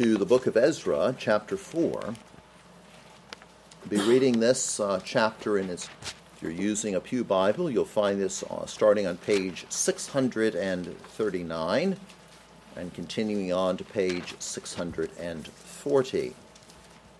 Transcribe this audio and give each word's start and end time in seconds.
to 0.00 0.16
the 0.16 0.24
book 0.24 0.46
of 0.46 0.56
Ezra, 0.56 1.14
chapter 1.18 1.58
4. 1.58 2.00
I'll 2.02 2.14
be 3.86 3.98
reading 3.98 4.40
this 4.40 4.80
uh, 4.80 4.98
chapter 5.04 5.58
in 5.58 5.68
its. 5.68 5.90
If 6.00 6.14
you're 6.40 6.50
using 6.50 6.94
a 6.94 7.00
Pew 7.00 7.22
Bible, 7.22 7.70
you'll 7.70 7.84
find 7.84 8.18
this 8.18 8.42
uh, 8.44 8.64
starting 8.64 9.06
on 9.06 9.18
page 9.18 9.66
639 9.68 11.96
and 12.76 12.94
continuing 12.94 13.52
on 13.52 13.76
to 13.76 13.84
page 13.84 14.34
640. 14.38 16.34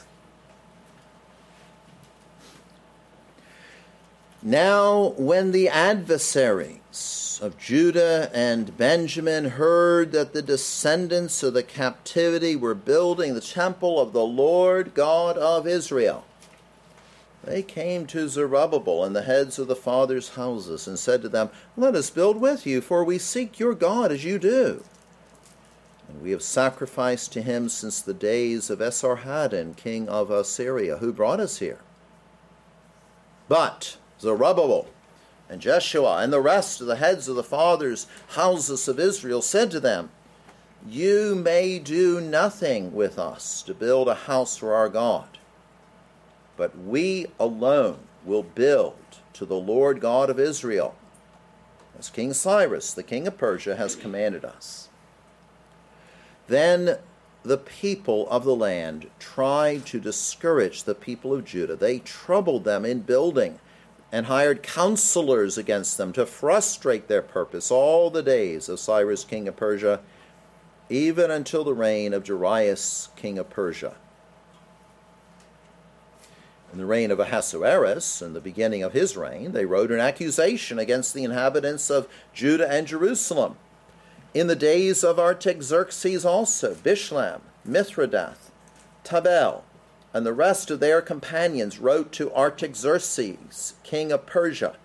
Now, 4.45 5.15
when 5.17 5.51
the 5.51 5.69
adversaries 5.69 7.41
of 7.43 7.59
Judah 7.59 8.31
and 8.33 8.77
Benjamin 8.79 9.47
heard 9.47 10.13
that 10.13 10.33
the 10.33 10.41
descendants 10.41 11.43
of 11.43 11.55
the 11.55 11.65
captivity 11.65 12.55
were 12.55 12.77
building 12.77 13.35
the 13.35 13.41
temple 13.41 14.01
of 14.01 14.13
the 14.13 14.25
Lord 14.25 14.95
God 14.95 15.37
of 15.37 15.67
Israel, 15.67 16.25
they 17.43 17.65
came 17.65 18.07
to 18.07 18.29
Zerubbabel 18.29 19.03
and 19.03 19.17
the 19.17 19.23
heads 19.23 19.59
of 19.59 19.67
the 19.67 19.75
fathers' 19.75 20.37
houses 20.37 20.87
and 20.87 20.97
said 20.97 21.23
to 21.23 21.29
them, 21.29 21.51
Let 21.77 21.97
us 21.97 22.09
build 22.09 22.41
with 22.41 22.69
you, 22.69 22.81
for 22.81 23.03
we 23.03 23.19
seek 23.19 23.59
your 23.59 23.75
God 23.75 24.13
as 24.13 24.25
you 24.25 24.39
do. 24.39 24.85
We 26.23 26.31
have 26.31 26.43
sacrificed 26.43 27.33
to 27.33 27.43
him 27.43 27.69
since 27.69 28.01
the 28.01 28.15
days 28.15 28.71
of 28.71 28.81
Esarhaddon, 28.81 29.77
king 29.77 30.09
of 30.09 30.31
Assyria, 30.31 30.99
who 30.99 31.13
brought 31.13 31.41
us 31.41 31.59
here. 31.59 31.81
But 33.49 33.97
Zerubbabel 34.21 34.89
and 35.49 35.61
Jeshua 35.61 36.19
and 36.19 36.33
the 36.33 36.41
rest 36.41 36.81
of 36.81 36.87
the 36.87 36.97
heads 36.97 37.29
of 37.29 37.37
the 37.37 37.43
fathers' 37.43 38.07
houses 38.29 38.89
of 38.89 38.99
Israel 38.99 39.43
said 39.43 39.71
to 39.71 39.81
them, 39.81 40.11
You 40.87 41.35
may 41.35 41.79
do 41.79 42.21
nothing 42.21 42.93
with 42.95 43.19
us 43.19 43.63
to 43.63 43.75
build 43.75 44.09
a 44.09 44.15
house 44.15 44.57
for 44.57 44.75
our 44.75 44.89
God, 44.89 45.39
but 46.57 46.77
we 46.79 47.27
alone 47.39 47.99
will 48.25 48.43
build 48.43 48.97
to 49.35 49.45
the 49.45 49.55
Lord 49.55 50.01
God 50.01 50.31
of 50.31 50.41
Israel, 50.41 50.97
as 51.99 52.11
King 52.11 52.33
Cyrus, 52.33 52.93
the 52.93 53.03
king 53.03 53.27
of 53.27 53.39
Persia, 53.39 53.77
has 53.77 53.95
commanded 53.95 54.45
us. 54.45 54.89
Then 56.49 56.99
the 57.43 57.59
people 57.59 58.29
of 58.29 58.45
the 58.45 58.55
land 58.55 59.09
tried 59.19 59.87
to 59.87 60.01
discourage 60.01 60.85
the 60.85 60.95
people 60.95 61.33
of 61.33 61.45
Judah. 61.45 61.77
They 61.77 62.01
troubled 62.01 62.65
them 62.65 62.85
in 62.85 63.01
building 63.01 63.61
and 64.13 64.27
hired 64.27 64.63
counselors 64.63 65.59
against 65.59 65.97
them 65.99 66.13
to 66.13 66.27
frustrate 66.27 67.09
their 67.09 67.23
purpose 67.23 67.71
all 67.71 68.11
the 68.11 68.23
days 68.23 68.69
of 68.69 68.81
Cyrus, 68.81 69.25
king 69.25 69.49
of 69.49 69.57
Persia, 69.57 70.01
even 70.89 71.31
until 71.31 71.65
the 71.65 71.75
reign 71.75 72.13
of 72.15 72.25
Darius, 72.25 73.11
king 73.17 73.39
of 73.39 73.51
Persia. 73.51 73.95
In 76.73 76.79
the 76.79 76.87
reign 76.87 77.11
of 77.11 77.21
Ahasuerus, 77.21 78.23
in 78.23 78.33
the 78.33 78.41
beginning 78.41 78.83
of 78.83 78.93
his 78.93 79.17
reign, 79.17 79.53
they 79.53 79.65
wrote 79.65 79.91
an 79.91 80.01
accusation 80.01 80.79
against 80.79 81.15
the 81.15 81.25
inhabitants 81.25 81.91
of 81.91 82.09
Judah 82.33 82.71
and 82.71 82.87
Jerusalem 82.87 83.57
in 84.39 84.49
the 84.49 84.55
days 84.55 85.03
of 85.03 85.19
Artaxerxes 85.19 86.27
also, 86.27 86.75
Bishlam, 86.75 87.41
Mithredath, 87.67 88.51
Tabel, 89.03 89.65
and 90.13 90.27
the 90.27 90.35
rest 90.35 90.71
of 90.71 90.79
their 90.79 91.01
companions 91.01 91.79
wrote 91.79 92.13
to 92.13 92.31
Artaxerxes, 92.35 93.73
king 93.83 94.13
of 94.13 94.27
Persia. 94.27 94.77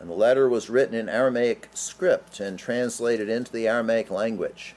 And 0.00 0.10
the 0.10 0.14
letter 0.14 0.48
was 0.48 0.68
written 0.68 0.96
in 0.96 1.08
Aramaic 1.08 1.68
script 1.74 2.40
and 2.40 2.58
translated 2.58 3.28
into 3.28 3.52
the 3.52 3.68
Aramaic 3.68 4.10
language. 4.10 4.74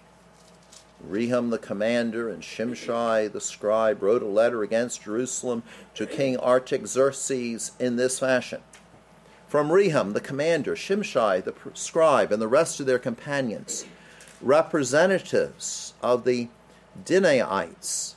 Rehum 1.04 1.50
the 1.50 1.58
commander 1.58 2.30
and 2.30 2.44
Shimshai 2.44 3.32
the 3.32 3.42
scribe 3.42 4.04
wrote 4.04 4.22
a 4.22 4.28
letter 4.28 4.62
against 4.62 5.02
Jerusalem 5.02 5.64
to 5.96 6.06
King 6.06 6.38
Artaxerxes 6.38 7.72
in 7.80 7.96
this 7.96 8.20
fashion. 8.20 8.62
From 9.48 9.70
Rehum 9.70 10.14
the 10.14 10.22
commander, 10.22 10.76
Shimshai 10.76 11.44
the 11.44 11.56
scribe, 11.74 12.32
and 12.32 12.40
the 12.42 12.48
rest 12.48 12.80
of 12.80 12.86
their 12.86 13.00
companions, 13.00 13.86
representatives 14.46 15.96
of 16.04 16.24
the 16.24 16.48
Dinaites, 17.04 18.14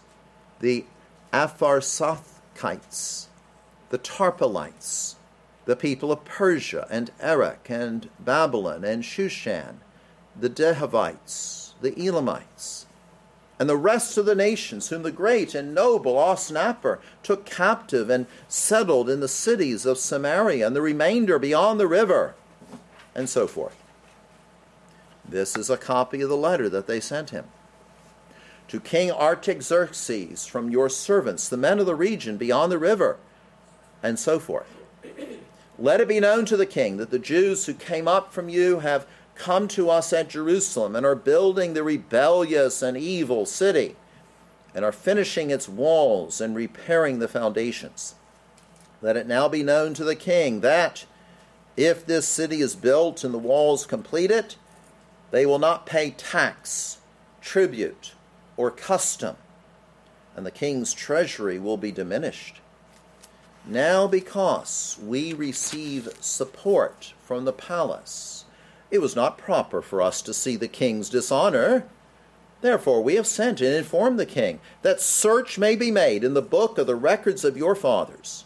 the 0.60 0.84
Apharsathites, 1.32 3.26
the 3.88 3.98
Tarpelites, 3.98 5.14
the 5.64 5.74
people 5.74 6.12
of 6.12 6.24
Persia 6.24 6.86
and 6.90 7.10
Erech 7.20 7.70
and 7.70 8.10
Babylon 8.20 8.84
and 8.84 9.02
Shushan, 9.02 9.76
the 10.38 10.50
Dehavites, 10.50 11.72
the 11.80 11.92
Elamites, 11.92 12.84
and 13.58 13.68
the 13.68 13.76
rest 13.76 14.18
of 14.18 14.26
the 14.26 14.34
nations 14.34 14.90
whom 14.90 15.02
the 15.02 15.10
great 15.10 15.54
and 15.54 15.74
noble 15.74 16.14
Osnapper 16.14 16.98
took 17.22 17.46
captive 17.46 18.10
and 18.10 18.26
settled 18.48 19.08
in 19.08 19.20
the 19.20 19.28
cities 19.28 19.86
of 19.86 19.98
Samaria 19.98 20.66
and 20.66 20.76
the 20.76 20.82
remainder 20.82 21.38
beyond 21.38 21.80
the 21.80 21.88
river, 21.88 22.34
and 23.14 23.28
so 23.28 23.46
forth. 23.46 23.77
This 25.28 25.56
is 25.56 25.68
a 25.68 25.76
copy 25.76 26.22
of 26.22 26.28
the 26.28 26.36
letter 26.36 26.68
that 26.68 26.86
they 26.86 27.00
sent 27.00 27.30
him. 27.30 27.46
To 28.68 28.80
King 28.80 29.10
Artaxerxes 29.10 30.46
from 30.46 30.70
your 30.70 30.88
servants, 30.88 31.48
the 31.48 31.56
men 31.56 31.78
of 31.78 31.86
the 31.86 31.94
region 31.94 32.36
beyond 32.36 32.72
the 32.72 32.78
river, 32.78 33.18
and 34.02 34.18
so 34.18 34.38
forth. 34.38 34.74
Let 35.78 36.00
it 36.00 36.08
be 36.08 36.20
known 36.20 36.44
to 36.46 36.56
the 36.56 36.66
king 36.66 36.96
that 36.96 37.10
the 37.10 37.18
Jews 37.18 37.66
who 37.66 37.74
came 37.74 38.08
up 38.08 38.32
from 38.32 38.48
you 38.48 38.80
have 38.80 39.06
come 39.34 39.68
to 39.68 39.88
us 39.88 40.12
at 40.12 40.28
Jerusalem 40.28 40.96
and 40.96 41.06
are 41.06 41.14
building 41.14 41.72
the 41.72 41.84
rebellious 41.84 42.82
and 42.82 42.96
evil 42.96 43.46
city 43.46 43.96
and 44.74 44.84
are 44.84 44.92
finishing 44.92 45.50
its 45.50 45.68
walls 45.68 46.40
and 46.40 46.54
repairing 46.54 47.20
the 47.20 47.28
foundations. 47.28 48.16
Let 49.00 49.16
it 49.16 49.26
now 49.26 49.48
be 49.48 49.62
known 49.62 49.94
to 49.94 50.04
the 50.04 50.16
king 50.16 50.60
that 50.60 51.06
if 51.76 52.04
this 52.04 52.26
city 52.26 52.60
is 52.60 52.74
built 52.74 53.22
and 53.22 53.32
the 53.32 53.38
walls 53.38 53.86
completed, 53.86 54.56
they 55.30 55.44
will 55.44 55.58
not 55.58 55.86
pay 55.86 56.10
tax, 56.10 56.98
tribute, 57.40 58.12
or 58.56 58.70
custom, 58.70 59.36
and 60.34 60.46
the 60.46 60.50
king's 60.50 60.94
treasury 60.94 61.58
will 61.58 61.76
be 61.76 61.92
diminished. 61.92 62.60
Now, 63.66 64.06
because 64.06 64.98
we 65.04 65.34
receive 65.34 66.08
support 66.20 67.12
from 67.22 67.44
the 67.44 67.52
palace, 67.52 68.46
it 68.90 69.00
was 69.00 69.14
not 69.14 69.36
proper 69.36 69.82
for 69.82 70.00
us 70.00 70.22
to 70.22 70.32
see 70.32 70.56
the 70.56 70.68
king's 70.68 71.10
dishonor. 71.10 71.84
Therefore, 72.62 73.02
we 73.02 73.16
have 73.16 73.26
sent 73.26 73.60
and 73.60 73.74
informed 73.74 74.18
the 74.18 74.26
king 74.26 74.60
that 74.80 75.00
search 75.00 75.58
may 75.58 75.76
be 75.76 75.90
made 75.90 76.24
in 76.24 76.32
the 76.32 76.42
book 76.42 76.78
of 76.78 76.86
the 76.86 76.94
records 76.94 77.44
of 77.44 77.56
your 77.56 77.74
fathers. 77.74 78.44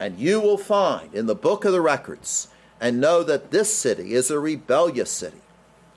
And 0.00 0.18
you 0.18 0.40
will 0.40 0.58
find 0.58 1.14
in 1.14 1.26
the 1.26 1.36
book 1.36 1.64
of 1.64 1.72
the 1.72 1.80
records 1.80 2.48
and 2.80 3.00
know 3.00 3.22
that 3.22 3.52
this 3.52 3.72
city 3.72 4.14
is 4.14 4.30
a 4.30 4.40
rebellious 4.40 5.10
city 5.10 5.43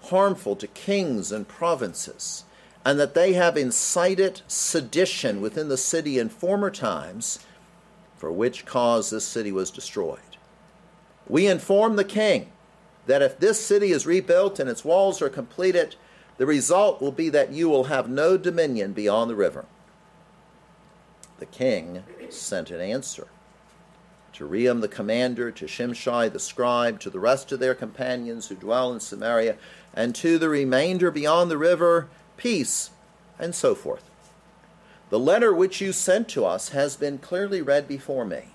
harmful 0.09 0.55
to 0.55 0.67
kings 0.67 1.31
and 1.31 1.47
provinces, 1.47 2.43
and 2.85 2.99
that 2.99 3.13
they 3.13 3.33
have 3.33 3.57
incited 3.57 4.41
sedition 4.47 5.41
within 5.41 5.69
the 5.69 5.77
city 5.77 6.19
in 6.19 6.29
former 6.29 6.69
times, 6.69 7.39
for 8.15 8.31
which 8.31 8.65
cause 8.65 9.09
this 9.09 9.25
city 9.25 9.51
was 9.51 9.71
destroyed. 9.71 10.19
We 11.27 11.47
inform 11.47 11.95
the 11.95 12.03
king 12.03 12.51
that 13.05 13.21
if 13.21 13.39
this 13.39 13.63
city 13.63 13.91
is 13.91 14.05
rebuilt 14.05 14.59
and 14.59 14.69
its 14.69 14.85
walls 14.85 15.21
are 15.21 15.29
completed, 15.29 15.95
the 16.37 16.45
result 16.45 17.01
will 17.01 17.11
be 17.11 17.29
that 17.29 17.51
you 17.51 17.69
will 17.69 17.85
have 17.85 18.09
no 18.09 18.37
dominion 18.37 18.93
beyond 18.93 19.29
the 19.29 19.35
river. 19.35 19.65
The 21.39 21.45
king 21.45 22.03
sent 22.29 22.71
an 22.71 22.81
answer 22.81 23.27
to 24.37 24.47
Rehum 24.47 24.81
the 24.81 24.87
commander, 24.87 25.49
to 25.49 25.65
Shimshai 25.65 26.31
the 26.31 26.39
scribe, 26.39 26.99
to 26.99 27.09
the 27.09 27.19
rest 27.19 27.51
of 27.51 27.59
their 27.59 27.73
companions 27.73 28.47
who 28.47 28.55
dwell 28.55 28.93
in 28.93 28.99
Samaria, 28.99 29.57
and 29.95 30.13
to 30.13 30.37
the 30.37 30.47
remainder 30.47 31.09
beyond 31.09 31.49
the 31.49 31.57
river, 31.57 32.07
peace, 32.37 32.91
and 33.39 33.55
so 33.55 33.73
forth. 33.73 34.03
The 35.09 35.17
letter 35.17 35.53
which 35.53 35.81
you 35.81 35.91
sent 35.91 36.29
to 36.29 36.45
us 36.45 36.69
has 36.69 36.95
been 36.95 37.17
clearly 37.17 37.63
read 37.63 37.87
before 37.87 38.25
me. 38.25 38.53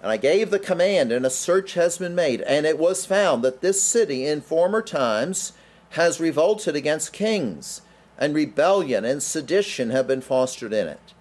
And 0.00 0.12
I 0.12 0.16
gave 0.16 0.50
the 0.50 0.60
command, 0.60 1.10
and 1.10 1.26
a 1.26 1.30
search 1.30 1.74
has 1.74 1.98
been 1.98 2.14
made, 2.14 2.42
and 2.42 2.64
it 2.64 2.78
was 2.78 3.04
found 3.04 3.42
that 3.42 3.62
this 3.62 3.82
city 3.82 4.26
in 4.26 4.42
former 4.42 4.80
times 4.80 5.54
has 5.90 6.20
revolted 6.20 6.76
against 6.76 7.12
kings 7.12 7.82
and 8.16 8.32
rebellion 8.32 9.04
and 9.04 9.22
sedition 9.22 9.90
have 9.90 10.06
been 10.06 10.20
fostered 10.20 10.72
in 10.72 10.86
it. 10.86 11.14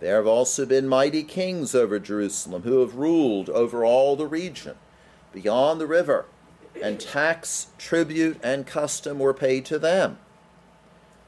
There 0.00 0.16
have 0.16 0.26
also 0.26 0.64
been 0.64 0.88
mighty 0.88 1.22
kings 1.22 1.74
over 1.74 1.98
Jerusalem 1.98 2.62
who 2.62 2.80
have 2.80 2.94
ruled 2.94 3.50
over 3.50 3.84
all 3.84 4.16
the 4.16 4.26
region 4.26 4.76
beyond 5.32 5.80
the 5.80 5.86
river, 5.86 6.24
and 6.82 6.98
tax, 6.98 7.68
tribute, 7.78 8.40
and 8.42 8.66
custom 8.66 9.18
were 9.18 9.34
paid 9.34 9.64
to 9.66 9.78
them. 9.78 10.18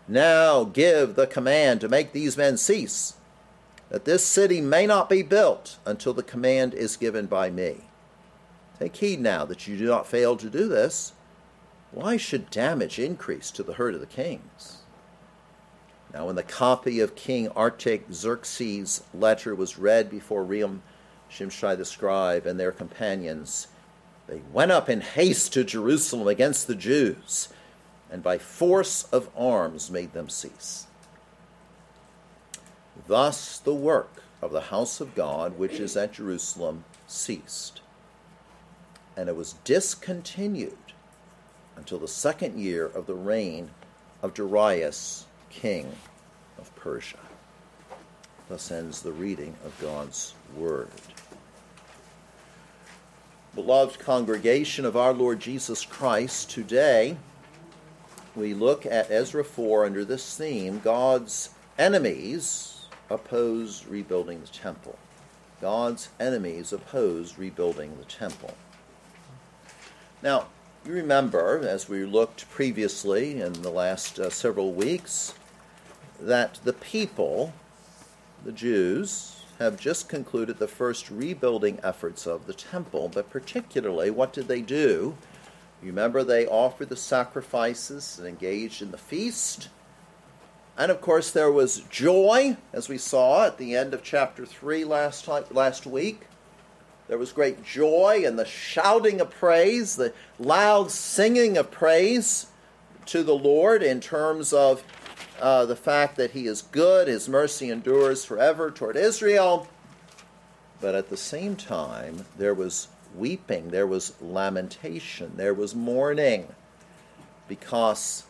Now 0.08 0.64
give 0.64 1.14
the 1.14 1.26
command 1.26 1.80
to 1.82 1.88
make 1.88 2.12
these 2.12 2.36
men 2.36 2.56
cease, 2.56 3.14
that 3.90 4.04
this 4.04 4.24
city 4.24 4.60
may 4.60 4.86
not 4.86 5.08
be 5.08 5.22
built 5.22 5.78
until 5.84 6.14
the 6.14 6.22
command 6.22 6.74
is 6.74 6.96
given 6.96 7.26
by 7.26 7.50
me. 7.50 7.82
Take 8.78 8.96
heed 8.96 9.20
now 9.20 9.44
that 9.44 9.68
you 9.68 9.76
do 9.76 9.86
not 9.86 10.06
fail 10.06 10.36
to 10.36 10.50
do 10.50 10.66
this. 10.66 11.12
Why 11.92 12.16
should 12.16 12.50
damage 12.50 12.98
increase 12.98 13.50
to 13.52 13.62
the 13.62 13.74
hurt 13.74 13.94
of 13.94 14.00
the 14.00 14.06
kings? 14.06 14.81
Now, 16.14 16.26
when 16.26 16.36
the 16.36 16.42
copy 16.42 17.00
of 17.00 17.14
King 17.14 17.48
Artaxerxes' 17.48 19.02
letter 19.14 19.54
was 19.54 19.78
read 19.78 20.10
before 20.10 20.44
Rehum, 20.44 20.80
Shimshai 21.30 21.76
the 21.76 21.86
scribe, 21.86 22.44
and 22.44 22.60
their 22.60 22.72
companions, 22.72 23.68
they 24.26 24.42
went 24.52 24.72
up 24.72 24.90
in 24.90 25.00
haste 25.00 25.54
to 25.54 25.64
Jerusalem 25.64 26.28
against 26.28 26.66
the 26.66 26.74
Jews, 26.74 27.48
and 28.10 28.22
by 28.22 28.36
force 28.36 29.04
of 29.04 29.30
arms 29.36 29.90
made 29.90 30.12
them 30.12 30.28
cease. 30.28 30.86
Thus 33.06 33.58
the 33.58 33.74
work 33.74 34.22
of 34.42 34.52
the 34.52 34.60
house 34.62 35.00
of 35.00 35.14
God, 35.14 35.58
which 35.58 35.80
is 35.80 35.96
at 35.96 36.12
Jerusalem, 36.12 36.84
ceased. 37.06 37.80
And 39.16 39.28
it 39.28 39.36
was 39.36 39.54
discontinued 39.64 40.76
until 41.76 41.98
the 41.98 42.08
second 42.08 42.58
year 42.58 42.86
of 42.86 43.06
the 43.06 43.14
reign 43.14 43.70
of 44.22 44.34
Darius, 44.34 45.26
king 45.52 45.92
of 46.58 46.74
Persia. 46.74 47.18
Thus 48.48 48.70
ends 48.70 49.02
the 49.02 49.12
reading 49.12 49.54
of 49.64 49.78
God's 49.80 50.34
Word. 50.56 50.88
Beloved 53.54 53.98
congregation 53.98 54.84
of 54.84 54.96
our 54.96 55.12
Lord 55.12 55.38
Jesus 55.38 55.84
Christ, 55.84 56.50
today 56.50 57.16
we 58.34 58.54
look 58.54 58.86
at 58.86 59.10
Ezra 59.10 59.44
4 59.44 59.84
under 59.84 60.04
this 60.04 60.36
theme 60.36 60.80
God's 60.80 61.50
enemies 61.78 62.86
oppose 63.10 63.84
rebuilding 63.86 64.40
the 64.40 64.46
temple. 64.46 64.98
God's 65.60 66.08
enemies 66.18 66.72
oppose 66.72 67.38
rebuilding 67.38 67.96
the 67.98 68.04
temple. 68.04 68.54
Now, 70.22 70.46
you 70.84 70.92
remember, 70.92 71.60
as 71.64 71.88
we 71.88 72.04
looked 72.04 72.50
previously 72.50 73.40
in 73.40 73.52
the 73.62 73.70
last 73.70 74.18
uh, 74.18 74.30
several 74.30 74.72
weeks, 74.72 75.34
that 76.26 76.60
the 76.64 76.72
people, 76.72 77.52
the 78.44 78.52
Jews, 78.52 79.42
have 79.58 79.78
just 79.78 80.08
concluded 80.08 80.58
the 80.58 80.68
first 80.68 81.10
rebuilding 81.10 81.78
efforts 81.82 82.26
of 82.26 82.46
the 82.46 82.54
temple, 82.54 83.10
but 83.12 83.30
particularly, 83.30 84.10
what 84.10 84.32
did 84.32 84.48
they 84.48 84.60
do? 84.60 85.16
You 85.82 85.88
remember 85.88 86.22
they 86.22 86.46
offered 86.46 86.88
the 86.88 86.96
sacrifices 86.96 88.18
and 88.18 88.26
engaged 88.26 88.82
in 88.82 88.92
the 88.92 88.98
feast. 88.98 89.68
And 90.78 90.90
of 90.90 91.00
course, 91.00 91.30
there 91.30 91.50
was 91.50 91.80
joy, 91.90 92.56
as 92.72 92.88
we 92.88 92.98
saw 92.98 93.46
at 93.46 93.58
the 93.58 93.76
end 93.76 93.92
of 93.92 94.02
chapter 94.02 94.46
3 94.46 94.84
last, 94.84 95.24
time, 95.24 95.44
last 95.50 95.86
week. 95.86 96.22
There 97.08 97.18
was 97.18 97.32
great 97.32 97.62
joy 97.62 98.22
and 98.24 98.38
the 98.38 98.46
shouting 98.46 99.20
of 99.20 99.30
praise, 99.30 99.96
the 99.96 100.14
loud 100.38 100.90
singing 100.90 101.58
of 101.58 101.70
praise 101.70 102.46
to 103.06 103.22
the 103.22 103.34
Lord 103.34 103.82
in 103.82 104.00
terms 104.00 104.52
of 104.52 104.82
uh, 105.40 105.66
the 105.66 105.76
fact 105.76 106.16
that 106.16 106.32
He 106.32 106.46
is 106.46 106.62
good, 106.62 107.08
His 107.08 107.28
mercy 107.28 107.70
endures 107.70 108.24
forever 108.24 108.70
toward 108.70 108.96
Israel. 108.96 109.68
But 110.80 110.94
at 110.94 111.10
the 111.10 111.16
same 111.16 111.56
time, 111.56 112.24
there 112.36 112.54
was 112.54 112.88
weeping, 113.14 113.68
there 113.68 113.86
was 113.86 114.14
lamentation, 114.20 115.32
there 115.36 115.54
was 115.54 115.74
mourning 115.74 116.48
because 117.48 118.24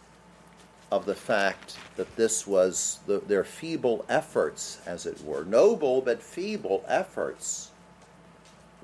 of 0.91 1.07
the 1.07 1.15
fact 1.15 1.79
that 1.97 2.17
this 2.17 2.47
was 2.47 3.01
the, 3.07 3.19
their 3.21 3.45
feeble 3.45 4.05
efforts, 4.09 4.81
as 4.85 5.07
it 5.07 5.25
were, 5.25 5.45
noble 5.45 6.03
but 6.03 6.23
feeble 6.23 6.85
efforts 6.87 7.71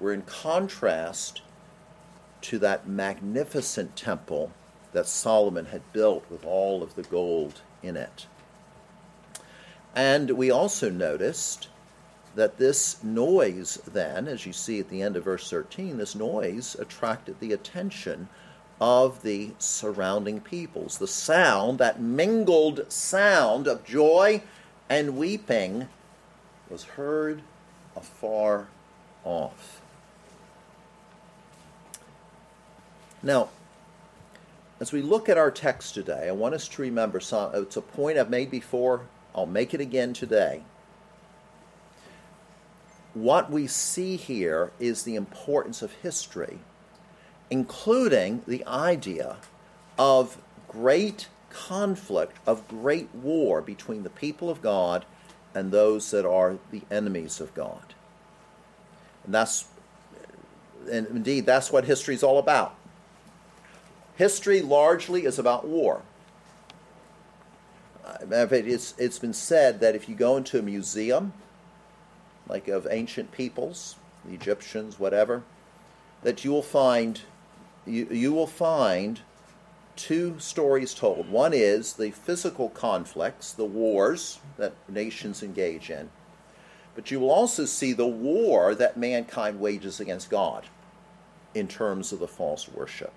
were 0.01 0.13
in 0.13 0.23
contrast 0.23 1.43
to 2.41 2.59
that 2.59 2.89
magnificent 2.89 3.95
temple 3.97 4.53
that 4.93 5.07
Solomon 5.07 5.67
had 5.67 5.93
built 5.93 6.25
with 6.31 6.45
all 6.45 6.83
of 6.83 6.95
the 6.95 7.03
gold 7.03 7.61
in 7.83 7.97
it. 7.97 8.27
And 9.95 10.31
we 10.33 10.51
also 10.51 10.91
noticed 10.91 11.69
that 12.35 12.59
this 12.59 13.03
noise, 13.03 13.81
then, 13.93 14.29
as 14.29 14.47
you 14.47 14.53
see 14.53 14.79
at 14.79 14.89
the 14.89 15.03
end 15.03 15.17
of 15.17 15.25
verse 15.25 15.51
13, 15.51 15.97
this 15.97 16.15
noise 16.15 16.77
attracted 16.79 17.41
the 17.41 17.53
attention 17.53 18.29
of 18.81 19.23
the 19.23 19.51
surrounding 19.59 20.41
peoples. 20.41 20.99
The 20.99 21.09
sound, 21.09 21.79
that 21.79 22.01
mingled 22.01 22.93
sound 22.93 23.67
of 23.67 23.85
joy 23.85 24.43
and 24.89 25.17
weeping, 25.17 25.89
was 26.71 26.85
heard 26.85 27.43
afar 27.97 28.69
off. 29.25 29.81
Now, 33.23 33.49
as 34.81 34.93
we 34.93 35.03
look 35.03 35.29
at 35.29 35.37
our 35.37 35.51
text 35.51 35.95
today, 35.95 36.29
I 36.29 36.33
want 36.33 36.55
us 36.55 36.69
to 36.69 36.83
remember 36.83 37.21
some, 37.21 37.55
it's 37.55 37.77
a 37.77 37.83
point 37.83 38.19
I've 38.19 38.31
made 38.31 38.51
before, 38.51 39.03
I'll 39.35 39.47
make 39.47 39.75
it 39.75 39.81
again 39.81 40.13
today. 40.13 40.63
What 43.15 43.51
we 43.51 43.67
see 43.67 44.17
here 44.17 44.71
is 44.79 45.03
the 45.03 45.17
importance 45.17 45.83
of 45.83 45.93
history, 45.93 46.61
including 47.51 48.43
the 48.47 48.65
idea 48.67 49.39
of 49.99 50.39
great 50.69 51.29
conflict, 51.51 52.37
of 52.47 52.69
great 52.69 53.13
war 53.15 53.61
between 53.61 54.05
the 54.05 54.11
people 54.11 54.51
of 54.51 54.63
God 54.63 55.05
and 55.55 55.73
those 55.73 56.11
that 56.13 56.27
are 56.27 56.59
the 56.71 56.83
enemies 56.91 57.41
of 57.41 57.55
God. 57.55 57.95
And 59.25 59.35
that's 59.35 59.65
and 60.91 61.07
indeed 61.09 61.45
that's 61.45 61.71
what 61.73 61.85
history 61.85 62.15
is 62.15 62.23
all 62.23 62.39
about. 62.39 62.78
History 64.19 64.61
largely 64.61 65.25
is 65.25 65.39
about 65.39 65.65
war. 65.65 66.03
Uh, 68.05 68.49
it's, 68.51 68.93
it's 68.99 69.21
been 69.21 69.33
said 69.33 69.79
that 69.79 69.95
if 69.95 70.09
you 70.09 70.17
go 70.17 70.37
into 70.37 70.59
a 70.59 70.63
museum, 70.63 71.33
like 72.49 72.67
of 72.67 72.89
ancient 72.91 73.31
peoples, 73.31 73.95
the 74.25 74.35
Egyptians, 74.35 74.99
whatever, 74.99 75.45
that 76.25 76.45
you 76.45 76.51
will 76.51 76.65
find 76.65 77.21
you, 77.87 78.09
you 78.11 78.33
will 78.33 78.49
find 78.49 79.21
two 79.95 80.41
stories 80.41 80.95
told. 80.95 81.31
One 81.31 81.53
is 81.55 81.93
the 81.93 82.11
physical 82.11 82.71
conflicts, 82.71 83.53
the 83.53 83.65
wars 83.65 84.41
that 84.57 84.75
nations 84.89 85.45
engage 85.45 85.91
in, 85.91 86.11
but 86.97 87.13
you 87.13 87.21
will 87.21 87.31
also 87.31 87.67
see 87.67 87.93
the 87.93 88.05
war 88.05 88.75
that 88.75 88.97
mankind 88.97 89.61
wages 89.61 90.01
against 90.01 90.29
God 90.29 90.67
in 91.55 91.69
terms 91.69 92.11
of 92.11 92.19
the 92.19 92.27
false 92.27 92.69
worship. 92.69 93.15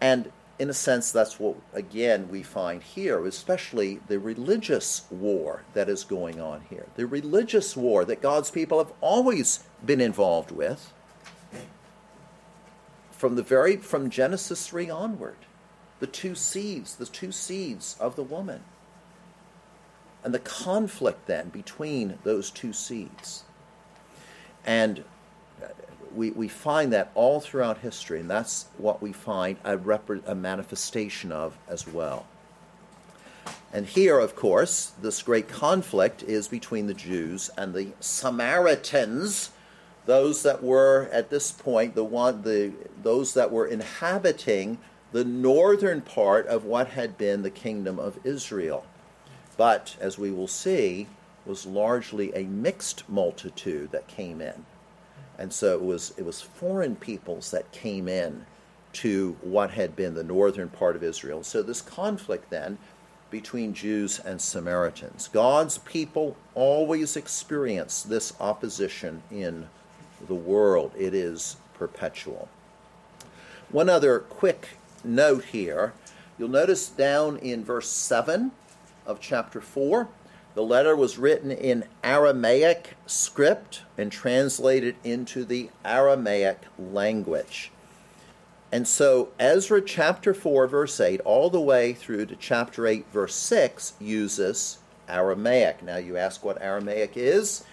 And 0.00 0.32
in 0.58 0.68
a 0.68 0.74
sense, 0.74 1.10
that's 1.10 1.40
what, 1.40 1.56
again, 1.72 2.28
we 2.28 2.42
find 2.42 2.82
here, 2.82 3.24
especially 3.26 4.00
the 4.08 4.18
religious 4.18 5.04
war 5.10 5.62
that 5.72 5.88
is 5.88 6.04
going 6.04 6.40
on 6.40 6.62
here. 6.68 6.86
The 6.96 7.06
religious 7.06 7.76
war 7.76 8.04
that 8.04 8.20
God's 8.20 8.50
people 8.50 8.78
have 8.78 8.92
always 9.00 9.64
been 9.84 10.00
involved 10.00 10.50
with 10.50 10.92
from 13.10 13.36
the 13.36 13.42
very 13.42 13.76
from 13.76 14.08
Genesis 14.10 14.66
3 14.66 14.88
onward. 14.90 15.36
The 15.98 16.06
two 16.06 16.34
seeds, 16.34 16.96
the 16.96 17.06
two 17.06 17.32
seeds 17.32 17.96
of 18.00 18.16
the 18.16 18.22
woman. 18.22 18.62
And 20.24 20.34
the 20.34 20.38
conflict 20.38 21.26
then 21.26 21.48
between 21.50 22.18
those 22.24 22.50
two 22.50 22.72
seeds. 22.72 23.44
And 24.64 25.04
we, 26.14 26.30
we 26.30 26.48
find 26.48 26.92
that 26.92 27.10
all 27.14 27.40
throughout 27.40 27.78
history, 27.78 28.20
and 28.20 28.30
that's 28.30 28.66
what 28.78 29.00
we 29.02 29.12
find 29.12 29.56
a, 29.64 29.78
a 30.26 30.34
manifestation 30.34 31.32
of 31.32 31.56
as 31.68 31.86
well. 31.86 32.26
And 33.72 33.86
here, 33.86 34.18
of 34.18 34.34
course, 34.34 34.92
this 35.00 35.22
great 35.22 35.48
conflict 35.48 36.22
is 36.24 36.48
between 36.48 36.88
the 36.88 36.94
Jews 36.94 37.50
and 37.56 37.72
the 37.72 37.88
Samaritans, 38.00 39.50
those 40.06 40.42
that 40.42 40.62
were 40.62 41.08
at 41.12 41.30
this 41.30 41.52
point 41.52 41.94
the 41.94 42.02
one 42.02 42.42
the 42.42 42.72
those 43.02 43.34
that 43.34 43.52
were 43.52 43.66
inhabiting 43.66 44.78
the 45.12 45.24
northern 45.24 46.00
part 46.00 46.46
of 46.46 46.64
what 46.64 46.88
had 46.88 47.16
been 47.16 47.42
the 47.42 47.50
kingdom 47.50 47.98
of 47.98 48.18
Israel. 48.24 48.86
But 49.56 49.96
as 50.00 50.18
we 50.18 50.30
will 50.30 50.48
see, 50.48 51.06
was 51.46 51.66
largely 51.66 52.32
a 52.34 52.44
mixed 52.44 53.08
multitude 53.08 53.92
that 53.92 54.08
came 54.08 54.40
in. 54.40 54.64
And 55.40 55.52
so 55.52 55.74
it 55.74 55.82
was, 55.82 56.12
it 56.18 56.24
was 56.24 56.42
foreign 56.42 56.94
peoples 56.94 57.50
that 57.50 57.72
came 57.72 58.08
in 58.08 58.44
to 58.92 59.36
what 59.40 59.70
had 59.70 59.96
been 59.96 60.14
the 60.14 60.22
northern 60.22 60.68
part 60.68 60.96
of 60.96 61.02
Israel. 61.02 61.42
So 61.42 61.62
this 61.62 61.80
conflict 61.80 62.50
then 62.50 62.76
between 63.30 63.72
Jews 63.72 64.18
and 64.18 64.40
Samaritans. 64.40 65.28
God's 65.32 65.78
people 65.78 66.36
always 66.54 67.16
experience 67.16 68.02
this 68.02 68.34
opposition 68.38 69.22
in 69.30 69.68
the 70.26 70.34
world, 70.34 70.92
it 70.98 71.14
is 71.14 71.56
perpetual. 71.72 72.48
One 73.70 73.88
other 73.88 74.18
quick 74.18 74.76
note 75.02 75.44
here 75.46 75.94
you'll 76.38 76.48
notice 76.48 76.88
down 76.88 77.38
in 77.38 77.64
verse 77.64 77.88
7 77.88 78.50
of 79.06 79.20
chapter 79.20 79.62
4 79.62 80.08
the 80.54 80.62
letter 80.62 80.96
was 80.96 81.18
written 81.18 81.50
in 81.50 81.84
Aramaic 82.02 82.96
script 83.06 83.82
and 83.96 84.10
translated 84.10 84.96
into 85.04 85.44
the 85.44 85.70
Aramaic 85.84 86.62
language. 86.78 87.70
And 88.72 88.86
so 88.86 89.30
Ezra 89.38 89.80
chapter 89.80 90.32
4, 90.32 90.66
verse 90.66 91.00
8, 91.00 91.20
all 91.22 91.50
the 91.50 91.60
way 91.60 91.92
through 91.92 92.26
to 92.26 92.36
chapter 92.36 92.86
8, 92.86 93.06
verse 93.12 93.34
6, 93.34 93.94
uses 94.00 94.78
Aramaic. 95.08 95.82
Now 95.82 95.96
you 95.96 96.16
ask 96.16 96.44
what 96.44 96.62
Aramaic 96.62 97.16
is. 97.16 97.64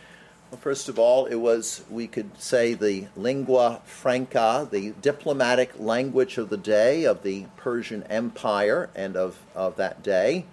Well, 0.49 0.59
first 0.59 0.87
of 0.87 0.97
all, 0.97 1.25
it 1.25 1.35
was, 1.35 1.83
we 1.89 2.07
could 2.07 2.39
say, 2.39 2.73
the 2.73 3.07
lingua 3.15 3.81
franca, 3.85 4.67
the 4.69 4.91
diplomatic 5.01 5.77
language 5.77 6.37
of 6.37 6.49
the 6.49 6.57
day 6.57 7.03
of 7.03 7.21
the 7.21 7.45
Persian 7.57 8.03
Empire 8.03 8.89
and 8.95 9.15
of, 9.15 9.37
of 9.53 9.75
that 9.75 10.01
day. 10.01 10.45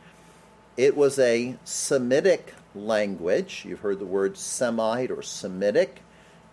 It 0.76 0.97
was 0.97 1.21
a 1.21 1.54
Semitic 1.64 2.52
language. 2.75 3.64
You've 3.64 3.81
heard 3.81 4.00
the 4.00 4.04
word 4.04 4.37
Semite 4.37 5.12
or 5.12 5.23
Semitic. 5.23 6.00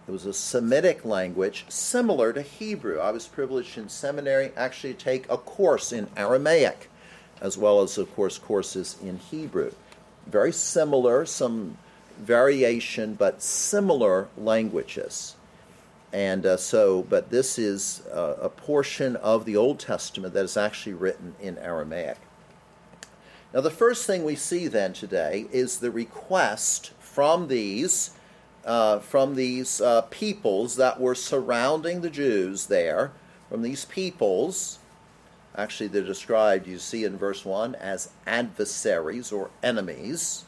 It 0.08 0.12
was 0.12 0.28
a 0.28 0.34
Semitic 0.34 1.04
language 1.04 1.66
similar 1.70 2.32
to 2.34 2.44
Hebrew. 2.44 3.00
I 3.00 3.10
was 3.10 3.28
privileged 3.28 3.80
in 3.80 3.90
seminary 3.90 4.52
actually 4.56 4.94
to 4.94 5.04
take 5.04 5.28
a 5.28 5.38
course 5.38 5.92
in 5.92 6.08
Aramaic, 6.16 6.92
as 7.42 7.58
well 7.58 7.82
as, 7.82 7.98
of 7.98 8.14
course, 8.16 8.38
courses 8.38 8.96
in 9.02 9.18
Hebrew. 9.18 9.72
Very 10.28 10.52
similar, 10.52 11.26
some 11.26 11.80
variation, 12.20 13.16
but 13.16 13.42
similar 13.42 14.28
languages. 14.38 15.36
And 16.14 16.46
uh, 16.46 16.58
so, 16.58 17.02
but 17.10 17.32
this 17.32 17.58
is 17.58 18.04
uh, 18.14 18.36
a 18.40 18.50
portion 18.50 19.16
of 19.16 19.46
the 19.46 19.58
Old 19.58 19.80
Testament 19.80 20.36
that 20.36 20.46
is 20.46 20.58
actually 20.58 20.94
written 20.94 21.34
in 21.42 21.58
Aramaic. 21.58 22.18
Now, 23.54 23.60
the 23.62 23.70
first 23.70 24.08
thing 24.08 24.24
we 24.24 24.36
see 24.36 24.68
then 24.68 24.94
today 24.94 25.46
is 25.52 25.80
the 25.80 25.92
request 25.92 26.92
from 27.00 27.50
these 27.50 28.12
uh, 28.64 29.00
from 29.00 29.36
these 29.36 29.82
uh, 29.82 30.04
peoples 30.04 30.76
that 30.76 31.00
were 31.00 31.16
surrounding 31.16 32.02
the 32.02 32.12
Jews 32.12 32.68
there, 32.68 33.12
from 33.50 33.64
these 33.64 33.86
peoples. 33.86 34.78
Actually, 35.58 35.88
they're 35.88 36.04
described, 36.04 36.68
you 36.68 36.78
see 36.78 37.04
in 37.04 37.18
verse 37.18 37.44
1, 37.44 37.74
as 37.76 38.12
adversaries 38.28 39.32
or 39.32 39.50
enemies. 39.64 40.46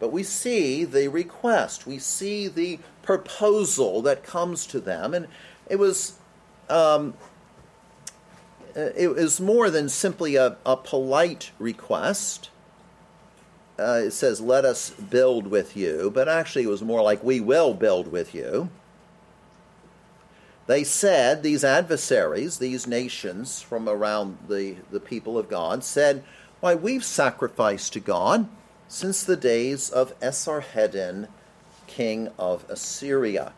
But 0.00 0.10
we 0.12 0.24
see 0.24 0.84
the 0.84 1.06
request, 1.08 1.86
we 1.86 1.98
see 1.98 2.48
the 2.48 2.80
proposal 3.02 4.02
that 4.02 4.24
comes 4.24 4.66
to 4.66 4.80
them. 4.80 5.14
And 5.14 5.28
it 5.70 5.76
was. 5.76 6.18
Um, 6.68 7.14
it 8.74 9.14
was 9.14 9.40
more 9.40 9.70
than 9.70 9.88
simply 9.88 10.36
a, 10.36 10.56
a 10.66 10.76
polite 10.76 11.52
request. 11.58 12.50
Uh, 13.78 14.02
it 14.04 14.10
says, 14.12 14.40
Let 14.40 14.64
us 14.64 14.90
build 14.90 15.46
with 15.46 15.76
you, 15.76 16.10
but 16.12 16.28
actually 16.28 16.64
it 16.64 16.68
was 16.68 16.82
more 16.82 17.02
like, 17.02 17.22
We 17.22 17.40
will 17.40 17.74
build 17.74 18.10
with 18.10 18.34
you. 18.34 18.70
They 20.66 20.82
said, 20.82 21.42
these 21.42 21.62
adversaries, 21.62 22.56
these 22.56 22.86
nations 22.86 23.60
from 23.60 23.86
around 23.86 24.38
the, 24.48 24.76
the 24.90 25.00
people 25.00 25.36
of 25.36 25.50
God, 25.50 25.84
said, 25.84 26.24
Why, 26.60 26.74
we've 26.74 27.04
sacrificed 27.04 27.92
to 27.92 28.00
God 28.00 28.48
since 28.88 29.22
the 29.22 29.36
days 29.36 29.90
of 29.90 30.18
Esarhaddon, 30.20 31.28
king 31.86 32.30
of 32.38 32.64
Assyria. 32.70 33.52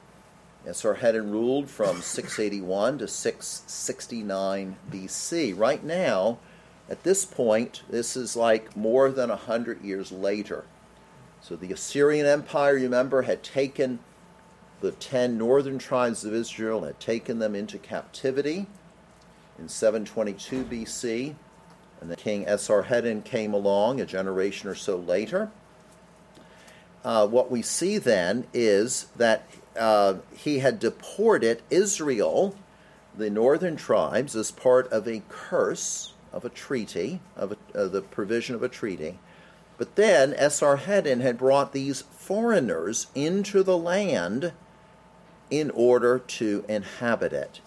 Esarhaddon 0.67 1.31
ruled 1.31 1.71
from 1.71 2.01
681 2.03 2.99
to 2.99 3.09
669 3.09 4.77
BC. 4.91 5.59
Right 5.59 5.85
now, 5.85 6.39
at 6.89 7.03
this 7.03 7.25
point, 7.25 7.83
this 7.89 8.17
is 8.17 8.37
like 8.37 8.77
more 8.77 9.11
than 9.11 9.31
a 9.31 9.37
hundred 9.37 9.83
years 9.83 10.11
later. 10.11 10.65
So 11.41 11.55
the 11.57 11.73
Assyrian 11.73 12.27
Empire, 12.27 12.77
you 12.77 12.85
remember, 12.85 13.23
had 13.23 13.43
taken 13.43 14.01
the 14.81 14.93
ten 14.93 15.39
northern 15.39 15.79
tribes 15.79 16.25
of 16.25 16.35
Israel, 16.35 16.85
had 16.85 17.01
taken 17.01 17.39
them 17.39 17.55
into 17.55 17.79
captivity 17.79 18.67
in 19.59 19.69
722 19.69 20.65
BC. 20.65 21.35
And 22.01 22.11
then 22.11 22.17
King 22.17 22.45
Esarhaddon 22.45 23.25
came 23.25 23.55
along 23.55 24.01
a 24.01 24.07
generation 24.07 24.69
or 24.69 24.75
so 24.75 24.97
later. 24.97 25.51
Uh, 27.07 27.25
what 27.25 27.53
we 27.53 27.63
see 27.63 27.99
then 27.99 28.45
is 28.53 29.07
that 29.15 29.47
uh, 29.79 30.15
he 30.37 30.59
had 30.59 30.81
deported 30.81 31.63
Israel, 31.71 32.57
the 33.17 33.31
northern 33.31 33.77
tribes, 33.77 34.35
as 34.35 34.51
part 34.51 34.91
of 34.91 35.07
a 35.07 35.23
curse 35.29 36.15
of 36.33 36.45
a 36.45 36.49
treaty, 36.49 37.21
of 37.37 37.53
a, 37.53 37.79
uh, 37.79 37.87
the 37.87 38.03
provision 38.03 38.57
of 38.57 38.63
a 38.65 38.69
treaty. 38.69 39.21
But 39.79 39.95
then 39.95 40.33
Esarhaddon 40.33 41.21
had 41.21 41.39
brought 41.39 41.73
these 41.73 42.03
foreigners 42.11 43.07
into 43.15 43.63
the 43.63 43.79
land 43.79 44.53
in 45.49 45.71
order 45.71 46.19
to 46.19 46.65
inhabit 46.69 47.33
it. 47.33 47.61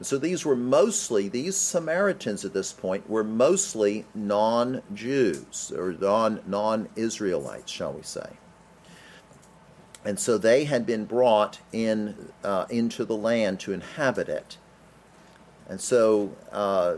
So 0.00 0.16
these 0.16 0.46
were 0.46 0.56
mostly, 0.56 1.28
these 1.28 1.54
Samaritans 1.54 2.46
at 2.46 2.54
this 2.54 2.72
point 2.72 3.10
were 3.10 3.24
mostly 3.24 4.06
non 4.14 4.80
Jews, 4.94 5.70
or 5.70 5.92
non 5.92 6.88
Israelites, 6.96 7.70
shall 7.70 7.92
we 7.92 8.02
say 8.02 8.38
and 10.04 10.18
so 10.18 10.38
they 10.38 10.64
had 10.64 10.86
been 10.86 11.04
brought 11.04 11.60
in 11.72 12.32
uh, 12.42 12.66
into 12.70 13.04
the 13.04 13.16
land 13.16 13.60
to 13.60 13.72
inhabit 13.72 14.28
it. 14.28 14.56
And 15.68 15.80
so 15.80 16.34
uh, 16.52 16.96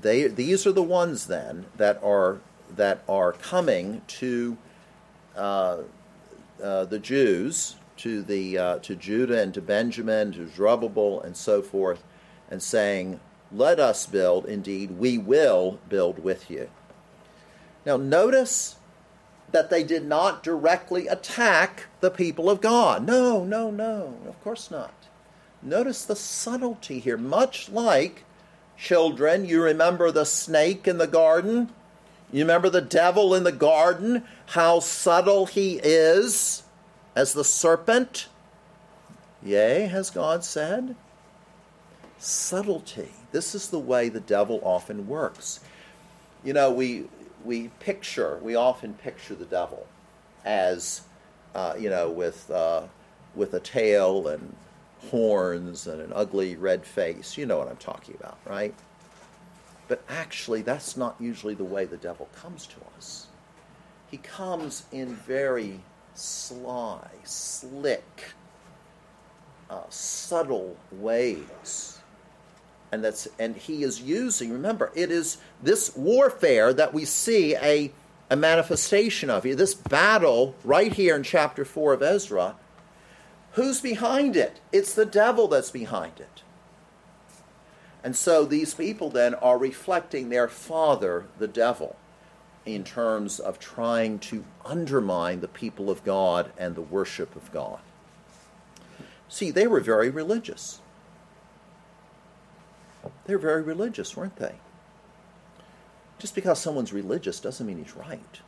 they 0.00 0.28
these 0.28 0.66
are 0.66 0.72
the 0.72 0.82
ones 0.82 1.26
then 1.26 1.66
that 1.76 2.02
are 2.02 2.38
that 2.76 3.02
are 3.08 3.32
coming 3.32 4.02
to 4.06 4.56
uh, 5.36 5.78
uh 6.62 6.84
the 6.84 6.98
Jews, 6.98 7.76
to 7.98 8.22
the 8.22 8.58
uh, 8.58 8.78
to 8.78 8.94
Judah 8.94 9.42
and 9.42 9.52
to 9.54 9.60
Benjamin, 9.60 10.32
to 10.32 10.48
Zerubbabel 10.48 11.20
and 11.20 11.36
so 11.36 11.62
forth, 11.62 12.04
and 12.48 12.62
saying, 12.62 13.18
"Let 13.50 13.80
us 13.80 14.06
build. 14.06 14.46
Indeed, 14.46 14.92
we 14.92 15.18
will 15.18 15.80
build 15.88 16.22
with 16.22 16.48
you." 16.48 16.70
Now, 17.84 17.96
notice 17.96 18.76
that 19.54 19.70
they 19.70 19.84
did 19.84 20.04
not 20.04 20.42
directly 20.42 21.06
attack 21.06 21.86
the 22.00 22.10
people 22.10 22.50
of 22.50 22.60
God. 22.60 23.06
No, 23.06 23.44
no, 23.44 23.70
no, 23.70 24.18
of 24.26 24.42
course 24.42 24.68
not. 24.68 24.92
Notice 25.62 26.04
the 26.04 26.16
subtlety 26.16 26.98
here. 26.98 27.16
Much 27.16 27.70
like 27.70 28.24
children, 28.76 29.46
you 29.46 29.62
remember 29.62 30.10
the 30.10 30.26
snake 30.26 30.88
in 30.88 30.98
the 30.98 31.06
garden? 31.06 31.70
You 32.32 32.40
remember 32.40 32.68
the 32.68 32.80
devil 32.80 33.32
in 33.32 33.44
the 33.44 33.52
garden? 33.52 34.24
How 34.46 34.80
subtle 34.80 35.46
he 35.46 35.78
is 35.82 36.64
as 37.14 37.32
the 37.32 37.44
serpent? 37.44 38.26
Yea, 39.40 39.86
has 39.86 40.10
God 40.10 40.44
said? 40.44 40.96
Subtlety. 42.18 43.10
This 43.30 43.54
is 43.54 43.68
the 43.68 43.78
way 43.78 44.08
the 44.08 44.18
devil 44.18 44.60
often 44.64 45.06
works. 45.06 45.60
You 46.42 46.54
know, 46.54 46.72
we 46.72 47.04
we 47.44 47.68
picture, 47.80 48.38
we 48.42 48.54
often 48.54 48.94
picture 48.94 49.34
the 49.34 49.44
devil 49.44 49.86
as, 50.44 51.02
uh, 51.54 51.74
you 51.78 51.90
know, 51.90 52.10
with, 52.10 52.50
uh, 52.50 52.82
with 53.34 53.54
a 53.54 53.60
tail 53.60 54.28
and 54.28 54.54
horns 55.10 55.86
and 55.86 56.00
an 56.00 56.12
ugly 56.14 56.56
red 56.56 56.84
face. 56.84 57.36
You 57.36 57.46
know 57.46 57.58
what 57.58 57.68
I'm 57.68 57.76
talking 57.76 58.16
about, 58.18 58.38
right? 58.46 58.74
But 59.88 60.02
actually, 60.08 60.62
that's 60.62 60.96
not 60.96 61.16
usually 61.20 61.54
the 61.54 61.64
way 61.64 61.84
the 61.84 61.98
devil 61.98 62.28
comes 62.34 62.66
to 62.68 62.76
us. 62.96 63.26
He 64.10 64.16
comes 64.16 64.84
in 64.92 65.14
very 65.14 65.80
sly, 66.14 67.08
slick, 67.24 68.24
uh, 69.68 69.82
subtle 69.90 70.76
ways 70.92 71.93
and 72.94 73.02
that's 73.02 73.26
and 73.40 73.56
he 73.56 73.82
is 73.82 74.00
using 74.00 74.52
remember 74.52 74.92
it 74.94 75.10
is 75.10 75.38
this 75.60 75.94
warfare 75.96 76.72
that 76.72 76.94
we 76.94 77.04
see 77.04 77.56
a, 77.56 77.92
a 78.30 78.36
manifestation 78.36 79.28
of. 79.28 79.42
Here 79.42 79.56
this 79.56 79.74
battle 79.74 80.54
right 80.62 80.92
here 80.92 81.16
in 81.16 81.24
chapter 81.24 81.64
4 81.64 81.94
of 81.94 82.02
ezra 82.02 82.54
who's 83.52 83.80
behind 83.80 84.36
it? 84.36 84.60
It's 84.72 84.94
the 84.94 85.04
devil 85.04 85.48
that's 85.48 85.70
behind 85.70 86.20
it. 86.20 86.42
And 88.04 88.14
so 88.14 88.44
these 88.44 88.74
people 88.74 89.10
then 89.10 89.34
are 89.34 89.58
reflecting 89.58 90.28
their 90.28 90.46
father 90.46 91.26
the 91.38 91.48
devil 91.48 91.96
in 92.64 92.84
terms 92.84 93.40
of 93.40 93.58
trying 93.58 94.18
to 94.18 94.44
undermine 94.64 95.40
the 95.40 95.48
people 95.48 95.90
of 95.90 96.04
god 96.04 96.52
and 96.56 96.76
the 96.76 96.80
worship 96.80 97.34
of 97.34 97.50
god. 97.52 97.80
See 99.28 99.50
they 99.50 99.66
were 99.66 99.80
very 99.80 100.10
religious 100.10 100.80
they're 103.26 103.38
very 103.38 103.62
religious, 103.62 104.16
weren't 104.16 104.36
they? 104.36 104.54
Just 106.18 106.34
because 106.34 106.60
someone's 106.60 106.92
religious 106.92 107.40
doesn't 107.40 107.66
mean 107.66 107.78
he's 107.78 107.96
right. 107.96 108.40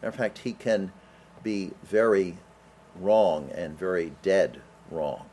Matter 0.00 0.08
of 0.08 0.14
fact, 0.14 0.38
he 0.38 0.52
can 0.52 0.92
be 1.42 1.72
very 1.82 2.38
wrong 3.00 3.50
and 3.54 3.78
very 3.78 4.12
dead 4.22 4.60
wrong. 4.90 5.26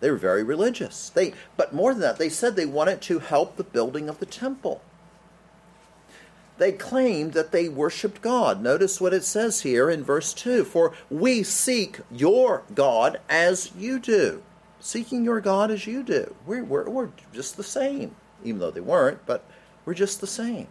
They 0.00 0.10
were 0.10 0.16
very 0.16 0.42
religious. 0.42 1.10
They, 1.10 1.34
but 1.56 1.74
more 1.74 1.92
than 1.92 2.00
that, 2.00 2.18
they 2.18 2.28
said 2.28 2.56
they 2.56 2.66
wanted 2.66 3.00
to 3.02 3.18
help 3.18 3.56
the 3.56 3.64
building 3.64 4.08
of 4.08 4.18
the 4.18 4.26
temple. 4.26 4.80
They 6.58 6.72
claimed 6.72 7.32
that 7.32 7.52
they 7.52 7.68
worshiped 7.68 8.20
God. 8.20 8.62
Notice 8.62 9.00
what 9.00 9.14
it 9.14 9.24
says 9.24 9.62
here 9.62 9.88
in 9.88 10.04
verse 10.04 10.34
2 10.34 10.64
For 10.64 10.92
we 11.08 11.42
seek 11.42 12.00
your 12.10 12.64
God 12.74 13.18
as 13.30 13.72
you 13.76 13.98
do. 13.98 14.42
Seeking 14.80 15.24
your 15.24 15.40
God 15.40 15.70
as 15.70 15.86
you 15.86 16.02
do. 16.02 16.34
We're, 16.46 16.64
we're, 16.64 16.88
we're 16.88 17.10
just 17.32 17.56
the 17.56 17.62
same, 17.62 18.16
even 18.42 18.60
though 18.60 18.70
they 18.70 18.80
weren't, 18.80 19.24
but 19.26 19.44
we're 19.84 19.94
just 19.94 20.20
the 20.20 20.26
same. 20.26 20.66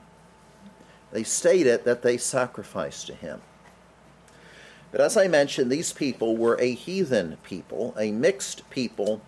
They 1.11 1.23
stated 1.23 1.85
that 1.85 2.01
they 2.01 2.17
sacrificed 2.17 3.07
to 3.07 3.15
him. 3.15 3.41
But 4.91 5.01
as 5.01 5.15
I 5.15 5.27
mentioned, 5.27 5.71
these 5.71 5.93
people 5.93 6.35
were 6.35 6.59
a 6.59 6.73
heathen 6.73 7.37
people, 7.43 7.93
a 7.97 8.11
mixed 8.11 8.67
people 8.71 9.21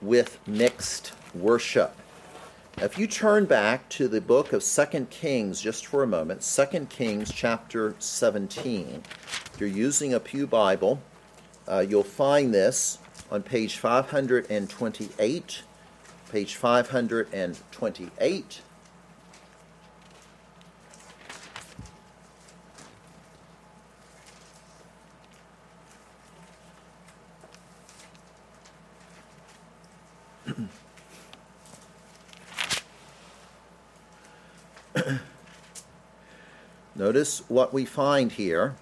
with 0.00 0.38
mixed 0.46 1.12
worship. 1.34 1.96
If 2.80 2.96
you 2.96 3.08
turn 3.08 3.46
back 3.46 3.88
to 3.90 4.06
the 4.06 4.20
book 4.20 4.52
of 4.52 4.62
2 4.62 5.06
Kings 5.10 5.60
just 5.60 5.86
for 5.86 6.04
a 6.04 6.06
moment, 6.06 6.42
2 6.42 6.86
Kings 6.86 7.32
chapter 7.32 7.96
17, 7.98 9.02
if 9.52 9.56
you're 9.58 9.68
using 9.68 10.14
a 10.14 10.20
Pew 10.20 10.46
Bible, 10.46 11.00
uh, 11.66 11.80
you'll 11.80 12.04
find 12.04 12.54
this 12.54 12.98
on 13.30 13.42
page 13.42 13.76
528. 13.76 15.62
Page 16.30 16.54
528. 16.56 18.60
Notice 36.96 37.42
what 37.48 37.72
we 37.72 37.84
find 37.84 38.32
here 38.32 38.74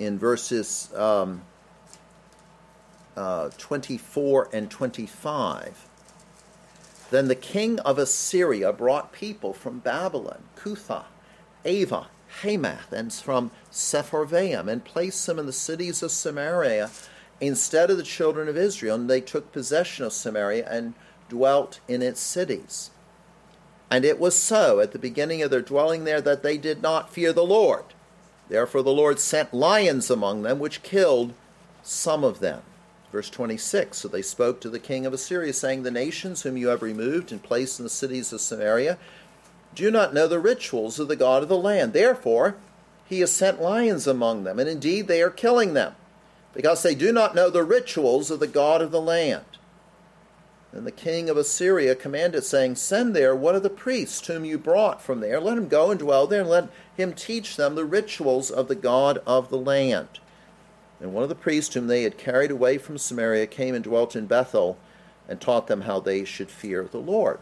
in 0.00 0.18
verses 0.18 0.92
um, 0.96 1.42
uh, 3.16 3.50
24 3.58 4.48
and 4.52 4.70
25. 4.70 5.86
Then 7.10 7.28
the 7.28 7.34
king 7.34 7.78
of 7.80 7.98
Assyria 7.98 8.72
brought 8.72 9.12
people 9.12 9.52
from 9.52 9.80
Babylon, 9.80 10.44
Cutha, 10.56 11.04
Ava, 11.64 12.06
Hamath, 12.42 12.92
and 12.92 13.12
from 13.12 13.50
Sepharvaim, 13.70 14.68
and 14.68 14.84
placed 14.84 15.26
them 15.26 15.38
in 15.38 15.46
the 15.46 15.52
cities 15.52 16.02
of 16.02 16.10
Samaria 16.10 16.90
instead 17.40 17.90
of 17.90 17.98
the 17.98 18.02
children 18.02 18.48
of 18.48 18.56
Israel. 18.56 18.94
And 18.94 19.10
they 19.10 19.20
took 19.20 19.52
possession 19.52 20.06
of 20.06 20.12
Samaria 20.12 20.66
and 20.70 20.94
dwelt 21.28 21.80
in 21.88 22.00
its 22.00 22.20
cities. 22.20 22.90
And 23.90 24.04
it 24.04 24.18
was 24.20 24.36
so 24.36 24.80
at 24.80 24.92
the 24.92 24.98
beginning 24.98 25.42
of 25.42 25.50
their 25.50 25.60
dwelling 25.60 26.04
there 26.04 26.20
that 26.20 26.42
they 26.42 26.56
did 26.56 26.80
not 26.80 27.12
fear 27.12 27.32
the 27.32 27.44
Lord. 27.44 27.84
Therefore 28.50 28.82
the 28.82 28.90
Lord 28.90 29.20
sent 29.20 29.54
lions 29.54 30.10
among 30.10 30.42
them, 30.42 30.58
which 30.58 30.82
killed 30.82 31.32
some 31.84 32.24
of 32.24 32.40
them. 32.40 32.62
Verse 33.12 33.30
26 33.30 33.96
So 33.96 34.08
they 34.08 34.22
spoke 34.22 34.60
to 34.60 34.68
the 34.68 34.80
king 34.80 35.06
of 35.06 35.12
Assyria, 35.12 35.52
saying, 35.52 35.84
The 35.84 35.90
nations 35.90 36.42
whom 36.42 36.56
you 36.56 36.68
have 36.68 36.82
removed 36.82 37.30
and 37.32 37.42
placed 37.42 37.78
in 37.78 37.84
the 37.84 37.90
cities 37.90 38.32
of 38.32 38.40
Samaria 38.40 38.98
do 39.74 39.90
not 39.90 40.12
know 40.12 40.26
the 40.26 40.40
rituals 40.40 40.98
of 40.98 41.06
the 41.06 41.16
God 41.16 41.44
of 41.44 41.48
the 41.48 41.56
land. 41.56 41.92
Therefore 41.92 42.56
he 43.06 43.20
has 43.20 43.30
sent 43.30 43.62
lions 43.62 44.06
among 44.06 44.42
them, 44.42 44.58
and 44.58 44.68
indeed 44.68 45.06
they 45.06 45.22
are 45.22 45.30
killing 45.30 45.74
them, 45.74 45.94
because 46.52 46.82
they 46.82 46.94
do 46.94 47.12
not 47.12 47.36
know 47.36 47.50
the 47.50 47.64
rituals 47.64 48.32
of 48.32 48.40
the 48.40 48.48
God 48.48 48.82
of 48.82 48.90
the 48.90 49.00
land. 49.00 49.44
And 50.72 50.86
the 50.86 50.92
king 50.92 51.28
of 51.28 51.36
Assyria 51.36 51.96
commanded, 51.96 52.44
saying, 52.44 52.76
Send 52.76 53.14
there 53.14 53.34
one 53.34 53.56
of 53.56 53.64
the 53.64 53.70
priests 53.70 54.26
whom 54.26 54.44
you 54.44 54.56
brought 54.56 55.02
from 55.02 55.20
there. 55.20 55.40
Let 55.40 55.58
him 55.58 55.68
go 55.68 55.90
and 55.90 55.98
dwell 55.98 56.26
there, 56.28 56.42
and 56.42 56.50
let 56.50 56.68
him 56.96 57.12
teach 57.12 57.56
them 57.56 57.74
the 57.74 57.84
rituals 57.84 58.50
of 58.50 58.68
the 58.68 58.76
God 58.76 59.20
of 59.26 59.50
the 59.50 59.58
land. 59.58 60.20
And 61.00 61.12
one 61.12 61.24
of 61.24 61.28
the 61.28 61.34
priests 61.34 61.74
whom 61.74 61.88
they 61.88 62.04
had 62.04 62.18
carried 62.18 62.52
away 62.52 62.78
from 62.78 62.98
Samaria 62.98 63.48
came 63.48 63.74
and 63.74 63.82
dwelt 63.82 64.14
in 64.14 64.26
Bethel 64.26 64.78
and 65.28 65.40
taught 65.40 65.66
them 65.66 65.82
how 65.82 65.98
they 65.98 66.24
should 66.24 66.50
fear 66.50 66.84
the 66.84 66.98
Lord. 66.98 67.38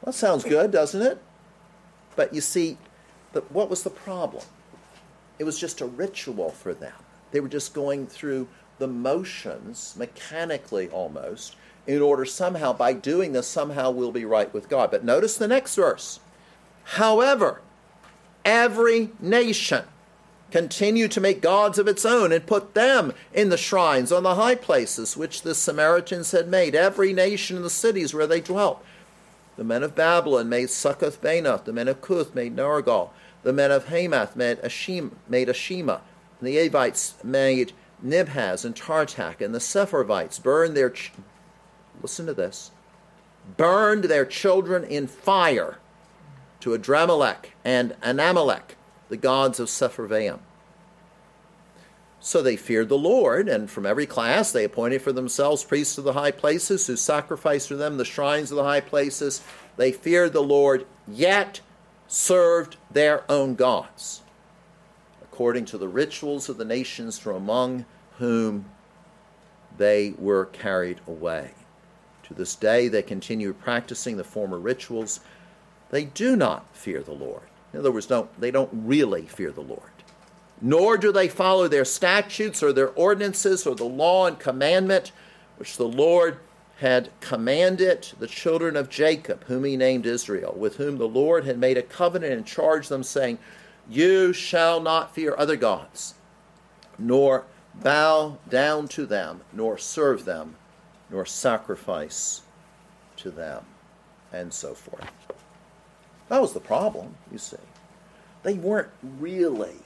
Well, 0.00 0.12
that 0.12 0.14
sounds 0.14 0.44
good, 0.44 0.70
doesn't 0.70 1.02
it? 1.02 1.20
But 2.16 2.34
you 2.34 2.40
see, 2.40 2.78
the, 3.32 3.42
what 3.42 3.70
was 3.70 3.82
the 3.82 3.90
problem? 3.90 4.44
It 5.38 5.44
was 5.44 5.58
just 5.58 5.80
a 5.80 5.86
ritual 5.86 6.50
for 6.50 6.74
them. 6.74 6.94
They 7.32 7.40
were 7.40 7.48
just 7.48 7.74
going 7.74 8.06
through 8.06 8.48
the 8.78 8.86
motions, 8.86 9.94
mechanically 9.96 10.88
almost, 10.88 11.56
in 11.86 12.00
order 12.00 12.24
somehow, 12.24 12.72
by 12.72 12.92
doing 12.92 13.32
this, 13.32 13.46
somehow 13.46 13.90
we'll 13.90 14.12
be 14.12 14.24
right 14.24 14.52
with 14.52 14.68
God. 14.68 14.90
But 14.90 15.04
notice 15.04 15.36
the 15.36 15.48
next 15.48 15.74
verse. 15.74 16.20
However, 16.84 17.60
every 18.44 19.10
nation 19.20 19.84
continued 20.50 21.10
to 21.10 21.20
make 21.20 21.40
gods 21.40 21.78
of 21.78 21.88
its 21.88 22.04
own 22.04 22.30
and 22.30 22.46
put 22.46 22.74
them 22.74 23.12
in 23.32 23.48
the 23.48 23.56
shrines 23.56 24.12
on 24.12 24.22
the 24.22 24.36
high 24.36 24.54
places 24.54 25.16
which 25.16 25.42
the 25.42 25.54
Samaritans 25.54 26.30
had 26.30 26.48
made, 26.48 26.74
every 26.74 27.12
nation 27.12 27.56
in 27.56 27.62
the 27.62 27.70
cities 27.70 28.14
where 28.14 28.26
they 28.26 28.40
dwelt. 28.40 28.84
The 29.56 29.64
men 29.64 29.82
of 29.82 29.94
Babylon 29.94 30.48
made 30.48 30.70
Succoth 30.70 31.20
Benoth, 31.20 31.64
the 31.64 31.72
men 31.72 31.88
of 31.88 32.00
Cuth 32.00 32.34
made 32.34 32.56
Nergal, 32.56 33.10
the 33.42 33.52
men 33.52 33.70
of 33.70 33.86
Hamath 33.86 34.36
made 34.36 34.58
Ashima, 34.62 35.10
made 35.28 35.48
Ashima, 35.48 36.00
and 36.40 36.48
the 36.48 36.56
Avites 36.56 37.22
made 37.24 37.72
Nibhaz 38.04 38.64
and 38.64 38.74
Tartak, 38.74 39.40
and 39.40 39.54
the 39.54 39.58
Sepharvites 39.58 40.42
burned 40.42 40.76
their 40.76 40.92
listen 42.04 42.26
to 42.26 42.34
this, 42.34 42.70
burned 43.56 44.04
their 44.04 44.26
children 44.26 44.84
in 44.84 45.06
fire 45.06 45.78
to 46.60 46.76
Adrammelech 46.76 47.46
and 47.64 47.92
Anammelech, 48.02 48.76
the 49.08 49.16
gods 49.16 49.58
of 49.58 49.68
Sepharvaim. 49.68 50.40
So 52.20 52.42
they 52.42 52.56
feared 52.56 52.90
the 52.90 52.98
Lord, 52.98 53.48
and 53.48 53.70
from 53.70 53.86
every 53.86 54.04
class 54.04 54.52
they 54.52 54.64
appointed 54.64 55.00
for 55.00 55.12
themselves 55.12 55.64
priests 55.64 55.96
of 55.96 56.04
the 56.04 56.12
high 56.12 56.30
places 56.30 56.86
who 56.86 56.96
sacrificed 56.96 57.68
for 57.68 57.76
them 57.76 57.96
the 57.96 58.04
shrines 58.04 58.50
of 58.50 58.58
the 58.58 58.64
high 58.64 58.82
places. 58.82 59.42
They 59.78 59.90
feared 59.90 60.34
the 60.34 60.42
Lord, 60.42 60.84
yet 61.08 61.62
served 62.06 62.76
their 62.90 63.24
own 63.30 63.54
gods, 63.54 64.20
according 65.22 65.64
to 65.66 65.78
the 65.78 65.88
rituals 65.88 66.50
of 66.50 66.58
the 66.58 66.66
nations 66.66 67.18
from 67.18 67.36
among 67.36 67.86
whom 68.18 68.66
they 69.78 70.14
were 70.18 70.44
carried 70.44 71.00
away. 71.06 71.52
To 72.24 72.34
this 72.34 72.54
day, 72.54 72.88
they 72.88 73.02
continue 73.02 73.52
practicing 73.52 74.16
the 74.16 74.24
former 74.24 74.58
rituals. 74.58 75.20
They 75.90 76.04
do 76.04 76.36
not 76.36 76.66
fear 76.74 77.02
the 77.02 77.12
Lord. 77.12 77.42
In 77.72 77.80
other 77.80 77.92
words, 77.92 78.06
don't, 78.06 78.40
they 78.40 78.50
don't 78.50 78.70
really 78.72 79.22
fear 79.22 79.50
the 79.50 79.60
Lord. 79.60 79.82
Nor 80.60 80.96
do 80.96 81.12
they 81.12 81.28
follow 81.28 81.68
their 81.68 81.84
statutes 81.84 82.62
or 82.62 82.72
their 82.72 82.90
ordinances 82.90 83.66
or 83.66 83.74
the 83.74 83.84
law 83.84 84.26
and 84.26 84.38
commandment 84.38 85.12
which 85.56 85.76
the 85.76 85.88
Lord 85.88 86.38
had 86.78 87.10
commanded 87.20 88.08
the 88.18 88.26
children 88.26 88.76
of 88.76 88.88
Jacob, 88.88 89.44
whom 89.44 89.64
he 89.64 89.76
named 89.76 90.06
Israel, 90.06 90.54
with 90.56 90.76
whom 90.76 90.98
the 90.98 91.08
Lord 91.08 91.44
had 91.44 91.58
made 91.58 91.78
a 91.78 91.82
covenant 91.82 92.32
and 92.32 92.46
charged 92.46 92.88
them, 92.88 93.02
saying, 93.02 93.38
You 93.88 94.32
shall 94.32 94.80
not 94.80 95.14
fear 95.14 95.34
other 95.36 95.56
gods, 95.56 96.14
nor 96.98 97.44
bow 97.74 98.38
down 98.48 98.88
to 98.88 99.06
them, 99.06 99.42
nor 99.52 99.78
serve 99.78 100.24
them, 100.24 100.56
nor 101.10 101.24
sacrifice 101.24 102.42
to 103.16 103.30
them, 103.30 103.64
and 104.32 104.52
so 104.52 104.74
forth. 104.74 105.10
That 106.28 106.40
was 106.40 106.52
the 106.52 106.60
problem, 106.60 107.14
you 107.30 107.38
see. 107.38 107.56
They 108.42 108.54
weren't 108.54 108.90
really 109.02 109.76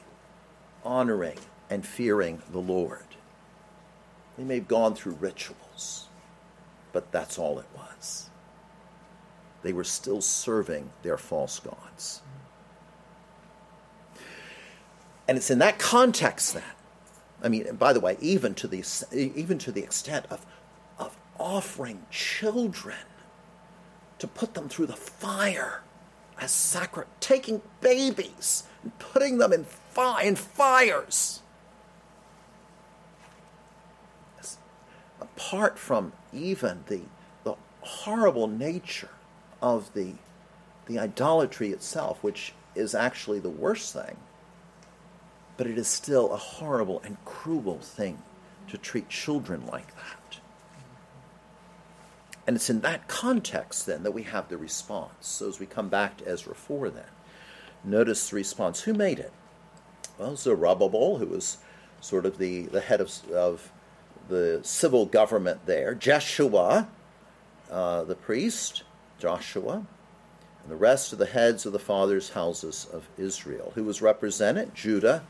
honoring 0.84 1.38
and 1.70 1.86
fearing 1.86 2.42
the 2.50 2.60
Lord. 2.60 3.04
They 4.36 4.44
may 4.44 4.56
have 4.56 4.68
gone 4.68 4.94
through 4.94 5.14
rituals, 5.14 6.06
but 6.92 7.10
that's 7.12 7.38
all 7.38 7.58
it 7.58 7.66
was. 7.76 8.30
They 9.62 9.72
were 9.72 9.84
still 9.84 10.20
serving 10.20 10.90
their 11.02 11.18
false 11.18 11.58
gods. 11.58 12.22
And 15.26 15.36
it's 15.36 15.50
in 15.50 15.58
that 15.58 15.78
context 15.78 16.54
that, 16.54 16.76
I 17.42 17.48
mean, 17.48 17.74
by 17.76 17.92
the 17.92 18.00
way, 18.00 18.16
even 18.20 18.54
to 18.54 18.68
the, 18.68 18.84
even 19.12 19.58
to 19.58 19.72
the 19.72 19.82
extent 19.82 20.26
of 20.30 20.46
offering 21.38 22.04
children 22.10 22.96
to 24.18 24.26
put 24.26 24.54
them 24.54 24.68
through 24.68 24.86
the 24.86 24.96
fire 24.96 25.82
as 26.40 26.50
sacrifice, 26.50 27.10
taking 27.20 27.62
babies 27.80 28.64
and 28.82 28.96
putting 28.98 29.38
them 29.38 29.52
in, 29.52 29.64
fi- 29.64 30.22
in 30.22 30.36
fires. 30.36 31.42
Apart 35.20 35.78
from 35.78 36.12
even 36.32 36.84
the, 36.86 37.00
the 37.44 37.54
horrible 37.80 38.46
nature 38.46 39.10
of 39.60 39.92
the, 39.94 40.14
the 40.86 40.98
idolatry 40.98 41.70
itself, 41.70 42.22
which 42.22 42.52
is 42.74 42.94
actually 42.94 43.40
the 43.40 43.50
worst 43.50 43.92
thing, 43.92 44.16
but 45.56 45.66
it 45.66 45.76
is 45.76 45.88
still 45.88 46.32
a 46.32 46.36
horrible 46.36 47.00
and 47.04 47.16
cruel 47.24 47.78
thing 47.78 48.18
to 48.68 48.78
treat 48.78 49.08
children 49.08 49.66
like 49.66 49.94
that. 49.96 50.17
And 52.48 52.56
it's 52.56 52.70
in 52.70 52.80
that 52.80 53.08
context 53.08 53.84
then 53.84 54.04
that 54.04 54.12
we 54.12 54.22
have 54.22 54.48
the 54.48 54.56
response. 54.56 55.12
So 55.20 55.48
as 55.48 55.60
we 55.60 55.66
come 55.66 55.90
back 55.90 56.16
to 56.16 56.28
Ezra 56.28 56.54
4 56.54 56.88
then, 56.88 57.04
notice 57.84 58.30
the 58.30 58.36
response. 58.36 58.80
Who 58.80 58.94
made 58.94 59.18
it? 59.18 59.34
Well, 60.16 60.34
Zerubbabel, 60.34 61.18
who 61.18 61.26
was 61.26 61.58
sort 62.00 62.24
of 62.24 62.38
the, 62.38 62.62
the 62.62 62.80
head 62.80 63.02
of, 63.02 63.12
of 63.30 63.70
the 64.30 64.60
civil 64.62 65.04
government 65.04 65.66
there, 65.66 65.94
Jeshua, 65.94 66.88
uh, 67.70 68.04
the 68.04 68.14
priest, 68.14 68.82
Joshua, 69.18 69.84
and 70.62 70.72
the 70.72 70.76
rest 70.76 71.12
of 71.12 71.18
the 71.18 71.26
heads 71.26 71.66
of 71.66 71.74
the 71.74 71.78
fathers' 71.78 72.30
houses 72.30 72.86
of 72.90 73.10
Israel. 73.18 73.72
Who 73.74 73.84
was 73.84 74.00
represented? 74.00 74.74
Judah 74.74 75.22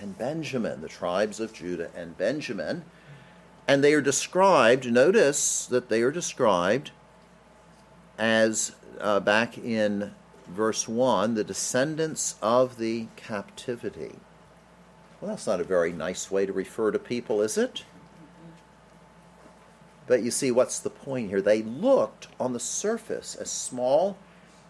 and 0.00 0.16
Benjamin, 0.16 0.80
the 0.80 0.88
tribes 0.88 1.38
of 1.38 1.52
Judah 1.52 1.90
and 1.94 2.16
Benjamin. 2.16 2.86
And 3.68 3.82
they 3.82 3.94
are 3.94 4.00
described, 4.00 4.90
notice 4.90 5.66
that 5.66 5.88
they 5.88 6.02
are 6.02 6.12
described 6.12 6.92
as, 8.16 8.72
uh, 9.00 9.20
back 9.20 9.58
in 9.58 10.14
verse 10.46 10.86
1, 10.86 11.34
the 11.34 11.44
descendants 11.44 12.36
of 12.40 12.78
the 12.78 13.08
captivity. 13.16 14.16
Well, 15.20 15.30
that's 15.30 15.46
not 15.46 15.60
a 15.60 15.64
very 15.64 15.92
nice 15.92 16.30
way 16.30 16.46
to 16.46 16.52
refer 16.52 16.90
to 16.90 16.98
people, 16.98 17.42
is 17.42 17.58
it? 17.58 17.84
But 20.06 20.22
you 20.22 20.30
see, 20.30 20.50
what's 20.50 20.78
the 20.78 20.90
point 20.90 21.30
here? 21.30 21.40
They 21.40 21.62
looked 21.62 22.28
on 22.38 22.52
the 22.52 22.60
surface 22.60 23.34
as 23.34 23.50
small 23.50 24.16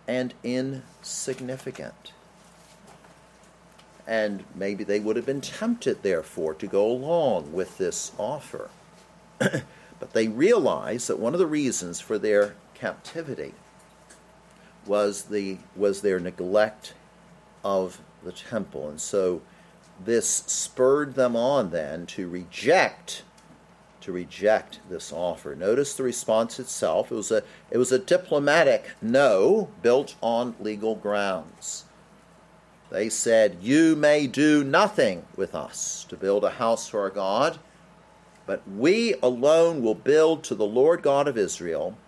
and 0.08 0.32
insignificant. 0.42 2.12
And 4.06 4.44
maybe 4.54 4.84
they 4.84 5.00
would 5.00 5.16
have 5.16 5.26
been 5.26 5.40
tempted, 5.40 6.02
therefore, 6.02 6.54
to 6.54 6.66
go 6.66 6.86
along 6.86 7.52
with 7.52 7.76
this 7.76 8.12
offer. 8.18 8.70
but 10.00 10.12
they 10.12 10.28
realized 10.28 11.08
that 11.08 11.18
one 11.18 11.32
of 11.32 11.38
the 11.38 11.46
reasons 11.46 12.00
for 12.00 12.18
their 12.18 12.54
captivity 12.74 13.54
was, 14.86 15.24
the, 15.24 15.58
was 15.74 16.02
their 16.02 16.20
neglect 16.20 16.94
of 17.64 18.00
the 18.22 18.32
temple. 18.32 18.88
And 18.88 19.00
so 19.00 19.42
this 20.04 20.28
spurred 20.28 21.14
them 21.14 21.34
on 21.36 21.70
then 21.70 22.06
to 22.06 22.28
reject 22.28 23.22
to 24.06 24.12
reject 24.12 24.78
this 24.88 25.12
offer. 25.12 25.56
Notice 25.56 25.94
the 25.94 26.04
response 26.04 26.60
itself. 26.60 27.10
It 27.10 27.16
was 27.16 27.32
a, 27.32 27.42
it 27.72 27.76
was 27.76 27.90
a 27.90 27.98
diplomatic 27.98 28.90
no 29.02 29.68
built 29.82 30.14
on 30.22 30.54
legal 30.60 30.94
grounds. 30.94 31.86
They 32.88 33.08
said, 33.08 33.58
You 33.60 33.96
may 33.96 34.28
do 34.28 34.62
nothing 34.62 35.24
with 35.34 35.56
us 35.56 36.06
to 36.08 36.16
build 36.16 36.44
a 36.44 36.50
house 36.50 36.88
for 36.88 37.00
our 37.00 37.10
God, 37.10 37.58
but 38.46 38.62
we 38.68 39.14
alone 39.22 39.82
will 39.82 39.94
build 39.94 40.44
to 40.44 40.54
the 40.54 40.64
Lord 40.64 41.02
God 41.02 41.26
of 41.26 41.36
Israel, 41.36 41.98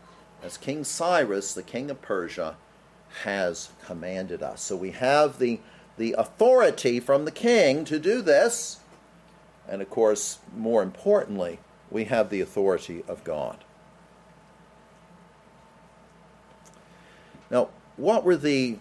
as 0.42 0.56
King 0.56 0.84
Cyrus, 0.84 1.52
the 1.52 1.62
king 1.62 1.90
of 1.90 2.00
Persia, 2.00 2.56
has 3.24 3.70
commanded 3.84 4.42
us. 4.42 4.62
So 4.62 4.76
we 4.76 4.92
have 4.92 5.38
the, 5.38 5.58
the 5.96 6.14
authority 6.16 7.00
from 7.00 7.24
the 7.24 7.32
king 7.32 7.84
to 7.86 7.98
do 7.98 8.22
this. 8.22 8.78
And 9.68 9.82
of 9.82 9.90
course, 9.90 10.38
more 10.56 10.82
importantly, 10.82 11.58
we 11.90 12.04
have 12.04 12.30
the 12.30 12.40
authority 12.40 13.02
of 13.08 13.24
God. 13.24 13.64
Now, 17.50 17.70
what 17.96 18.24
were 18.24 18.36
the 18.36 18.78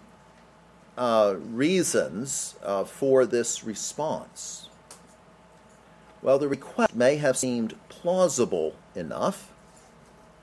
uh, 0.97 1.35
reasons 1.37 2.55
uh, 2.63 2.83
for 2.83 3.25
this 3.25 3.63
response? 3.63 4.66
Well, 6.21 6.39
the 6.39 6.47
request 6.47 6.95
may 6.95 7.17
have 7.17 7.37
seemed 7.37 7.75
plausible 7.89 8.75
enough. 8.95 9.51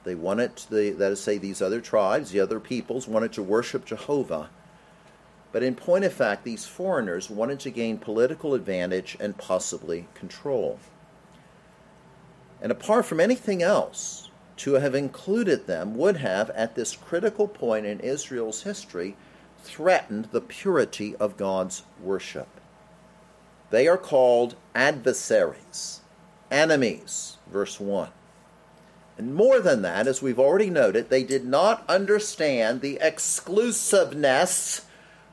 They 0.05 0.15
wanted, 0.15 0.57
the, 0.71 0.91
that 0.91 1.13
is, 1.13 1.21
say, 1.21 1.39
these 1.39 1.63
other 1.63 1.81
tribes, 1.81 2.31
the 2.31 2.41
other 2.41 2.61
peoples, 2.61 3.09
wanted 3.09 3.33
to 3.33 3.43
worship 3.43 3.85
Jehovah. 3.85 4.51
But 5.51 5.63
in 5.63 5.75
point 5.75 6.05
of 6.05 6.13
fact, 6.13 6.45
these 6.45 6.67
foreigners 6.67 7.31
wanted 7.31 7.61
to 7.61 7.71
gain 7.71 7.99
political 7.99 8.55
advantage 8.55 9.17
and 9.21 9.39
possibly 9.39 10.07
control. 10.15 10.79
And 12.61 12.73
apart 12.73 13.07
from 13.07 13.21
anything 13.21 13.63
else, 13.63 14.31
to 14.59 14.75
have 14.75 14.95
included 14.95 15.67
them 15.67 15.97
would 15.97 16.19
have, 16.19 16.51
at 16.51 16.75
this 16.75 16.97
critical 16.97 17.49
point 17.49 17.87
in 17.87 18.01
Israel's 18.01 18.63
history, 18.63 19.17
threatened 19.63 20.27
the 20.27 20.41
purity 20.41 21.17
of 21.17 21.37
God's 21.37 21.83
worship. 22.01 22.49
They 23.75 23.89
are 23.89 23.99
called 23.99 24.55
adversaries, 24.73 26.01
enemies, 26.49 27.39
verse 27.51 27.81
1. 27.81 28.09
And 29.19 29.35
more 29.35 29.59
than 29.59 29.83
that, 29.83 30.07
as 30.07 30.23
we've 30.23 30.39
already 30.39 30.71
noted, 30.71 31.11
they 31.11 31.25
did 31.25 31.45
not 31.45 31.83
understand 31.89 32.83
the 32.83 33.01
exclusiveness 33.01 34.87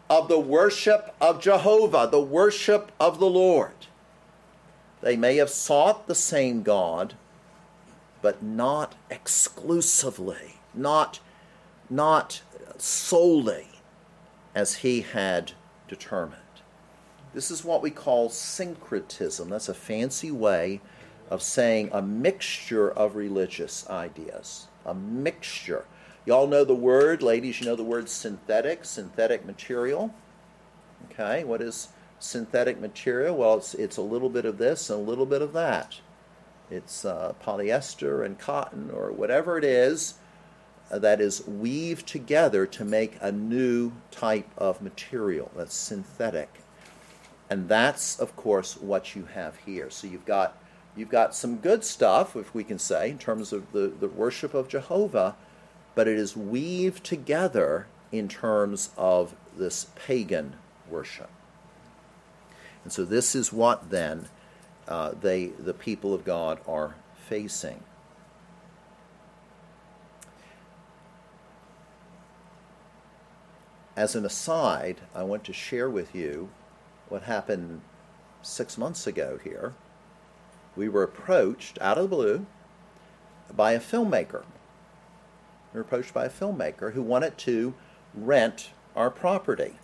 of 0.10 0.28
the 0.28 0.40
worship 0.40 1.14
of 1.22 1.40
Jehovah, 1.40 2.10
the 2.12 2.20
worship 2.20 2.92
of 3.00 3.20
the 3.20 3.30
Lord. 3.30 3.86
They 5.02 5.16
may 5.16 5.36
have 5.36 5.52
sought 5.52 6.08
the 6.08 6.16
same 6.16 6.64
God, 6.64 7.14
but 8.24 8.42
not 8.42 8.96
exclusively, 9.12 10.56
not, 10.74 11.20
not 11.92 12.42
solely 12.80 13.68
as 14.56 14.78
he 14.78 15.02
had 15.02 15.52
determined. 15.88 16.42
This 17.34 17.50
is 17.50 17.64
what 17.64 17.82
we 17.82 17.92
call 17.92 18.30
syncretism. 18.30 19.50
That's 19.50 19.70
a 19.70 19.74
fancy 19.74 20.32
way 20.32 20.82
of 21.30 21.42
saying 21.42 21.90
a 21.94 22.02
mixture 22.02 22.92
of 22.92 23.16
religious 23.16 23.90
ideas. 23.90 24.68
A 24.86 24.94
mixture. 24.94 25.86
Y'all 26.26 26.48
know 26.48 26.66
the 26.66 26.76
word, 26.76 27.24
ladies, 27.24 27.60
you 27.60 27.66
know 27.66 27.76
the 27.76 27.84
word 27.84 28.10
synthetic, 28.10 28.84
synthetic 28.84 29.46
material. 29.46 30.14
Okay, 31.10 31.44
what 31.44 31.62
is 31.62 31.90
synthetic 32.20 32.80
material? 32.80 33.36
Well, 33.36 33.58
it's, 33.58 33.74
it's 33.74 33.98
a 33.98 34.02
little 34.02 34.30
bit 34.30 34.46
of 34.46 34.58
this 34.58 34.90
and 34.90 35.00
a 35.00 35.10
little 35.10 35.26
bit 35.26 35.42
of 35.42 35.54
that. 35.54 36.00
It's 36.70 37.06
uh, 37.06 37.34
polyester 37.44 38.26
and 38.26 38.38
cotton 38.38 38.92
or 38.92 39.12
whatever 39.12 39.58
it 39.58 39.64
is 39.64 40.16
uh, 40.92 41.00
that 41.00 41.22
is 41.22 41.48
weaved 41.48 42.08
together 42.08 42.66
to 42.66 42.86
make 42.86 43.18
a 43.22 43.32
new 43.32 43.94
type 44.12 44.50
of 44.58 44.82
material 44.82 45.50
that's 45.56 45.76
synthetic. 45.76 46.61
And 47.52 47.68
that's, 47.68 48.18
of 48.18 48.34
course, 48.38 48.78
what 48.78 49.14
you 49.14 49.26
have 49.26 49.58
here. 49.66 49.90
So 49.90 50.08
you've 50.08 50.26
got, 50.26 50.58
you've 50.96 51.10
got 51.10 51.36
some 51.36 51.58
good 51.58 51.84
stuff, 51.84 52.34
if 52.38 52.56
we 52.56 52.64
can 52.64 52.80
say, 52.80 53.10
in 53.10 53.18
terms 53.18 53.52
of 53.52 53.74
the, 53.74 53.90
the 53.90 54.08
worship 54.08 54.54
of 54.54 54.70
Jehovah, 54.70 55.36
but 55.94 56.08
it 56.08 56.18
is 56.18 56.38
weaved 56.38 57.04
together 57.04 57.88
in 58.10 58.30
terms 58.30 58.92
of 58.96 59.36
this 59.58 59.88
pagan 59.96 60.54
worship. 60.90 61.30
And 62.86 62.94
so 62.94 63.04
this 63.04 63.36
is 63.36 63.52
what 63.52 63.90
then 63.90 64.30
uh, 64.88 65.12
they, 65.20 65.48
the 65.48 65.74
people 65.74 66.14
of 66.14 66.24
God, 66.24 66.62
are 66.66 66.96
facing. 67.28 67.84
As 73.98 74.16
an 74.16 74.26
aside, 74.26 75.02
I 75.14 75.24
want 75.24 75.44
to 75.44 75.54
share 75.54 75.90
with 75.90 76.16
you 76.16 76.50
what 77.12 77.24
happened 77.24 77.82
six 78.42 78.78
months 78.78 79.06
ago 79.06 79.38
here. 79.44 79.74
We 80.76 80.88
were 80.88 81.04
approached 81.04 81.78
out 81.82 81.98
of 81.98 82.10
the 82.10 82.16
blue 82.16 82.46
by 83.54 83.74
a 83.74 83.80
filmmaker. 83.80 84.44
We 85.74 85.78
were 85.78 85.82
approached 85.82 86.14
by 86.14 86.26
a 86.26 86.30
filmmaker 86.30 86.94
who 86.94 87.02
wanted 87.02 87.38
to 87.40 87.74
rent 88.14 88.70
our 88.96 89.10
property 89.10 89.76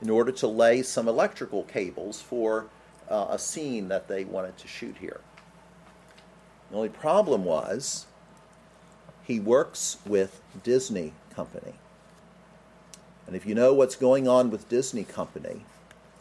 in 0.00 0.08
order 0.08 0.32
to 0.32 0.46
lay 0.46 0.82
some 0.82 1.08
electrical 1.08 1.62
cables 1.64 2.22
for 2.22 2.66
uh, 3.10 3.26
a 3.28 3.38
scene 3.38 3.88
that 3.88 4.08
they 4.08 4.24
wanted 4.24 4.56
to 4.58 4.68
shoot 4.68 4.96
here. 5.00 5.20
The 6.70 6.76
only 6.76 6.88
problem 6.88 7.44
was 7.44 8.06
he 9.22 9.38
works 9.40 9.98
with 10.06 10.40
Disney 10.62 11.12
Company. 11.34 11.74
And 13.26 13.36
if 13.36 13.46
you 13.46 13.54
know 13.54 13.72
what's 13.74 13.96
going 13.96 14.26
on 14.26 14.50
with 14.50 14.68
Disney 14.68 15.04
Company, 15.04 15.64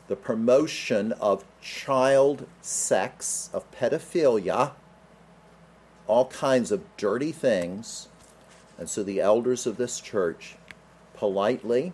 the 0.08 0.16
promotion 0.16 1.12
of 1.14 1.46
child 1.62 2.46
sex, 2.62 3.50
of 3.54 3.70
pedophilia, 3.72 4.72
all 6.08 6.26
kinds 6.26 6.72
of 6.72 6.84
dirty 6.98 7.32
things. 7.32 8.08
And 8.78 8.90
so 8.90 9.04
the 9.04 9.22
elders 9.22 9.66
of 9.66 9.78
this 9.78 10.00
church 10.00 10.56
politely 11.14 11.94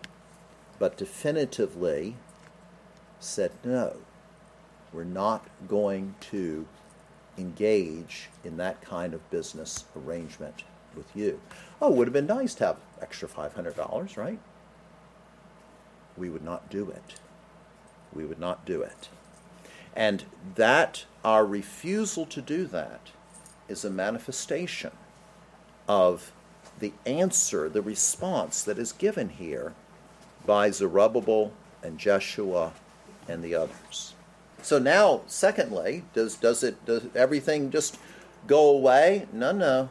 but 0.78 0.96
definitively 0.96 2.16
said 3.20 3.52
no. 3.62 3.98
We're 4.92 5.04
not 5.04 5.46
going 5.68 6.16
to 6.32 6.66
engage 7.38 8.28
in 8.42 8.56
that 8.56 8.80
kind 8.82 9.14
of 9.14 9.30
business 9.30 9.84
arrangement 9.96 10.64
with 10.96 11.14
you. 11.14 11.40
Oh, 11.80 11.92
it 11.92 11.96
would 11.96 12.08
have 12.08 12.12
been 12.12 12.26
nice 12.26 12.54
to 12.56 12.66
have 12.66 12.76
extra 13.00 13.28
$500, 13.28 14.16
right? 14.16 14.40
We 16.16 16.28
would 16.28 16.42
not 16.42 16.68
do 16.70 16.90
it. 16.90 17.20
We 18.12 18.24
would 18.24 18.38
not 18.40 18.64
do 18.64 18.82
it. 18.82 19.08
And 19.94 20.24
that, 20.54 21.04
our 21.24 21.44
refusal 21.44 22.26
to 22.26 22.40
do 22.40 22.66
that, 22.66 23.10
is 23.68 23.84
a 23.84 23.90
manifestation 23.90 24.92
of 25.88 26.32
the 26.78 26.92
answer, 27.04 27.68
the 27.68 27.82
response 27.82 28.62
that 28.62 28.78
is 28.78 28.92
given 28.92 29.30
here 29.30 29.74
by 30.46 30.70
Zerubbabel 30.70 31.52
and 31.82 31.98
Jeshua 31.98 32.72
and 33.28 33.42
the 33.42 33.54
others. 33.54 34.14
So 34.62 34.78
now, 34.78 35.22
secondly, 35.26 36.04
does, 36.12 36.36
does 36.36 36.62
it 36.62 36.84
does 36.84 37.04
everything 37.14 37.70
just 37.70 37.98
go 38.46 38.70
away? 38.70 39.26
No, 39.32 39.52
no. 39.52 39.88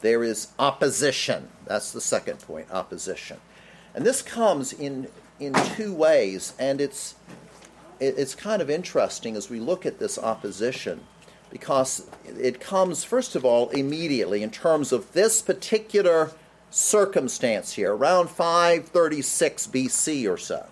There 0.00 0.22
is 0.22 0.48
opposition. 0.58 1.48
That's 1.66 1.92
the 1.92 2.00
second 2.00 2.40
point, 2.40 2.70
opposition. 2.70 3.38
And 3.94 4.04
this 4.04 4.22
comes 4.22 4.72
in 4.72 5.08
in 5.40 5.52
two 5.76 5.92
ways, 5.92 6.54
and 6.58 6.80
it's 6.80 7.14
it, 7.28 7.47
it's 8.00 8.34
kind 8.34 8.62
of 8.62 8.70
interesting 8.70 9.36
as 9.36 9.50
we 9.50 9.60
look 9.60 9.84
at 9.84 9.98
this 9.98 10.18
opposition 10.18 11.00
because 11.50 12.06
it 12.26 12.60
comes 12.60 13.04
first 13.04 13.34
of 13.34 13.44
all 13.44 13.70
immediately 13.70 14.42
in 14.42 14.50
terms 14.50 14.92
of 14.92 15.12
this 15.12 15.40
particular 15.42 16.32
circumstance 16.70 17.72
here, 17.72 17.94
around 17.94 18.28
536 18.28 19.66
BC 19.68 20.30
or 20.30 20.36
so. 20.36 20.66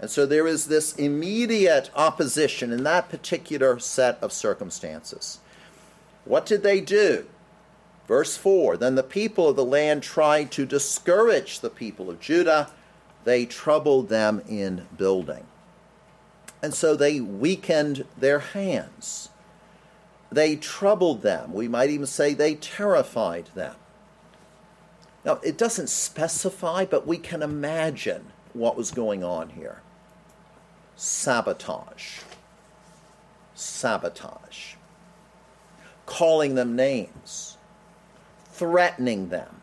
And 0.00 0.10
so 0.10 0.24
there 0.24 0.46
is 0.46 0.66
this 0.66 0.94
immediate 0.96 1.90
opposition 1.94 2.72
in 2.72 2.84
that 2.84 3.10
particular 3.10 3.78
set 3.78 4.18
of 4.22 4.32
circumstances. 4.32 5.40
What 6.24 6.46
did 6.46 6.62
they 6.62 6.80
do? 6.80 7.26
Verse 8.08 8.36
4 8.36 8.78
Then 8.78 8.94
the 8.94 9.02
people 9.02 9.48
of 9.48 9.56
the 9.56 9.64
land 9.64 10.02
tried 10.02 10.50
to 10.52 10.64
discourage 10.64 11.60
the 11.60 11.70
people 11.70 12.08
of 12.08 12.18
Judah, 12.18 12.70
they 13.24 13.44
troubled 13.44 14.08
them 14.08 14.42
in 14.48 14.86
building. 14.96 15.46
And 16.62 16.74
so 16.74 16.94
they 16.94 17.20
weakened 17.20 18.04
their 18.16 18.38
hands. 18.40 19.30
They 20.30 20.56
troubled 20.56 21.22
them. 21.22 21.52
We 21.52 21.68
might 21.68 21.90
even 21.90 22.06
say 22.06 22.34
they 22.34 22.54
terrified 22.54 23.50
them. 23.54 23.74
Now, 25.24 25.38
it 25.42 25.58
doesn't 25.58 25.88
specify, 25.88 26.84
but 26.84 27.06
we 27.06 27.18
can 27.18 27.42
imagine 27.42 28.26
what 28.52 28.76
was 28.76 28.90
going 28.90 29.22
on 29.24 29.50
here 29.50 29.82
sabotage. 30.96 32.20
Sabotage. 33.54 34.74
Calling 36.04 36.54
them 36.56 36.76
names. 36.76 37.56
Threatening 38.52 39.30
them. 39.30 39.62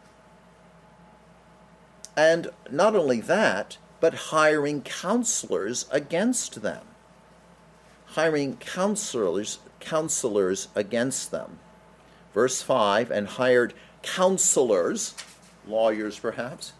And 2.16 2.50
not 2.72 2.96
only 2.96 3.22
that, 3.22 3.78
but 4.00 4.14
hiring 4.14 4.82
counselors 4.82 5.86
against 5.92 6.62
them. 6.62 6.86
Hiring 8.08 8.58
counselors, 8.58 9.60
counselors 9.80 10.68
against 10.76 11.32
them. 11.32 11.60
Verse 12.34 12.62
5 12.62 13.12
and 13.12 13.28
hired 13.28 13.74
counselors, 14.04 15.16
lawyers 15.68 16.20
perhaps, 16.20 16.74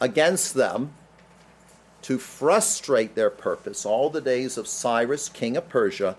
against 0.00 0.54
them 0.54 0.92
to 2.02 2.18
frustrate 2.18 3.14
their 3.14 3.30
purpose 3.30 3.84
all 3.84 4.10
the 4.10 4.20
days 4.20 4.56
of 4.56 4.68
Cyrus, 4.68 5.28
king 5.28 5.56
of 5.56 5.68
Persia, 5.68 6.16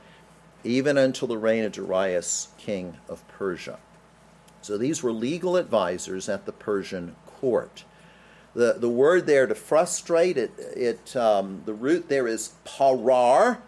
even 0.63 0.97
until 0.97 1.27
the 1.27 1.37
reign 1.37 1.63
of 1.63 1.71
Darius, 1.71 2.49
king 2.57 2.97
of 3.07 3.25
Persia. 3.27 3.79
So 4.61 4.77
these 4.77 5.01
were 5.01 5.13
legal 5.13 5.55
advisors 5.55 6.27
at 6.27 6.45
the 6.45 6.51
Persian 6.51 7.15
court. 7.25 7.85
The, 8.57 8.73
the 8.73 8.89
word 8.89 9.27
there 9.27 9.45
to 9.45 9.53
frustrate, 9.53 10.35
it, 10.35 10.51
it, 10.57 11.15
um, 11.15 11.61
the 11.65 11.75
root 11.75 12.09
there 12.09 12.27
is 12.27 12.53
parar, 12.65 13.59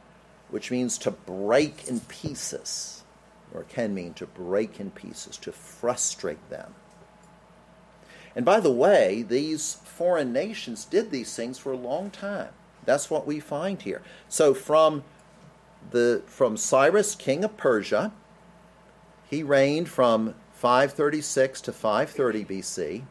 which 0.50 0.72
means 0.72 0.98
to 0.98 1.12
break 1.12 1.88
in 1.88 2.00
pieces, 2.00 3.04
or 3.54 3.66
can 3.66 3.94
mean 3.94 4.16
to 4.16 4.26
break 4.26 4.80
in 4.80 4.90
pieces, 4.90 5.38
to 5.38 5.52
frustrate 5.52 6.50
them. 6.50 6.74
And 8.36 8.44
by 8.44 8.60
the 8.60 8.72
way, 8.72 9.22
these 9.22 9.76
foreign 9.84 10.34
nations 10.34 10.86
did 10.86 11.12
these 11.12 11.36
things 11.36 11.60
for 11.60 11.72
a 11.72 11.78
long 11.78 12.10
time. 12.10 12.50
That's 12.84 13.12
what 13.12 13.28
we 13.28 13.40
find 13.40 13.80
here. 13.80 14.02
So 14.28 14.56
from 14.56 15.04
the 15.92 16.24
from 16.26 16.58
Cyrus, 16.58 17.14
king 17.14 17.44
of 17.44 17.58
Persia, 17.58 18.12
he 19.30 19.44
reigned 19.44 19.88
from 19.88 20.34
536 20.54 21.62
to 21.62 21.72
530 21.72 22.46
BC 22.46 23.04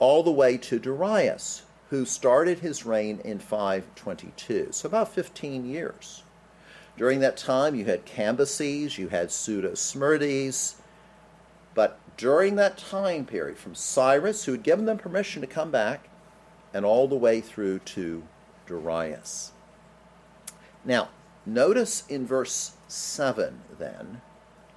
all 0.00 0.24
the 0.24 0.30
way 0.32 0.56
to 0.56 0.80
Darius, 0.80 1.62
who 1.90 2.04
started 2.04 2.58
his 2.58 2.84
reign 2.84 3.20
in 3.24 3.38
522. 3.38 4.68
So 4.72 4.88
about 4.88 5.12
15 5.14 5.64
years. 5.64 6.24
During 6.96 7.20
that 7.20 7.36
time, 7.36 7.74
you 7.74 7.84
had 7.84 8.06
Cambyses, 8.06 8.98
you 8.98 9.08
had 9.08 9.30
Pseudo-Smerdis, 9.30 10.74
but 11.74 11.98
during 12.16 12.56
that 12.56 12.76
time 12.76 13.24
period, 13.24 13.58
from 13.58 13.74
Cyrus, 13.74 14.44
who 14.44 14.52
had 14.52 14.62
given 14.62 14.86
them 14.86 14.98
permission 14.98 15.40
to 15.40 15.46
come 15.46 15.70
back, 15.70 16.08
and 16.74 16.84
all 16.84 17.08
the 17.08 17.16
way 17.16 17.40
through 17.40 17.80
to 17.80 18.22
Darius. 18.66 19.52
Now, 20.84 21.08
notice 21.44 22.04
in 22.08 22.26
verse 22.26 22.72
7 22.88 23.60
then, 23.78 24.20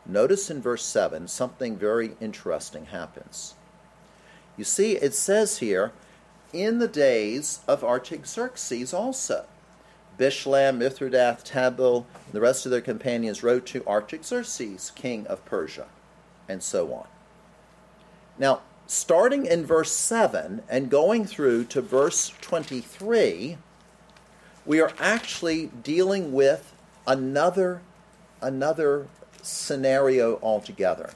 notice 0.06 0.50
in 0.50 0.62
verse 0.62 0.86
7 0.86 1.28
something 1.28 1.78
very 1.78 2.16
interesting 2.20 2.86
happens. 2.86 3.56
You 4.58 4.64
see, 4.64 4.94
it 4.94 5.14
says 5.14 5.58
here, 5.60 5.92
in 6.52 6.78
the 6.80 6.88
days 6.88 7.60
of 7.68 7.84
Artaxerxes 7.84 8.94
also. 8.94 9.46
Bishlam, 10.20 10.78
Mithredath, 10.78 11.44
Tabeel, 11.44 12.06
and 12.26 12.34
the 12.34 12.42
rest 12.42 12.66
of 12.66 12.72
their 12.72 12.82
companions 12.82 13.42
wrote 13.42 13.66
to 13.68 13.86
Artaxerxes, 13.88 14.92
king 14.92 15.26
of 15.26 15.44
Persia, 15.46 15.88
and 16.48 16.62
so 16.62 16.94
on. 16.94 17.08
Now, 18.38 18.62
starting 18.86 19.48
in 19.48 19.66
verse 19.66 19.92
7 19.92 20.62
and 20.70 20.90
going 20.90 21.26
through 21.26 21.66
to 21.66 21.82
verse 21.82 22.32
23, 22.42 23.58
we 24.66 24.80
are 24.80 24.92
actually 25.00 25.68
dealing 25.82 26.32
with 26.32 26.74
another, 27.08 27.82
another 28.40 29.08
scenario 29.42 30.40
altogether. 30.42 31.12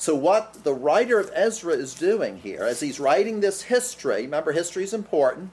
So, 0.00 0.14
what 0.14 0.64
the 0.64 0.72
writer 0.72 1.20
of 1.20 1.30
Ezra 1.34 1.74
is 1.74 1.92
doing 1.92 2.38
here, 2.38 2.62
as 2.62 2.80
he's 2.80 2.98
writing 2.98 3.40
this 3.40 3.64
history, 3.64 4.22
remember, 4.22 4.52
history 4.52 4.82
is 4.82 4.94
important, 4.94 5.50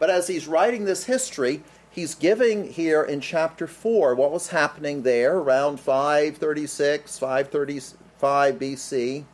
but 0.00 0.10
as 0.10 0.26
he's 0.26 0.48
writing 0.48 0.84
this 0.84 1.04
history, 1.04 1.62
he's 1.88 2.16
giving 2.16 2.72
here 2.72 3.04
in 3.04 3.20
chapter 3.20 3.68
4 3.68 4.16
what 4.16 4.32
was 4.32 4.48
happening 4.48 5.02
there 5.02 5.36
around 5.36 5.78
536, 5.78 7.20
535 7.20 8.54
BC. 8.56 9.26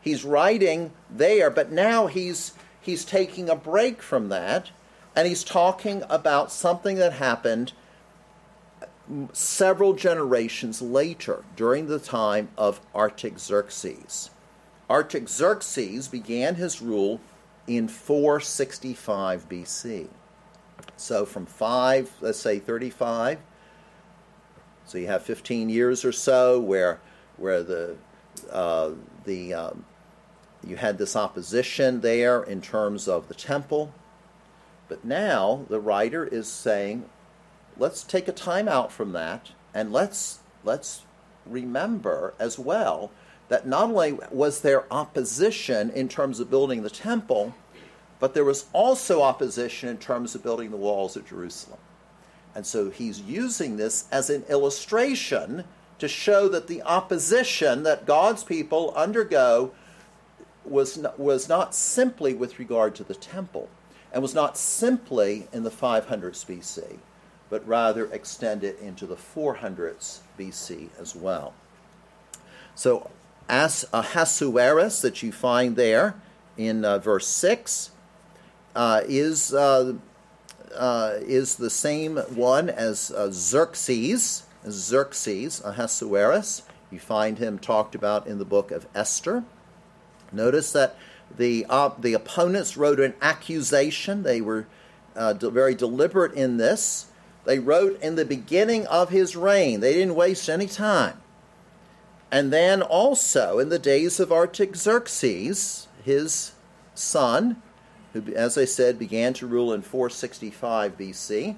He's 0.00 0.24
writing 0.24 0.92
there, 1.10 1.50
but 1.50 1.70
now 1.70 2.06
he's, 2.06 2.54
he's 2.80 3.04
taking 3.04 3.50
a 3.50 3.54
break 3.54 4.00
from 4.00 4.30
that, 4.30 4.70
and 5.14 5.28
he's 5.28 5.44
talking 5.44 6.02
about 6.08 6.50
something 6.50 6.96
that 6.96 7.12
happened 7.12 7.74
several 9.32 9.94
generations 9.94 10.80
later, 10.80 11.44
during 11.56 11.86
the 11.86 11.98
time 11.98 12.48
of 12.56 12.80
Artaxerxes. 12.94 14.30
Artaxerxes 14.88 16.08
began 16.08 16.56
his 16.56 16.80
rule 16.80 17.20
in 17.66 17.88
465 17.88 19.48
BC. 19.48 20.08
So 20.96 21.24
from 21.24 21.46
5, 21.46 22.10
let's 22.20 22.38
say 22.38 22.58
35, 22.58 23.38
so 24.84 24.98
you 24.98 25.06
have 25.06 25.22
15 25.22 25.68
years 25.70 26.04
or 26.04 26.12
so 26.12 26.60
where, 26.60 27.00
where 27.36 27.62
the, 27.62 27.96
uh, 28.50 28.90
the, 29.24 29.54
um, 29.54 29.84
you 30.66 30.76
had 30.76 30.98
this 30.98 31.16
opposition 31.16 32.00
there 32.00 32.42
in 32.42 32.60
terms 32.60 33.08
of 33.08 33.28
the 33.28 33.34
temple. 33.34 33.92
But 34.88 35.04
now 35.04 35.64
the 35.68 35.80
writer 35.80 36.26
is 36.26 36.46
saying, 36.46 37.08
let's 37.76 38.02
take 38.02 38.28
a 38.28 38.32
time 38.32 38.68
out 38.68 38.92
from 38.92 39.12
that 39.12 39.50
and 39.74 39.92
let's 39.92 40.40
let's 40.64 41.02
remember 41.46 42.34
as 42.38 42.58
well 42.58 43.10
that 43.48 43.66
not 43.66 43.84
only 43.84 44.18
was 44.30 44.60
there 44.60 44.90
opposition 44.92 45.90
in 45.90 46.08
terms 46.08 46.40
of 46.40 46.48
building 46.48 46.82
the 46.82 46.90
temple, 46.90 47.54
but 48.18 48.34
there 48.34 48.44
was 48.44 48.66
also 48.72 49.20
opposition 49.20 49.88
in 49.88 49.98
terms 49.98 50.34
of 50.34 50.42
building 50.42 50.70
the 50.70 50.76
walls 50.76 51.16
of 51.16 51.28
Jerusalem. 51.28 51.78
And 52.54 52.64
so 52.64 52.90
he's 52.90 53.20
using 53.20 53.76
this 53.76 54.06
as 54.10 54.30
an 54.30 54.44
illustration 54.48 55.64
to 55.98 56.08
show 56.08 56.48
that 56.48 56.66
the 56.66 56.82
opposition 56.82 57.82
that 57.82 58.06
God's 58.06 58.44
people 58.44 58.92
undergo 58.96 59.72
was 60.64 60.96
not, 60.96 61.18
was 61.18 61.48
not 61.48 61.74
simply 61.74 62.34
with 62.34 62.58
regard 62.58 62.94
to 62.94 63.04
the 63.04 63.14
temple 63.14 63.68
and 64.12 64.22
was 64.22 64.34
not 64.34 64.56
simply 64.56 65.48
in 65.52 65.62
the 65.62 65.70
500s 65.70 66.06
BC 66.46 66.98
but 67.52 67.68
rather 67.68 68.06
extend 68.14 68.64
it 68.64 68.78
into 68.80 69.04
the 69.04 69.14
400s 69.14 70.20
BC 70.38 70.88
as 70.98 71.14
well. 71.14 71.52
So 72.74 73.10
As, 73.46 73.84
Ahasuerus 73.92 75.02
that 75.02 75.22
you 75.22 75.32
find 75.32 75.76
there 75.76 76.14
in 76.56 76.82
uh, 76.82 76.98
verse 76.98 77.26
6 77.26 77.90
uh, 78.74 79.02
is, 79.06 79.52
uh, 79.52 79.92
uh 80.74 81.16
is 81.20 81.56
the 81.56 81.68
same 81.68 82.16
one 82.16 82.70
as 82.70 83.10
uh, 83.10 83.28
Xerxes, 83.30 84.44
Xerxes, 84.66 85.60
Ahasuerus. 85.62 86.62
You 86.90 87.00
find 87.00 87.36
him 87.36 87.58
talked 87.58 87.94
about 87.94 88.26
in 88.26 88.38
the 88.38 88.46
book 88.46 88.70
of 88.70 88.86
Esther. 88.94 89.44
Notice 90.32 90.72
that 90.72 90.96
the, 91.36 91.66
uh, 91.68 91.90
the 91.98 92.14
opponents 92.14 92.78
wrote 92.78 92.98
an 92.98 93.12
accusation. 93.20 94.22
They 94.22 94.40
were 94.40 94.66
de- 95.14 95.50
very 95.50 95.74
deliberate 95.74 96.32
in 96.32 96.56
this. 96.56 97.08
They 97.44 97.58
wrote 97.58 98.00
in 98.00 98.14
the 98.14 98.24
beginning 98.24 98.86
of 98.86 99.10
his 99.10 99.34
reign. 99.34 99.80
They 99.80 99.94
didn't 99.94 100.14
waste 100.14 100.48
any 100.48 100.66
time. 100.66 101.20
And 102.30 102.52
then 102.52 102.80
also 102.80 103.58
in 103.58 103.68
the 103.68 103.78
days 103.78 104.18
of 104.20 104.32
Artaxerxes, 104.32 105.88
his 106.04 106.52
son, 106.94 107.62
who, 108.12 108.22
as 108.34 108.56
I 108.56 108.64
said, 108.64 108.98
began 108.98 109.32
to 109.34 109.46
rule 109.46 109.72
in 109.72 109.82
465 109.82 110.96
BC, 110.96 111.56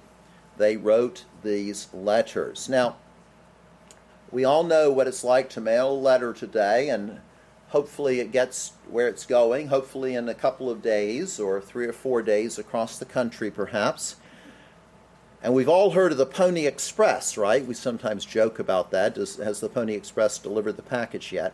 they 0.57 0.77
wrote 0.77 1.25
these 1.42 1.88
letters. 1.92 2.68
Now, 2.68 2.97
we 4.31 4.44
all 4.44 4.64
know 4.64 4.90
what 4.90 5.07
it's 5.07 5.23
like 5.23 5.49
to 5.51 5.61
mail 5.61 5.92
a 5.92 5.94
letter 5.94 6.33
today, 6.33 6.88
and 6.88 7.20
hopefully 7.68 8.20
it 8.20 8.33
gets 8.33 8.73
where 8.88 9.09
it's 9.09 9.27
going, 9.27 9.68
hopefully 9.68 10.14
in 10.14 10.29
a 10.29 10.35
couple 10.35 10.70
of 10.70 10.83
days 10.83 11.38
or 11.38 11.61
three 11.61 11.87
or 11.87 11.92
four 11.92 12.23
days 12.23 12.59
across 12.59 12.99
the 12.99 13.05
country, 13.05 13.51
perhaps. 13.51 14.16
And 15.45 15.53
we've 15.53 15.69
all 15.69 15.91
heard 15.91 16.11
of 16.11 16.17
the 16.17 16.25
Pony 16.25 16.67
Express, 16.67 17.37
right? 17.37 17.67
We 17.67 17.75
sometimes 17.75 18.25
joke 18.25 18.59
about 18.59 18.91
that. 18.93 19.15
Does, 19.15 19.37
has 19.37 19.61
the 19.61 19.69
Pony 19.69 19.93
Express 19.93 20.39
delivered 20.39 20.79
the 20.79 20.83
package 20.83 21.33
yet? 21.33 21.53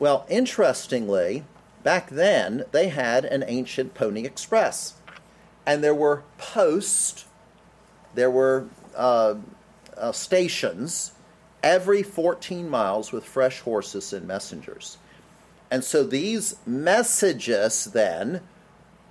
Well, 0.00 0.26
interestingly, 0.28 1.44
back 1.84 2.10
then 2.10 2.64
they 2.72 2.88
had 2.88 3.24
an 3.24 3.44
ancient 3.46 3.94
Pony 3.94 4.24
Express. 4.24 4.94
And 5.64 5.84
there 5.84 5.94
were 5.94 6.24
posts, 6.38 7.26
there 8.16 8.32
were 8.32 8.66
uh, 8.96 9.36
uh, 9.96 10.10
stations 10.10 11.12
every 11.62 12.02
14 12.02 12.68
miles 12.68 13.12
with 13.12 13.24
fresh 13.24 13.60
horses 13.60 14.12
and 14.12 14.26
messengers. 14.26 14.98
And 15.70 15.84
so 15.84 16.02
these 16.02 16.56
messages 16.66 17.84
then 17.84 18.40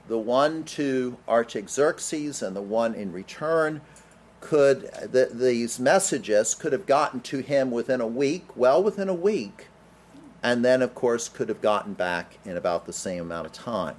the 0.07 0.17
one 0.17 0.63
to 0.63 1.17
Artaxerxes 1.27 2.41
and 2.41 2.55
the 2.55 2.61
one 2.61 2.93
in 2.93 3.11
return 3.11 3.81
could 4.39 4.81
the, 5.11 5.29
these 5.33 5.79
messages 5.79 6.55
could 6.55 6.71
have 6.71 6.85
gotten 6.85 7.19
to 7.21 7.39
him 7.39 7.71
within 7.71 8.01
a 8.01 8.07
week, 8.07 8.45
well 8.55 8.81
within 8.81 9.09
a 9.09 9.13
week, 9.13 9.67
and 10.43 10.63
then 10.63 10.81
of 10.81 10.93
course 10.93 11.27
could 11.27 11.49
have 11.49 11.61
gotten 11.61 11.93
back 11.93 12.37
in 12.45 12.55
about 12.55 12.85
the 12.85 12.93
same 12.93 13.21
amount 13.21 13.47
of 13.47 13.53
time. 13.53 13.95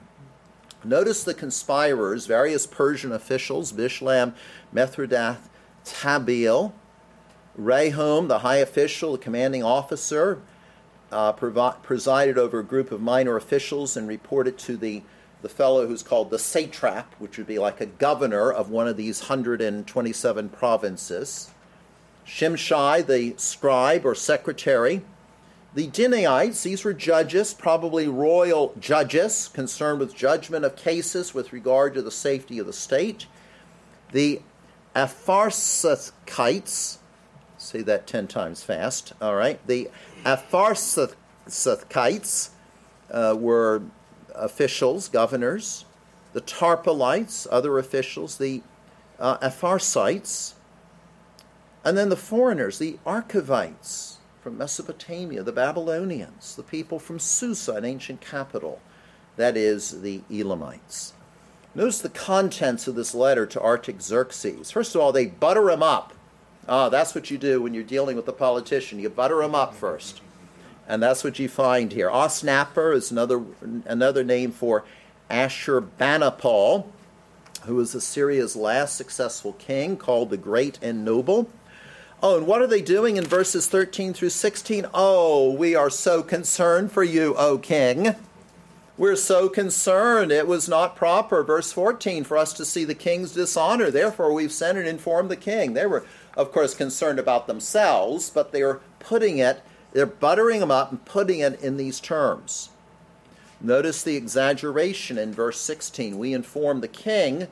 Notice 0.84 1.24
the 1.24 1.34
conspirators, 1.34 2.26
various 2.26 2.66
Persian 2.66 3.10
officials, 3.12 3.72
Bishlam, 3.72 4.34
Mithredath, 4.72 5.48
Tabeel, 5.84 6.72
Rehum, 7.60 8.28
the 8.28 8.40
high 8.40 8.58
official, 8.58 9.12
the 9.12 9.18
commanding 9.18 9.64
officer, 9.64 10.40
uh, 11.10 11.32
presided 11.32 12.38
over 12.38 12.60
a 12.60 12.64
group 12.64 12.92
of 12.92 13.00
minor 13.00 13.36
officials 13.36 13.96
and 13.96 14.06
reported 14.06 14.56
to 14.58 14.76
the 14.76 15.02
the 15.42 15.48
fellow 15.48 15.86
who's 15.86 16.02
called 16.02 16.30
the 16.30 16.38
satrap, 16.38 17.14
which 17.18 17.38
would 17.38 17.46
be 17.46 17.58
like 17.58 17.80
a 17.80 17.86
governor 17.86 18.52
of 18.52 18.70
one 18.70 18.88
of 18.88 18.96
these 18.96 19.22
127 19.22 20.48
provinces, 20.48 21.50
Shimshai, 22.26 23.06
the 23.06 23.34
scribe 23.38 24.04
or 24.04 24.14
secretary, 24.14 25.02
the 25.74 25.88
Dinaites, 25.88 26.62
these 26.62 26.84
were 26.84 26.92
judges, 26.92 27.54
probably 27.54 28.06
royal 28.08 28.74
judges, 28.80 29.48
concerned 29.48 30.00
with 30.00 30.16
judgment 30.16 30.64
of 30.64 30.76
cases 30.76 31.34
with 31.34 31.52
regard 31.52 31.94
to 31.94 32.02
the 32.02 32.10
safety 32.10 32.58
of 32.58 32.66
the 32.66 32.72
state. 32.72 33.26
The 34.12 34.40
Apharsachites, 34.96 36.96
say 37.58 37.82
that 37.82 38.06
10 38.06 38.28
times 38.28 38.62
fast, 38.62 39.12
all 39.20 39.36
right. 39.36 39.60
The 39.66 39.90
Apharsachites 40.24 42.48
uh, 43.10 43.36
were 43.38 43.82
officials, 44.40 45.08
governors, 45.08 45.84
the 46.32 46.40
Tarpelites, 46.40 47.46
other 47.50 47.78
officials, 47.78 48.38
the 48.38 48.62
uh, 49.18 49.38
Apharsites, 49.38 50.54
and 51.84 51.96
then 51.96 52.08
the 52.08 52.16
foreigners, 52.16 52.78
the 52.78 52.98
Archevites 53.06 54.16
from 54.42 54.58
Mesopotamia, 54.58 55.42
the 55.42 55.52
Babylonians, 55.52 56.56
the 56.56 56.62
people 56.62 56.98
from 56.98 57.18
Susa, 57.18 57.74
an 57.74 57.84
ancient 57.84 58.20
capital, 58.20 58.80
that 59.36 59.56
is, 59.56 60.02
the 60.02 60.22
Elamites. 60.30 61.12
Notice 61.74 62.00
the 62.00 62.08
contents 62.08 62.88
of 62.88 62.94
this 62.94 63.14
letter 63.14 63.46
to 63.46 63.60
Artaxerxes. 63.60 64.70
First 64.70 64.94
of 64.94 65.00
all, 65.00 65.12
they 65.12 65.26
butter 65.26 65.70
him 65.70 65.82
up. 65.82 66.12
Ah, 66.68 66.88
that's 66.88 67.14
what 67.14 67.30
you 67.30 67.38
do 67.38 67.62
when 67.62 67.72
you're 67.72 67.82
dealing 67.82 68.16
with 68.16 68.28
a 68.28 68.32
politician. 68.32 68.98
You 68.98 69.08
butter 69.08 69.42
him 69.42 69.54
up 69.54 69.74
first. 69.74 70.20
And 70.88 71.02
that's 71.02 71.22
what 71.22 71.38
you 71.38 71.50
find 71.50 71.92
here. 71.92 72.08
Osnapper 72.08 72.94
is 72.94 73.12
another, 73.12 73.42
another 73.84 74.24
name 74.24 74.50
for 74.50 74.84
Ashurbanipal, 75.30 76.86
who 77.64 77.74
was 77.74 77.94
Assyria's 77.94 78.56
last 78.56 78.96
successful 78.96 79.52
king, 79.52 79.98
called 79.98 80.30
the 80.30 80.38
Great 80.38 80.78
and 80.80 81.04
Noble. 81.04 81.50
Oh, 82.22 82.38
and 82.38 82.46
what 82.46 82.62
are 82.62 82.66
they 82.66 82.80
doing 82.80 83.18
in 83.18 83.24
verses 83.24 83.66
13 83.68 84.14
through 84.14 84.30
16? 84.30 84.86
Oh, 84.94 85.52
we 85.52 85.74
are 85.74 85.90
so 85.90 86.22
concerned 86.22 86.90
for 86.90 87.04
you, 87.04 87.34
O 87.36 87.58
king. 87.58 88.16
We're 88.96 89.14
so 89.14 89.48
concerned. 89.48 90.32
It 90.32 90.48
was 90.48 90.68
not 90.68 90.96
proper, 90.96 91.44
verse 91.44 91.70
14, 91.70 92.24
for 92.24 92.36
us 92.36 92.52
to 92.54 92.64
see 92.64 92.84
the 92.84 92.94
king's 92.94 93.32
dishonor. 93.32 93.90
Therefore, 93.90 94.32
we've 94.32 94.50
sent 94.50 94.78
and 94.78 94.88
informed 94.88 95.30
the 95.30 95.36
king. 95.36 95.74
They 95.74 95.86
were, 95.86 96.04
of 96.34 96.50
course, 96.50 96.74
concerned 96.74 97.20
about 97.20 97.46
themselves, 97.46 98.30
but 98.30 98.50
they 98.50 98.64
were 98.64 98.80
putting 98.98 99.38
it 99.38 99.62
they're 99.92 100.06
buttering 100.06 100.60
them 100.60 100.70
up 100.70 100.90
and 100.90 101.04
putting 101.04 101.40
it 101.40 101.60
in 101.62 101.76
these 101.76 102.00
terms. 102.00 102.70
Notice 103.60 104.02
the 104.02 104.16
exaggeration 104.16 105.18
in 105.18 105.32
verse 105.32 105.60
16. 105.60 106.18
We 106.18 106.32
inform 106.32 106.80
the 106.80 106.88
king 106.88 107.48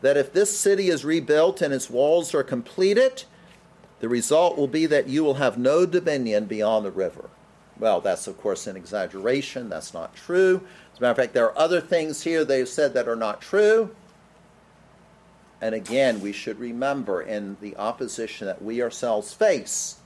that 0.00 0.16
if 0.16 0.32
this 0.32 0.56
city 0.56 0.88
is 0.88 1.04
rebuilt 1.04 1.60
and 1.60 1.74
its 1.74 1.90
walls 1.90 2.34
are 2.34 2.44
completed, 2.44 3.24
the 4.00 4.08
result 4.08 4.56
will 4.56 4.68
be 4.68 4.86
that 4.86 5.08
you 5.08 5.24
will 5.24 5.34
have 5.34 5.58
no 5.58 5.84
dominion 5.84 6.44
beyond 6.44 6.84
the 6.84 6.92
river. 6.92 7.30
Well, 7.78 8.00
that's 8.00 8.26
of 8.26 8.40
course 8.40 8.66
an 8.66 8.76
exaggeration. 8.76 9.68
That's 9.68 9.94
not 9.94 10.14
true. 10.14 10.62
As 10.92 10.98
a 10.98 11.02
matter 11.02 11.10
of 11.10 11.16
fact, 11.16 11.34
there 11.34 11.46
are 11.46 11.58
other 11.58 11.80
things 11.80 12.22
here 12.22 12.44
they've 12.44 12.68
said 12.68 12.94
that 12.94 13.08
are 13.08 13.16
not 13.16 13.40
true. 13.40 13.94
And 15.60 15.74
again, 15.74 16.20
we 16.20 16.32
should 16.32 16.60
remember 16.60 17.20
in 17.20 17.56
the 17.60 17.76
opposition 17.76 18.46
that 18.46 18.62
we 18.62 18.80
ourselves 18.80 19.34
face 19.34 19.97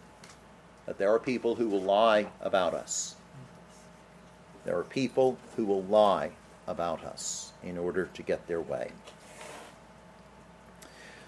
there 0.98 1.12
are 1.12 1.18
people 1.18 1.54
who 1.54 1.68
will 1.68 1.82
lie 1.82 2.26
about 2.40 2.74
us. 2.74 3.16
There 4.64 4.78
are 4.78 4.84
people 4.84 5.38
who 5.56 5.64
will 5.64 5.82
lie 5.82 6.30
about 6.66 7.04
us 7.04 7.52
in 7.62 7.76
order 7.76 8.08
to 8.14 8.22
get 8.22 8.46
their 8.46 8.60
way. 8.60 8.92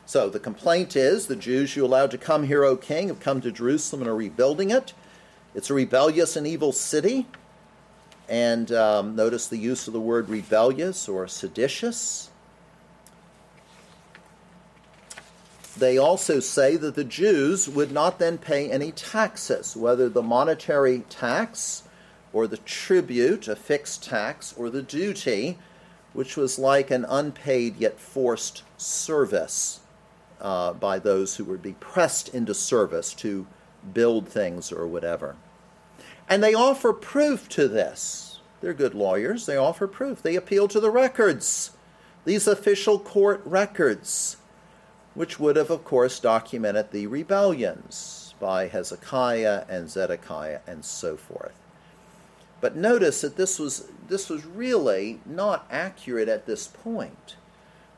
So 0.06 0.28
the 0.28 0.38
complaint 0.38 0.96
is 0.96 1.26
the 1.26 1.36
Jews 1.36 1.76
you 1.76 1.84
allowed 1.84 2.10
to 2.10 2.18
come 2.18 2.44
here, 2.44 2.62
O 2.62 2.76
king, 2.76 3.08
have 3.08 3.20
come 3.20 3.40
to 3.40 3.50
Jerusalem 3.50 4.02
and 4.02 4.10
are 4.10 4.14
rebuilding 4.14 4.70
it. 4.70 4.92
It's 5.54 5.70
a 5.70 5.74
rebellious 5.74 6.36
and 6.36 6.46
evil 6.46 6.72
city. 6.72 7.26
And 8.28 8.70
um, 8.72 9.16
notice 9.16 9.46
the 9.48 9.58
use 9.58 9.86
of 9.86 9.92
the 9.92 10.00
word 10.00 10.28
rebellious 10.28 11.08
or 11.08 11.26
seditious. 11.26 12.30
They 15.76 15.98
also 15.98 16.40
say 16.40 16.76
that 16.76 16.94
the 16.94 17.04
Jews 17.04 17.68
would 17.68 17.90
not 17.90 18.18
then 18.18 18.38
pay 18.38 18.70
any 18.70 18.92
taxes, 18.92 19.76
whether 19.76 20.08
the 20.08 20.22
monetary 20.22 21.00
tax 21.10 21.82
or 22.32 22.46
the 22.46 22.58
tribute, 22.58 23.48
a 23.48 23.56
fixed 23.56 24.04
tax, 24.04 24.54
or 24.56 24.70
the 24.70 24.82
duty, 24.82 25.58
which 26.12 26.36
was 26.36 26.58
like 26.58 26.90
an 26.90 27.04
unpaid 27.08 27.76
yet 27.76 27.98
forced 27.98 28.62
service 28.76 29.80
uh, 30.40 30.72
by 30.72 30.98
those 30.98 31.36
who 31.36 31.44
would 31.44 31.62
be 31.62 31.74
pressed 31.74 32.28
into 32.28 32.54
service 32.54 33.14
to 33.14 33.46
build 33.92 34.28
things 34.28 34.70
or 34.70 34.86
whatever. 34.86 35.36
And 36.28 36.42
they 36.42 36.54
offer 36.54 36.92
proof 36.92 37.48
to 37.50 37.68
this. 37.68 38.40
They're 38.60 38.74
good 38.74 38.94
lawyers. 38.94 39.46
They 39.46 39.56
offer 39.56 39.86
proof. 39.86 40.22
They 40.22 40.36
appeal 40.36 40.68
to 40.68 40.80
the 40.80 40.90
records, 40.90 41.72
these 42.24 42.46
official 42.46 42.98
court 42.98 43.42
records 43.44 44.38
which 45.14 45.38
would 45.38 45.56
have, 45.56 45.70
of 45.70 45.84
course, 45.84 46.18
documented 46.20 46.90
the 46.90 47.06
rebellions 47.06 48.34
by 48.40 48.68
Hezekiah 48.68 49.64
and 49.68 49.88
Zedekiah 49.88 50.60
and 50.66 50.84
so 50.84 51.16
forth. 51.16 51.54
But 52.60 52.76
notice 52.76 53.20
that 53.20 53.36
this 53.36 53.58
was, 53.58 53.88
this 54.08 54.28
was 54.28 54.44
really 54.44 55.20
not 55.24 55.66
accurate 55.70 56.28
at 56.28 56.46
this 56.46 56.66
point. 56.66 57.36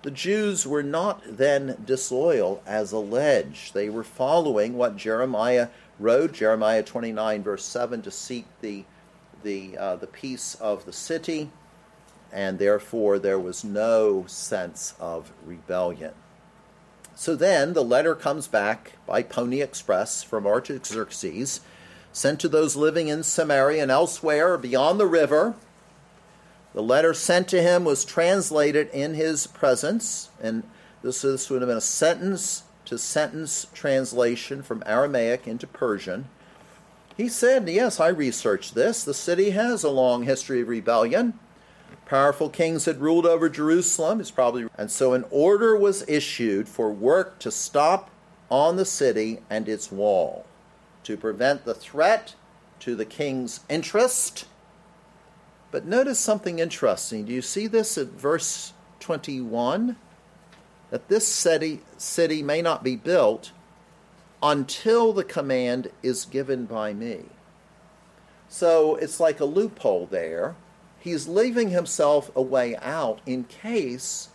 The 0.02 0.10
Jews 0.10 0.66
were 0.66 0.82
not 0.82 1.22
then 1.26 1.82
disloyal 1.84 2.62
as 2.66 2.92
alleged. 2.92 3.74
They 3.74 3.88
were 3.88 4.04
following 4.04 4.74
what 4.74 4.96
Jeremiah 4.96 5.68
wrote, 5.98 6.32
Jeremiah 6.32 6.82
29, 6.82 7.42
verse 7.42 7.64
7, 7.64 8.02
to 8.02 8.10
seek 8.10 8.46
the 8.60 8.84
the, 9.42 9.78
uh, 9.78 9.96
the 9.96 10.08
peace 10.08 10.56
of 10.56 10.84
the 10.86 10.92
city, 10.92 11.50
and 12.32 12.58
therefore 12.58 13.18
there 13.18 13.38
was 13.38 13.62
no 13.62 14.24
sense 14.26 14.94
of 14.98 15.30
rebellion. 15.44 16.12
So 17.16 17.34
then 17.34 17.72
the 17.72 17.82
letter 17.82 18.14
comes 18.14 18.46
back 18.46 18.92
by 19.06 19.22
Pony 19.22 19.62
Express 19.62 20.22
from 20.22 20.46
Artaxerxes, 20.46 21.62
sent 22.12 22.38
to 22.40 22.48
those 22.48 22.76
living 22.76 23.08
in 23.08 23.22
Samaria 23.22 23.82
and 23.82 23.90
elsewhere 23.90 24.58
beyond 24.58 25.00
the 25.00 25.06
river. 25.06 25.54
The 26.74 26.82
letter 26.82 27.14
sent 27.14 27.48
to 27.48 27.62
him 27.62 27.86
was 27.86 28.04
translated 28.04 28.90
in 28.90 29.14
his 29.14 29.46
presence, 29.46 30.28
and 30.42 30.62
this, 31.02 31.22
this 31.22 31.48
would 31.48 31.62
have 31.62 31.70
been 31.70 31.78
a 31.78 31.80
sentence 31.80 32.64
to 32.84 32.98
sentence 32.98 33.66
translation 33.72 34.62
from 34.62 34.82
Aramaic 34.84 35.48
into 35.48 35.66
Persian. 35.66 36.28
He 37.16 37.30
said, 37.30 37.66
Yes, 37.66 37.98
I 37.98 38.08
researched 38.08 38.74
this. 38.74 39.02
The 39.02 39.14
city 39.14 39.50
has 39.50 39.82
a 39.82 39.90
long 39.90 40.24
history 40.24 40.60
of 40.60 40.68
rebellion. 40.68 41.38
Powerful 42.06 42.50
kings 42.50 42.84
had 42.84 43.00
ruled 43.00 43.26
over 43.26 43.48
Jerusalem. 43.48 44.20
It's 44.20 44.30
probably 44.30 44.68
and 44.78 44.90
so 44.90 45.12
an 45.12 45.24
order 45.28 45.76
was 45.76 46.08
issued 46.08 46.68
for 46.68 46.92
work 46.92 47.40
to 47.40 47.50
stop 47.50 48.10
on 48.48 48.76
the 48.76 48.84
city 48.84 49.40
and 49.50 49.68
its 49.68 49.90
wall 49.90 50.46
to 51.02 51.16
prevent 51.16 51.64
the 51.64 51.74
threat 51.74 52.36
to 52.78 52.94
the 52.94 53.04
king's 53.04 53.60
interest. 53.68 54.46
But 55.72 55.84
notice 55.84 56.20
something 56.20 56.60
interesting. 56.60 57.24
Do 57.24 57.32
you 57.32 57.42
see 57.42 57.66
this 57.66 57.98
at 57.98 58.06
verse 58.08 58.72
21? 59.00 59.96
That 60.90 61.08
this 61.08 61.26
city, 61.26 61.80
city 61.96 62.40
may 62.40 62.62
not 62.62 62.84
be 62.84 62.94
built 62.94 63.50
until 64.40 65.12
the 65.12 65.24
command 65.24 65.90
is 66.04 66.24
given 66.24 66.66
by 66.66 66.92
me. 66.92 67.24
So 68.48 68.94
it's 68.94 69.18
like 69.18 69.40
a 69.40 69.44
loophole 69.44 70.06
there 70.06 70.54
he's 71.06 71.28
leaving 71.28 71.70
himself 71.70 72.32
a 72.34 72.42
way 72.42 72.74
out 72.78 73.20
in 73.26 73.44
case 73.44 74.28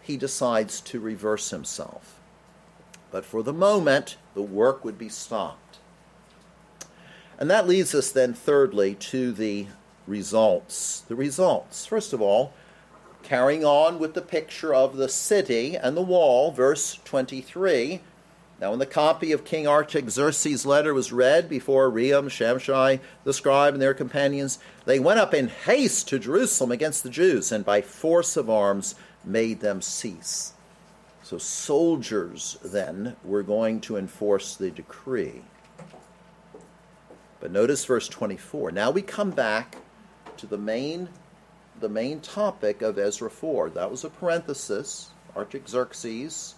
he 0.00 0.16
decides 0.16 0.80
to 0.80 0.98
reverse 0.98 1.50
himself. 1.50 2.18
But 3.10 3.26
for 3.26 3.42
the 3.42 3.52
moment, 3.52 4.16
the 4.32 4.40
work 4.40 4.86
would 4.86 4.96
be 4.96 5.10
stopped. 5.10 5.76
And 7.38 7.50
that 7.50 7.68
leads 7.68 7.94
us 7.94 8.10
then, 8.10 8.32
thirdly, 8.32 8.94
to 8.94 9.32
the 9.32 9.66
results. 10.06 11.00
The 11.08 11.14
results. 11.14 11.84
First 11.84 12.14
of 12.14 12.22
all, 12.22 12.54
carrying 13.22 13.62
on 13.62 13.98
with 13.98 14.14
the 14.14 14.22
picture 14.22 14.74
of 14.74 14.96
the 14.96 15.10
city 15.10 15.76
and 15.76 15.94
the 15.94 16.00
wall, 16.00 16.50
verse 16.52 16.98
23 17.04 18.00
now, 18.60 18.70
when 18.70 18.80
the 18.80 18.86
copy 18.86 19.30
of 19.30 19.44
King 19.44 19.68
Artaxerxes' 19.68 20.66
letter 20.66 20.92
was 20.92 21.12
read 21.12 21.48
before 21.48 21.88
Rehum, 21.88 22.26
Shimshai, 22.26 22.98
the 23.22 23.32
scribe, 23.32 23.74
and 23.74 23.80
their 23.80 23.94
companions, 23.94 24.58
they 24.84 24.98
went 24.98 25.20
up 25.20 25.32
in 25.32 25.46
haste 25.46 26.08
to 26.08 26.18
Jerusalem 26.18 26.72
against 26.72 27.04
the 27.04 27.10
Jews, 27.10 27.52
and 27.52 27.64
by 27.64 27.82
force 27.82 28.36
of 28.36 28.50
arms 28.50 28.96
made 29.24 29.60
them 29.60 29.80
cease. 29.80 30.54
So, 31.22 31.38
soldiers 31.38 32.58
then 32.64 33.14
were 33.22 33.44
going 33.44 33.80
to 33.82 33.96
enforce 33.96 34.56
the 34.56 34.72
decree. 34.72 35.42
But 37.38 37.52
notice 37.52 37.84
verse 37.84 38.08
24. 38.08 38.72
Now 38.72 38.90
we 38.90 39.02
come 39.02 39.30
back 39.30 39.76
to 40.36 40.46
the 40.46 40.58
main, 40.58 41.08
the 41.78 41.88
main 41.88 42.20
topic 42.20 42.82
of 42.82 42.98
Ezra 42.98 43.30
4. 43.30 43.70
That 43.70 43.90
was 43.90 44.02
a 44.02 44.10
parenthesis, 44.10 45.10
Artaxerxes 45.36 46.56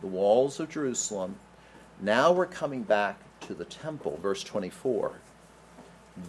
the 0.00 0.06
walls 0.06 0.60
of 0.60 0.70
Jerusalem. 0.70 1.36
Now 2.00 2.32
we're 2.32 2.46
coming 2.46 2.82
back 2.82 3.18
to 3.40 3.54
the 3.54 3.64
temple, 3.64 4.18
verse 4.22 4.42
24. 4.42 5.12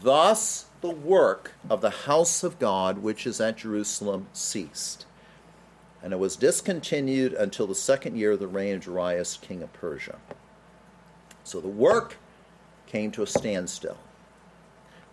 Thus 0.01 0.65
the 0.81 0.89
work 0.89 1.53
of 1.69 1.81
the 1.81 1.89
house 1.89 2.43
of 2.43 2.59
God 2.59 2.99
which 2.99 3.25
is 3.25 3.41
at 3.41 3.57
Jerusalem 3.57 4.27
ceased, 4.33 5.05
and 6.03 6.13
it 6.13 6.19
was 6.19 6.35
discontinued 6.35 7.33
until 7.33 7.67
the 7.67 7.75
second 7.75 8.17
year 8.17 8.31
of 8.31 8.39
the 8.39 8.47
reign 8.47 8.75
of 8.75 8.81
Darius, 8.81 9.37
king 9.37 9.61
of 9.61 9.71
Persia. 9.73 10.17
So 11.43 11.59
the 11.59 11.67
work 11.67 12.17
came 12.87 13.11
to 13.11 13.23
a 13.23 13.27
standstill. 13.27 13.97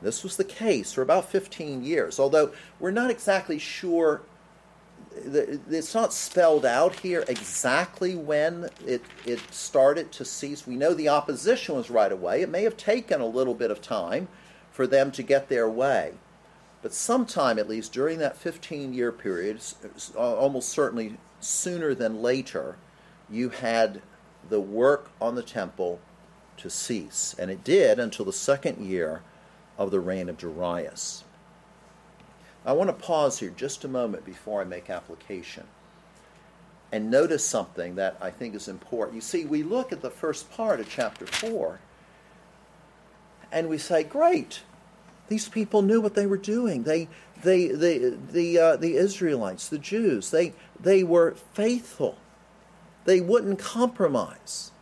This 0.01 0.23
was 0.23 0.37
the 0.37 0.45
case 0.45 0.93
for 0.93 1.03
about 1.03 1.29
15 1.29 1.83
years, 1.83 2.21
although 2.21 2.53
we're 2.79 2.91
not 2.91 3.11
exactly 3.11 3.59
sure 3.59 4.23
it's 5.25 5.95
not 5.95 6.13
spelled 6.13 6.65
out 6.65 6.97
here 6.97 7.25
exactly 7.29 8.15
when 8.17 8.69
it, 8.87 9.03
it 9.27 9.41
started 9.53 10.13
to 10.13 10.25
cease. 10.25 10.67
We 10.67 10.77
know 10.77 10.95
the 10.95 11.09
opposition 11.09 11.77
was 11.77 11.91
right 11.91 12.11
away. 12.11 12.43
It 12.43 12.49
may 12.49 12.63
have 12.63 12.77
taken 12.77 13.21
a 13.21 13.27
little 13.27 13.55
bit 13.55 13.71
of 13.71 13.81
time 13.81 14.29
for 14.71 14.87
them 14.87 15.11
to 15.13 15.23
get 15.23 15.49
their 15.49 15.69
way. 15.69 16.15
But 16.83 16.95
sometime, 16.95 17.59
at 17.59 17.69
least 17.69 17.93
during 17.93 18.19
that 18.19 18.37
15 18.37 18.93
year 18.93 19.11
period, 19.13 19.61
almost 20.17 20.69
certainly 20.69 21.17
sooner 21.41 21.95
than 21.95 22.23
later, 22.23 22.77
you 23.29 23.49
had 23.51 24.01
the 24.49 24.61
work 24.61 25.11
on 25.21 25.35
the 25.35 25.43
temple 25.43 26.01
to 26.59 26.71
cease. 26.71 27.35
And 27.39 27.51
it 27.51 27.65
did 27.65 27.99
until 27.99 28.25
the 28.25 28.33
second 28.33 28.85
year 28.85 29.23
of 29.77 29.91
the 29.91 30.01
reign 30.01 30.29
of 30.29 30.39
Darius. 30.39 31.25
I 32.69 32.73
want 32.73 32.89
to 32.89 33.07
pause 33.07 33.39
here 33.39 33.49
just 33.49 33.85
a 33.85 33.89
moment 33.89 34.27
before 34.27 34.61
I 34.61 34.65
make 34.65 34.91
application 34.91 35.65
and 36.93 37.11
notice 37.11 37.43
something 37.43 37.95
that 37.95 38.19
I 38.21 38.31
think 38.31 38.55
is 38.55 38.69
important. 38.69 39.15
You 39.15 39.23
see, 39.23 39.47
we 39.47 39.63
look 39.63 39.91
at 39.91 40.03
the 40.03 40.11
first 40.11 40.51
part 40.51 40.79
of 40.79 40.87
chapter 40.87 41.25
4 41.25 41.81
and 43.51 43.71
we 43.71 43.79
say, 43.79 44.05
great, 44.05 44.61
these 45.29 45.49
people 45.49 45.81
knew 45.81 46.03
what 46.03 46.15
they 46.15 46.27
were 46.27 46.37
doing. 46.37 46.83
They, 46.83 47.09
they, 47.43 47.69
they, 47.69 48.11
the, 48.11 48.59
uh, 48.59 48.77
the 48.77 48.97
Israelites, 48.97 49.67
the 49.71 49.79
Jews, 49.79 50.31
they, 50.31 50.53
they 50.79 51.03
were 51.03 51.37
faithful. 51.55 52.19
They 53.07 53.23
wouldn't 53.23 53.61
compromise. 53.61 54.73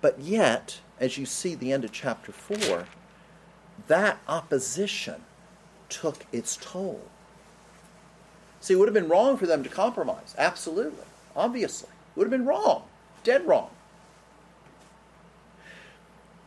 But 0.00 0.18
yet, 0.18 0.80
as 0.98 1.18
you 1.18 1.26
see 1.26 1.54
the 1.54 1.72
end 1.72 1.84
of 1.84 1.92
chapter 1.92 2.32
4, 2.32 2.86
that 3.88 4.18
opposition 4.28 5.22
took 5.88 6.26
its 6.32 6.56
toll. 6.56 7.02
See, 8.60 8.74
it 8.74 8.76
would 8.78 8.88
have 8.88 8.94
been 8.94 9.08
wrong 9.08 9.36
for 9.36 9.46
them 9.46 9.62
to 9.62 9.68
compromise. 9.68 10.34
Absolutely. 10.38 11.04
Obviously. 11.36 11.88
It 11.88 12.18
would 12.18 12.24
have 12.24 12.30
been 12.30 12.46
wrong. 12.46 12.84
Dead 13.22 13.46
wrong. 13.46 13.70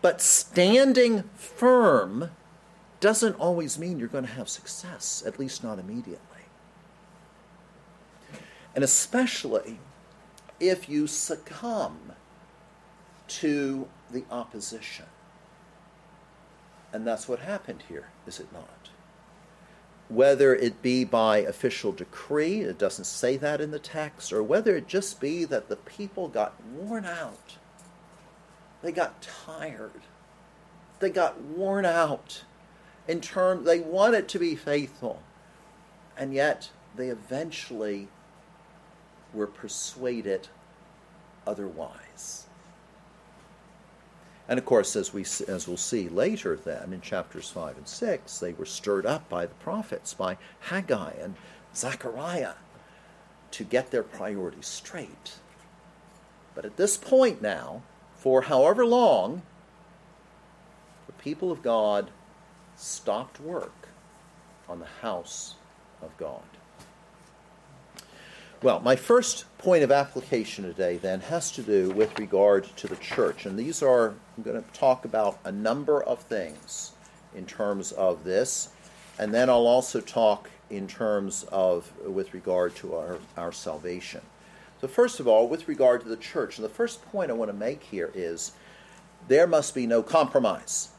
But 0.01 0.21
standing 0.21 1.23
firm 1.35 2.31
doesn't 2.99 3.35
always 3.35 3.77
mean 3.77 3.99
you're 3.99 4.07
going 4.07 4.25
to 4.25 4.31
have 4.31 4.49
success, 4.49 5.23
at 5.25 5.39
least 5.39 5.63
not 5.63 5.79
immediately. 5.79 6.19
And 8.75 8.83
especially 8.83 9.79
if 10.59 10.89
you 10.89 11.07
succumb 11.07 12.13
to 13.27 13.87
the 14.11 14.23
opposition. 14.31 15.05
And 16.91 17.05
that's 17.05 17.27
what 17.27 17.39
happened 17.39 17.83
here, 17.87 18.07
is 18.25 18.39
it 18.39 18.51
not? 18.51 18.89
Whether 20.07 20.55
it 20.55 20.81
be 20.81 21.03
by 21.03 21.37
official 21.37 21.91
decree, 21.91 22.61
it 22.61 22.79
doesn't 22.79 23.05
say 23.05 23.37
that 23.37 23.61
in 23.61 23.69
the 23.69 23.79
text, 23.79 24.33
or 24.33 24.41
whether 24.41 24.75
it 24.75 24.87
just 24.87 25.19
be 25.19 25.45
that 25.45 25.69
the 25.69 25.75
people 25.75 26.27
got 26.27 26.59
worn 26.63 27.05
out. 27.05 27.57
They 28.81 28.91
got 28.91 29.21
tired. 29.21 30.01
They 30.99 31.09
got 31.09 31.39
worn 31.41 31.85
out 31.85 32.43
in 33.07 33.21
terms 33.21 33.65
they 33.65 33.79
wanted 33.79 34.27
to 34.29 34.39
be 34.39 34.55
faithful. 34.55 35.21
And 36.17 36.33
yet 36.33 36.69
they 36.95 37.09
eventually 37.09 38.07
were 39.33 39.47
persuaded 39.47 40.47
otherwise. 41.45 42.45
And 44.49 44.57
of 44.57 44.65
course, 44.65 44.95
as, 44.95 45.13
we, 45.13 45.21
as 45.21 45.67
we'll 45.67 45.77
see 45.77 46.09
later, 46.09 46.55
then 46.55 46.91
in 46.91 47.01
chapters 47.01 47.51
5 47.51 47.77
and 47.77 47.87
6, 47.87 48.39
they 48.39 48.53
were 48.53 48.65
stirred 48.65 49.05
up 49.05 49.29
by 49.29 49.45
the 49.45 49.53
prophets, 49.55 50.15
by 50.15 50.37
Haggai 50.61 51.13
and 51.21 51.35
Zechariah, 51.75 52.53
to 53.51 53.63
get 53.63 53.91
their 53.91 54.01
priorities 54.01 54.65
straight. 54.65 55.35
But 56.55 56.65
at 56.65 56.77
this 56.77 56.97
point 56.97 57.43
now, 57.43 57.83
for 58.15 58.41
however 58.41 58.87
long, 58.87 59.43
the 61.05 61.13
people 61.13 61.51
of 61.51 61.61
God 61.61 62.09
stopped 62.75 63.39
work 63.39 63.89
on 64.67 64.79
the 64.79 64.87
house 65.03 65.55
of 66.01 66.17
God. 66.17 66.41
Well, 68.61 68.81
my 68.81 68.97
first 68.97 69.45
point 69.57 69.85
of 69.85 69.91
application 69.91 70.65
today 70.65 70.97
then 70.97 71.21
has 71.21 71.49
to 71.53 71.63
do 71.63 71.91
with 71.91 72.19
regard 72.19 72.65
to 72.75 72.87
the 72.87 72.97
church. 72.97 73.45
And 73.45 73.57
these 73.57 73.81
are, 73.81 74.09
I'm 74.09 74.43
going 74.43 74.61
to 74.61 74.69
talk 74.77 75.05
about 75.05 75.39
a 75.45 75.51
number 75.51 76.03
of 76.03 76.19
things 76.23 76.91
in 77.33 77.45
terms 77.45 77.93
of 77.93 78.25
this. 78.25 78.67
And 79.17 79.33
then 79.33 79.49
I'll 79.49 79.65
also 79.65 80.01
talk 80.01 80.49
in 80.69 80.87
terms 80.87 81.45
of, 81.53 81.89
with 82.05 82.33
regard 82.33 82.75
to 82.77 82.95
our, 82.95 83.19
our 83.37 83.53
salvation. 83.53 84.19
So, 84.81 84.89
first 84.89 85.21
of 85.21 85.27
all, 85.27 85.47
with 85.47 85.69
regard 85.69 86.01
to 86.01 86.09
the 86.09 86.17
church, 86.17 86.57
and 86.57 86.65
the 86.65 86.69
first 86.69 87.01
point 87.05 87.31
I 87.31 87.35
want 87.35 87.49
to 87.49 87.57
make 87.57 87.83
here 87.83 88.11
is 88.13 88.51
there 89.29 89.47
must 89.47 89.73
be 89.73 89.87
no 89.87 90.03
compromise. 90.03 90.89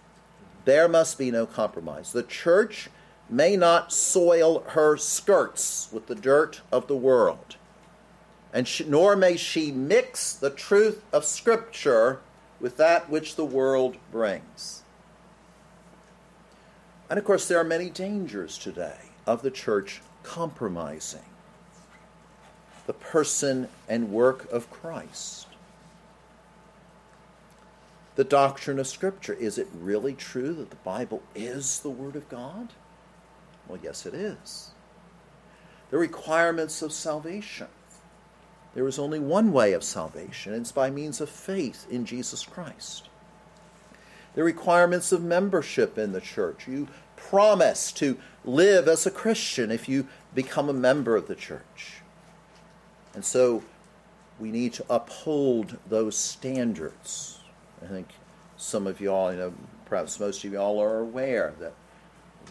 There 0.64 0.88
must 0.88 1.18
be 1.18 1.30
no 1.30 1.44
compromise. 1.44 2.12
The 2.12 2.22
church 2.22 2.88
may 3.30 3.56
not 3.56 3.92
soil 3.92 4.64
her 4.70 4.96
skirts 4.96 5.88
with 5.92 6.06
the 6.06 6.14
dirt 6.14 6.60
of 6.72 6.88
the 6.88 6.96
world, 6.96 7.56
and 8.52 8.66
she, 8.66 8.84
nor 8.84 9.14
may 9.14 9.36
she 9.36 9.70
mix 9.70 10.32
the 10.32 10.50
truth 10.50 11.02
of 11.12 11.24
Scripture 11.24 12.20
with 12.60 12.76
that 12.76 13.08
which 13.08 13.36
the 13.36 13.44
world 13.44 13.96
brings. 14.10 14.82
And 17.08 17.18
of 17.18 17.24
course, 17.24 17.48
there 17.48 17.58
are 17.58 17.64
many 17.64 17.88
dangers 17.88 18.58
today 18.58 18.98
of 19.26 19.42
the 19.42 19.50
church 19.50 20.02
compromising 20.22 21.24
the 22.86 22.92
person 22.94 23.68
and 23.88 24.10
work 24.10 24.50
of 24.50 24.70
Christ. 24.70 25.46
The 28.16 28.24
doctrine 28.24 28.78
of 28.80 28.88
Scripture 28.88 29.32
is 29.32 29.58
it 29.58 29.68
really 29.72 30.12
true 30.12 30.52
that 30.54 30.70
the 30.70 30.76
Bible 30.76 31.22
is 31.34 31.80
the 31.80 31.90
Word 31.90 32.16
of 32.16 32.28
God? 32.28 32.70
Well, 33.70 33.78
yes, 33.80 34.04
it 34.04 34.14
is. 34.14 34.72
The 35.90 35.98
requirements 35.98 36.82
of 36.82 36.92
salvation. 36.92 37.68
There 38.74 38.86
is 38.88 38.98
only 38.98 39.20
one 39.20 39.52
way 39.52 39.72
of 39.74 39.84
salvation, 39.84 40.54
it's 40.54 40.72
by 40.72 40.90
means 40.90 41.20
of 41.20 41.30
faith 41.30 41.86
in 41.88 42.04
Jesus 42.04 42.44
Christ. 42.44 43.08
The 44.34 44.42
requirements 44.42 45.12
of 45.12 45.22
membership 45.22 45.98
in 45.98 46.12
the 46.12 46.20
church. 46.20 46.66
You 46.66 46.88
promise 47.16 47.92
to 47.92 48.18
live 48.44 48.88
as 48.88 49.06
a 49.06 49.10
Christian 49.10 49.70
if 49.70 49.88
you 49.88 50.08
become 50.34 50.68
a 50.68 50.72
member 50.72 51.14
of 51.14 51.28
the 51.28 51.34
church. 51.36 52.02
And 53.14 53.24
so 53.24 53.62
we 54.40 54.50
need 54.50 54.72
to 54.74 54.84
uphold 54.90 55.78
those 55.88 56.16
standards. 56.16 57.38
I 57.82 57.86
think 57.86 58.08
some 58.56 58.86
of 58.86 59.00
y'all, 59.00 59.32
you 59.32 59.38
know, 59.38 59.54
perhaps 59.84 60.18
most 60.18 60.44
of 60.44 60.52
y'all 60.52 60.80
are 60.80 60.98
aware 60.98 61.54
that 61.60 61.74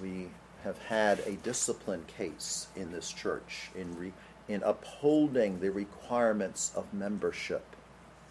we 0.01 0.29
have 0.63 0.77
had 0.79 1.19
a 1.19 1.33
discipline 1.33 2.03
case 2.05 2.67
in 2.75 2.91
this 2.91 3.11
church 3.11 3.69
in, 3.75 3.97
re, 3.97 4.13
in 4.47 4.61
upholding 4.63 5.59
the 5.59 5.71
requirements 5.71 6.71
of 6.75 6.93
membership 6.93 7.63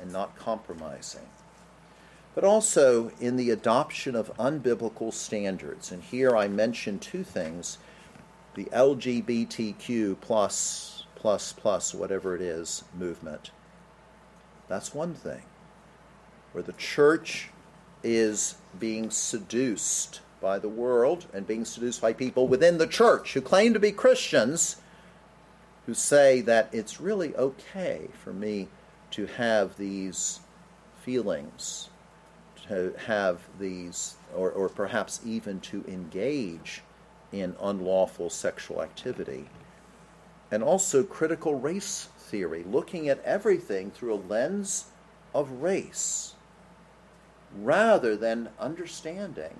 and 0.00 0.12
not 0.12 0.36
compromising. 0.36 1.26
But 2.34 2.44
also 2.44 3.10
in 3.20 3.36
the 3.36 3.50
adoption 3.50 4.14
of 4.14 4.36
unbiblical 4.36 5.12
standards. 5.12 5.90
And 5.90 6.02
here 6.02 6.36
I 6.36 6.48
mention 6.48 6.98
two 6.98 7.24
things 7.24 7.78
the 8.54 8.64
LGBTQ 8.66 10.20
plus, 10.20 11.04
plus, 11.14 11.52
plus, 11.52 11.94
whatever 11.94 12.34
it 12.34 12.40
is, 12.40 12.82
movement. 12.96 13.50
That's 14.68 14.94
one 14.94 15.14
thing. 15.14 15.42
Where 16.52 16.64
the 16.64 16.72
church 16.72 17.50
is 18.02 18.56
being 18.78 19.10
seduced 19.10 20.20
by 20.40 20.58
the 20.58 20.68
world 20.68 21.26
and 21.32 21.46
being 21.46 21.64
seduced 21.64 22.00
by 22.00 22.12
people 22.12 22.48
within 22.48 22.78
the 22.78 22.86
church 22.86 23.34
who 23.34 23.40
claim 23.40 23.72
to 23.74 23.80
be 23.80 23.92
Christians 23.92 24.76
who 25.86 25.94
say 25.94 26.42
that 26.42 26.68
it's 26.70 27.00
really 27.00 27.34
okay 27.36 28.08
for 28.22 28.32
me 28.32 28.68
to 29.10 29.26
have 29.26 29.76
these 29.78 30.40
feelings, 31.02 31.88
to 32.68 32.92
have 33.06 33.40
these, 33.58 34.16
or, 34.36 34.50
or 34.50 34.68
perhaps 34.68 35.20
even 35.24 35.58
to 35.60 35.82
engage 35.88 36.82
in 37.32 37.56
unlawful 37.62 38.28
sexual 38.28 38.82
activity. 38.82 39.48
And 40.50 40.62
also 40.62 41.02
critical 41.02 41.54
race 41.54 42.08
theory, 42.18 42.64
looking 42.64 43.08
at 43.08 43.24
everything 43.24 43.90
through 43.90 44.14
a 44.14 44.26
lens 44.28 44.86
of 45.34 45.50
race 45.62 46.34
rather 47.62 48.16
than 48.16 48.50
understanding 48.58 49.56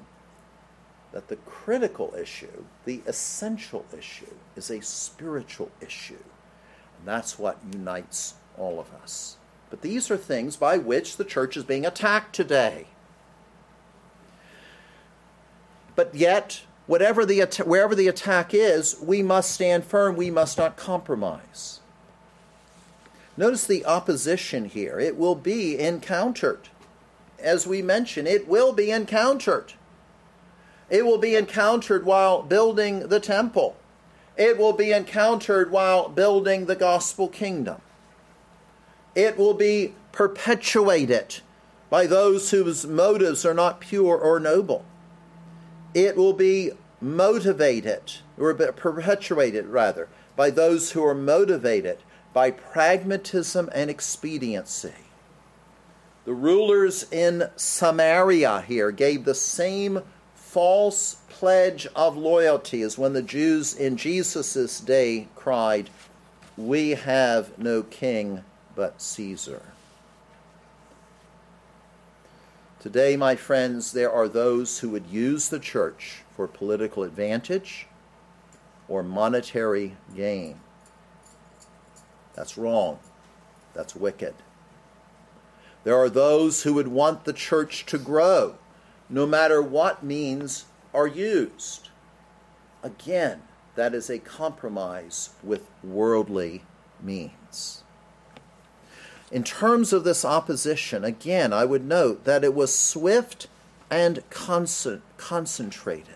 that 1.13 1.29
the 1.29 1.37
critical 1.37 2.15
issue, 2.15 2.65
the 2.85 3.01
essential 3.07 3.85
issue, 3.97 4.35
is 4.57 4.71
a 4.71 4.83
spiritual 4.83 5.71
issue. 5.81 6.23
And 6.99 7.07
that's 7.07 7.39
what 7.39 7.59
unites 7.73 8.35
all 8.57 8.79
of 8.79 8.93
us. 9.03 9.37
But 9.71 9.83
these 9.83 10.11
are 10.11 10.17
things 10.17 10.57
by 10.57 10.79
which 10.79 11.17
the 11.17 11.25
church 11.25 11.57
is 11.57 11.65
being 11.65 11.87
attacked 11.87 12.35
today. 12.35 12.87
But 15.95 16.15
yet, 16.15 16.63
whatever 16.87 17.27
the 17.27 17.41
wherever 17.65 17.95
the 17.95 18.09
attack 18.09 18.55
is, 18.55 18.97
we 19.03 19.23
must 19.23 19.51
stand 19.51 19.85
firm. 19.85 20.17
We 20.17 20.31
must 20.31 20.57
not 20.59 20.77
compromise. 20.77 21.81
Notice 23.37 23.67
the 23.67 23.85
opposition 23.85 24.65
here. 24.65 24.99
It 24.99 25.17
will 25.17 25.35
be 25.35 25.79
encountered. 25.79 26.69
As 27.39 27.67
we 27.67 27.83
mentioned, 27.83 28.27
it 28.27 28.49
will 28.49 28.73
be 28.73 28.91
encountered. 28.91 29.75
It 30.91 31.05
will 31.05 31.19
be 31.19 31.37
encountered 31.37 32.05
while 32.05 32.43
building 32.43 33.09
the 33.09 33.21
temple. 33.21 33.77
It 34.37 34.57
will 34.57 34.73
be 34.73 34.93
encountered 34.93 35.71
while 35.71 36.09
building 36.09 36.67
the 36.67 36.77
gospel 36.77 37.29
kingdom. 37.29 37.81
It 39.15 39.37
will 39.37 39.55
be 39.55 39.95
perpetuated 40.13 41.41
by 41.91 42.07
those 42.07 42.51
whose 42.51 42.87
motives 42.87 43.45
are 43.45 43.55
not 43.55 43.81
pure 43.81 44.17
or 44.17 44.39
noble. 44.39 44.85
It 45.95 46.17
will 46.17 46.35
be 46.35 46.73
motivated, 47.01 48.13
or 48.39 48.55
perpetuated 48.55 49.67
rather, 49.67 50.09
by 50.37 50.51
those 50.51 50.93
who 50.93 51.05
are 51.05 51.15
motivated 51.15 51.99
by 52.33 52.51
pragmatism 52.51 53.69
and 53.75 53.91
expediency. 53.91 54.95
The 56.25 56.35
rulers 56.35 57.11
in 57.11 57.49
Samaria 57.57 58.61
here 58.63 58.91
gave 58.91 59.25
the 59.25 59.35
same 59.35 60.03
false 60.49 61.17
pledge 61.29 61.87
of 61.95 62.17
loyalty 62.17 62.81
is 62.81 62.97
when 62.97 63.13
the 63.13 63.21
Jews 63.21 63.75
in 63.75 63.99
Jesus' 63.99 64.81
day 64.81 65.29
cried, 65.37 65.91
We 66.57 66.91
have 66.91 67.59
no 67.59 67.83
king 67.83 68.45
but 68.75 69.03
Caesar. 69.03 69.61
Today, 72.81 73.15
my 73.15 73.37
friends, 73.37 73.93
there 73.93 74.11
are 74.11 74.27
those 74.27 74.79
who 74.79 74.89
would 74.89 75.07
use 75.09 75.51
the 75.51 75.59
church 75.59 76.23
for 76.35 76.47
political 76.47 77.03
advantage 77.03 77.87
or 78.89 79.03
monetary 79.03 79.97
gain. 80.17 80.59
That's 82.35 82.57
wrong. 82.57 83.01
That's 83.75 83.95
wicked. 83.95 84.35
There 85.85 85.99
are 85.99 86.09
those 86.09 86.63
who 86.63 86.73
would 86.73 86.89
want 86.89 87.27
the 87.27 87.35
church 87.35 87.85
to 87.87 87.99
grow 87.99 88.55
no 89.11 89.27
matter 89.27 89.63
what 89.63 90.03
means 90.03 90.67
are 90.93 91.07
used. 91.07 91.89
Again, 92.83 93.43
that 93.75 93.95
is 93.95 94.11
a 94.11 94.19
compromise 94.19 95.31
with 95.43 95.69
worldly 95.83 96.65
means. 97.01 97.83
In 99.31 99.45
terms 99.45 99.93
of 99.93 100.05
this 100.05 100.25
opposition, 100.25 101.05
again, 101.05 101.53
I 101.53 101.65
would 101.65 101.85
note 101.85 102.25
that 102.25 102.45
it 102.45 102.55
was 102.55 102.75
swift 102.75 103.47
and 103.91 104.23
concentrated. 104.31 106.15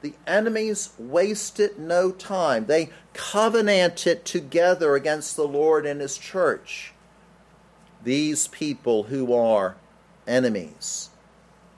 The 0.00 0.14
enemies 0.26 0.90
wasted 0.98 1.78
no 1.78 2.10
time. 2.10 2.66
They 2.66 2.90
covenanted 3.14 4.24
together 4.24 4.94
against 4.94 5.36
the 5.36 5.48
Lord 5.48 5.86
and 5.86 6.00
His 6.00 6.18
church. 6.18 6.92
These 8.02 8.48
people 8.48 9.04
who 9.04 9.32
are 9.32 9.76
enemies 10.26 11.10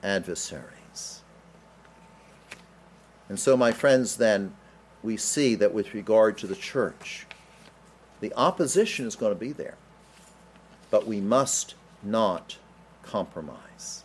adversaries. 0.03 1.21
And 3.29 3.39
so, 3.39 3.57
my 3.57 3.71
friends, 3.71 4.17
then, 4.17 4.53
we 5.03 5.17
see 5.17 5.55
that 5.55 5.73
with 5.73 5.93
regard 5.93 6.37
to 6.39 6.47
the 6.47 6.55
church, 6.55 7.25
the 8.19 8.33
opposition 8.35 9.05
is 9.05 9.15
going 9.15 9.33
to 9.33 9.39
be 9.39 9.51
there, 9.51 9.75
but 10.89 11.05
we 11.05 11.21
must 11.21 11.75
not 12.01 12.57
compromise. 13.03 14.03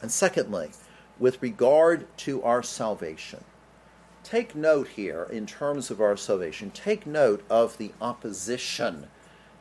And 0.00 0.10
secondly, 0.10 0.70
with 1.18 1.42
regard 1.42 2.06
to 2.18 2.42
our 2.42 2.62
salvation, 2.62 3.42
take 4.22 4.54
note 4.54 4.88
here 4.88 5.26
in 5.30 5.46
terms 5.46 5.90
of 5.90 6.00
our 6.00 6.16
salvation, 6.16 6.70
take 6.70 7.06
note 7.06 7.44
of 7.50 7.76
the 7.78 7.92
opposition 8.00 9.08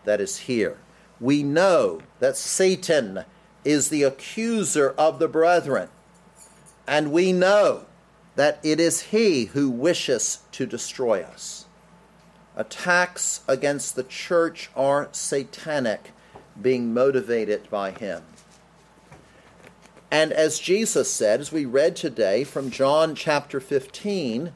that 0.03 0.21
is 0.21 0.38
here. 0.39 0.77
We 1.19 1.41
know 1.41 2.01
that 2.19 2.38
Satan 2.38 3.25
is 3.68 3.89
the 3.89 4.03
accuser 4.03 4.95
of 4.97 5.20
the 5.20 5.28
brethren. 5.28 5.89
And 6.88 7.11
we 7.11 7.34
know 7.34 7.84
that 8.38 8.59
it 8.63 8.80
is 8.80 9.11
he 9.11 9.45
who 9.47 9.70
wishes 9.70 10.39
to 10.53 10.65
destroy 10.65 11.22
us. 11.22 11.65
Attacks 12.55 13.41
against 13.45 13.97
the 13.97 14.05
church 14.05 14.70
are 14.74 15.09
satanic, 15.11 16.11
being 16.59 16.93
motivated 16.93 17.70
by 17.70 17.91
him. 17.91 18.24
And 20.09 20.32
as 20.32 20.59
Jesus 20.59 21.11
said, 21.11 21.41
as 21.41 21.51
we 21.51 21.65
read 21.65 21.97
today 21.97 22.45
from 22.45 22.72
John 22.72 23.15
chapter 23.15 23.59
15, 23.59 24.53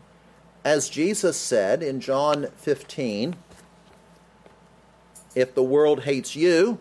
as 0.64 0.88
Jesus 0.88 1.36
said 1.36 1.84
in 1.84 2.00
John 2.00 2.48
15, 2.56 3.36
if 5.36 5.54
the 5.54 5.64
world 5.64 6.04
hates 6.04 6.34
you, 6.34 6.80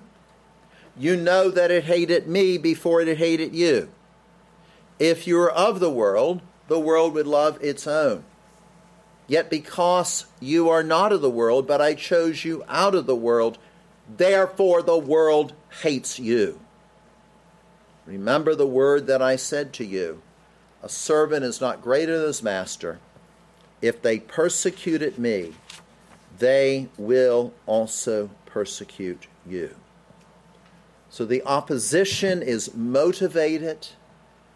you 0.99 1.17
know 1.17 1.51
that 1.51 1.71
it 1.71 1.85
hated 1.85 2.27
me 2.27 2.59
before 2.59 3.01
it 3.01 3.19
hated 3.19 3.55
you. 3.55 3.89
If 4.99 5.27
you 5.27 5.37
were 5.37 5.51
of 5.51 5.81
the 5.81 5.91
world, 5.91 6.43
the 6.69 6.79
world 6.79 7.15
would 7.15 7.27
love 7.27 7.59
its 7.63 7.87
own. 7.87 8.25
Yet 9.27 9.49
because 9.49 10.27
you 10.41 10.69
are 10.69 10.83
not 10.83 11.13
of 11.13 11.23
the 11.23 11.31
world, 11.31 11.67
but 11.67 11.81
I 11.81 11.95
chose 11.95 12.45
you 12.45 12.65
out 12.69 12.95
of 12.95 13.07
the 13.07 13.17
world, 13.17 13.59
therefore 14.17 14.83
the 14.83 14.99
world 14.99 15.53
hates 15.83 16.19
you. 16.19 16.61
Remember 18.07 18.55
the 18.55 18.67
word 18.67 19.07
that 19.07 19.23
I 19.23 19.37
said 19.37 19.73
to 19.75 19.85
you 19.85 20.21
A 20.83 20.89
servant 20.89 21.45
is 21.45 21.61
not 21.61 21.83
greater 21.83 22.19
than 22.19 22.27
his 22.27 22.43
master. 22.43 22.99
If 23.81 24.03
they 24.03 24.19
persecuted 24.19 25.19
me, 25.19 25.55
they 26.39 26.89
will 26.99 27.53
also 27.67 28.31
persecute 28.47 29.27
you. 29.47 29.77
So 31.11 31.25
the 31.25 31.43
opposition 31.45 32.41
is 32.41 32.73
motivated, 32.73 33.89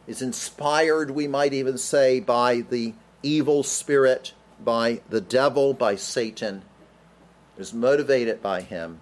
is 0.07 0.23
inspired, 0.23 1.11
we 1.11 1.27
might 1.27 1.53
even 1.53 1.77
say, 1.77 2.21
by 2.21 2.61
the 2.61 2.95
evil 3.25 3.65
spirit, 3.65 4.33
by 4.63 5.01
the 5.11 5.21
devil, 5.21 5.75
by 5.75 5.97
Satan, 5.97 6.63
is 7.59 7.75
motivated 7.75 8.41
by 8.41 8.61
him. 8.61 9.01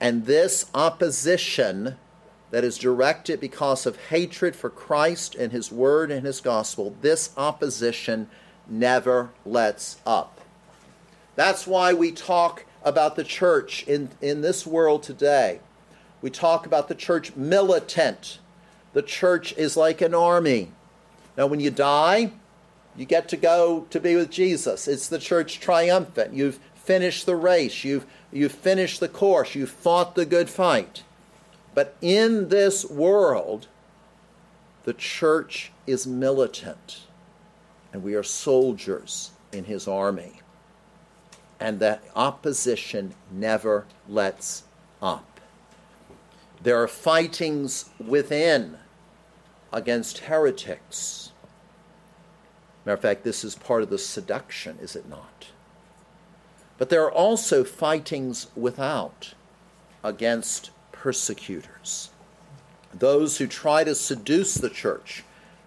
And 0.00 0.24
this 0.24 0.70
opposition 0.74 1.96
that 2.50 2.64
is 2.64 2.78
directed 2.78 3.38
because 3.38 3.84
of 3.84 3.96
hatred 4.06 4.56
for 4.56 4.70
Christ 4.70 5.34
and 5.34 5.52
his 5.52 5.70
word 5.70 6.10
and 6.10 6.24
his 6.24 6.40
gospel, 6.40 6.96
this 7.02 7.30
opposition 7.36 8.30
never 8.66 9.30
lets 9.44 10.00
up. 10.06 10.40
That's 11.36 11.66
why 11.66 11.92
we 11.92 12.12
talk 12.12 12.64
about 12.82 13.16
the 13.16 13.24
church 13.24 13.84
in, 13.86 14.08
in 14.22 14.40
this 14.40 14.66
world 14.66 15.02
today. 15.02 15.60
We 16.22 16.30
talk 16.30 16.66
about 16.66 16.88
the 16.88 16.94
church 16.94 17.34
militant. 17.36 18.38
The 18.92 19.02
church 19.02 19.52
is 19.56 19.76
like 19.76 20.00
an 20.00 20.14
army. 20.14 20.72
Now, 21.36 21.46
when 21.46 21.60
you 21.60 21.70
die, 21.70 22.32
you 22.96 23.04
get 23.06 23.28
to 23.28 23.36
go 23.36 23.86
to 23.90 24.00
be 24.00 24.16
with 24.16 24.30
Jesus. 24.30 24.88
It's 24.88 25.08
the 25.08 25.18
church 25.18 25.60
triumphant. 25.60 26.34
You've 26.34 26.58
finished 26.74 27.24
the 27.24 27.36
race, 27.36 27.84
you've, 27.84 28.04
you've 28.32 28.50
finished 28.50 28.98
the 28.98 29.08
course, 29.08 29.54
you've 29.54 29.70
fought 29.70 30.16
the 30.16 30.26
good 30.26 30.50
fight. 30.50 31.04
But 31.72 31.96
in 32.00 32.48
this 32.48 32.84
world, 32.84 33.68
the 34.82 34.94
church 34.94 35.70
is 35.86 36.06
militant, 36.06 37.02
and 37.92 38.02
we 38.02 38.14
are 38.14 38.24
soldiers 38.24 39.30
in 39.52 39.64
his 39.64 39.86
army. 39.86 40.40
And 41.60 41.78
that 41.78 42.02
opposition 42.16 43.14
never 43.30 43.86
lets 44.08 44.64
up. 45.00 45.29
There 46.62 46.80
are 46.82 46.88
fightings 46.88 47.90
within 47.98 48.76
against 49.72 50.18
heretics. 50.18 51.32
Matter 52.84 52.94
of 52.94 53.00
fact, 53.00 53.24
this 53.24 53.44
is 53.44 53.54
part 53.54 53.82
of 53.82 53.90
the 53.90 53.98
seduction, 53.98 54.78
is 54.80 54.96
it 54.96 55.08
not? 55.08 55.48
But 56.76 56.88
there 56.88 57.04
are 57.04 57.12
also 57.12 57.64
fightings 57.64 58.48
without 58.56 59.34
against 60.02 60.70
persecutors, 60.92 62.10
those 62.92 63.38
who 63.38 63.46
try 63.46 63.84
to 63.84 63.94
seduce 63.94 64.54
the 64.54 64.70
church 64.70 65.24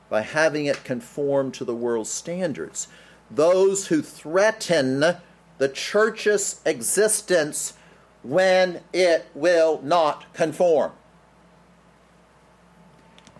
by 0.09 0.21
having 0.21 0.65
it 0.65 0.83
conform 0.83 1.51
to 1.51 1.65
the 1.65 1.75
world's 1.75 2.09
standards, 2.09 2.87
those 3.31 3.87
who 3.87 4.01
threaten 4.01 4.99
the 5.57 5.69
church's 5.69 6.61
existence 6.65 7.73
when 8.23 8.81
it 8.91 9.29
will 9.33 9.81
not 9.83 10.33
conform. 10.33 10.91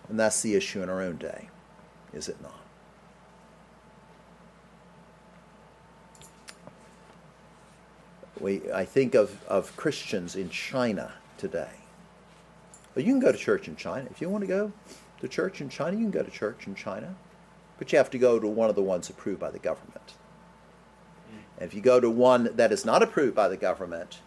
And 0.08 0.20
that's 0.20 0.42
the 0.42 0.54
issue 0.54 0.82
in 0.82 0.88
our 0.88 1.00
own 1.00 1.16
day, 1.16 1.48
is 2.12 2.28
it 2.28 2.40
not? 2.42 2.60
We, 8.38 8.60
I 8.72 8.84
think 8.84 9.14
of, 9.14 9.42
of 9.46 9.74
Christians 9.76 10.36
in 10.36 10.50
China 10.50 11.14
today 11.38 11.70
but 12.94 13.04
you 13.04 13.12
can 13.12 13.20
go 13.20 13.32
to 13.32 13.38
church 13.38 13.68
in 13.68 13.76
China. 13.76 14.08
If 14.10 14.20
you 14.20 14.30
want 14.30 14.42
to 14.42 14.48
go 14.48 14.72
to 15.20 15.28
church 15.28 15.60
in 15.60 15.68
China, 15.68 15.96
you 15.96 16.04
can 16.04 16.10
go 16.12 16.22
to 16.22 16.30
church 16.30 16.66
in 16.66 16.74
China. 16.74 17.16
But 17.76 17.90
you 17.92 17.98
have 17.98 18.10
to 18.10 18.18
go 18.18 18.38
to 18.38 18.46
one 18.46 18.70
of 18.70 18.76
the 18.76 18.82
ones 18.82 19.10
approved 19.10 19.40
by 19.40 19.50
the 19.50 19.58
government. 19.58 20.14
Mm. 21.28 21.38
And 21.58 21.66
if 21.66 21.74
you 21.74 21.80
go 21.80 21.98
to 21.98 22.08
one 22.08 22.50
that 22.54 22.70
is 22.70 22.84
not 22.84 23.02
approved 23.02 23.34
by 23.34 23.48
the 23.48 23.56
government, 23.56 24.20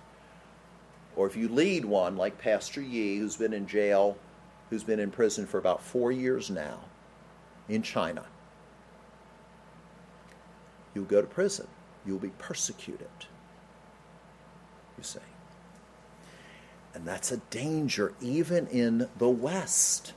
or 1.17 1.25
if 1.25 1.35
you 1.35 1.49
lead 1.49 1.83
one 1.83 2.15
like 2.15 2.37
Pastor 2.37 2.79
Yi, 2.79 3.17
who's 3.17 3.35
been 3.35 3.51
in 3.51 3.67
jail, 3.67 4.15
who's 4.69 4.83
been 4.83 4.99
in 4.99 5.09
prison 5.09 5.47
for 5.47 5.57
about 5.57 5.81
four 5.81 6.11
years 6.11 6.51
now 6.51 6.79
in 7.67 7.81
China, 7.81 8.23
you'll 10.93 11.05
go 11.05 11.19
to 11.19 11.27
prison. 11.27 11.67
You'll 12.05 12.19
be 12.19 12.31
persecuted. 12.37 13.09
You 14.97 15.03
see. 15.03 15.19
And 16.93 17.05
that's 17.05 17.31
a 17.31 17.37
danger 17.37 18.13
even 18.21 18.67
in 18.67 19.09
the 19.17 19.29
West, 19.29 20.13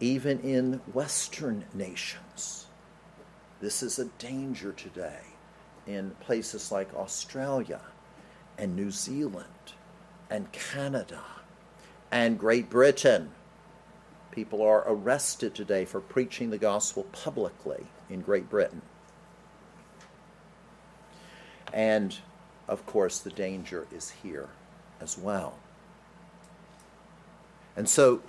even 0.00 0.40
in 0.40 0.80
Western 0.92 1.64
nations. 1.72 2.66
This 3.60 3.84
is 3.84 4.00
a 4.00 4.06
danger 4.18 4.72
today 4.72 5.20
in 5.86 6.10
places 6.20 6.72
like 6.72 6.92
Australia 6.94 7.80
and 8.58 8.74
New 8.74 8.90
Zealand 8.90 9.46
and 10.34 10.50
Canada 10.50 11.20
and 12.10 12.38
Great 12.38 12.68
Britain. 12.68 13.30
People 14.32 14.62
are 14.62 14.82
arrested 14.84 15.54
today 15.54 15.84
for 15.84 16.00
preaching 16.00 16.50
the 16.50 16.58
gospel 16.58 17.04
publicly 17.12 17.86
in 18.10 18.20
Great 18.20 18.50
Britain. 18.50 18.82
And 21.72 22.16
of 22.66 22.84
course, 22.84 23.20
the 23.20 23.30
danger 23.30 23.86
is 23.94 24.10
here 24.10 24.48
as 25.00 25.16
well. 25.16 25.56
And 27.76 27.88
so 27.88 28.20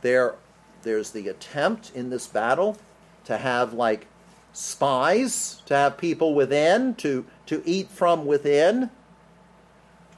there, 0.00 0.34
there's 0.82 1.12
the 1.12 1.28
attempt 1.28 1.92
in 1.94 2.10
this 2.10 2.26
battle 2.26 2.76
to 3.24 3.36
have 3.36 3.72
like 3.72 4.08
spies, 4.52 5.62
to 5.66 5.74
have 5.74 5.96
people 5.96 6.34
within, 6.34 6.96
to, 6.96 7.24
to 7.46 7.62
eat 7.64 7.88
from 7.88 8.26
within. 8.26 8.90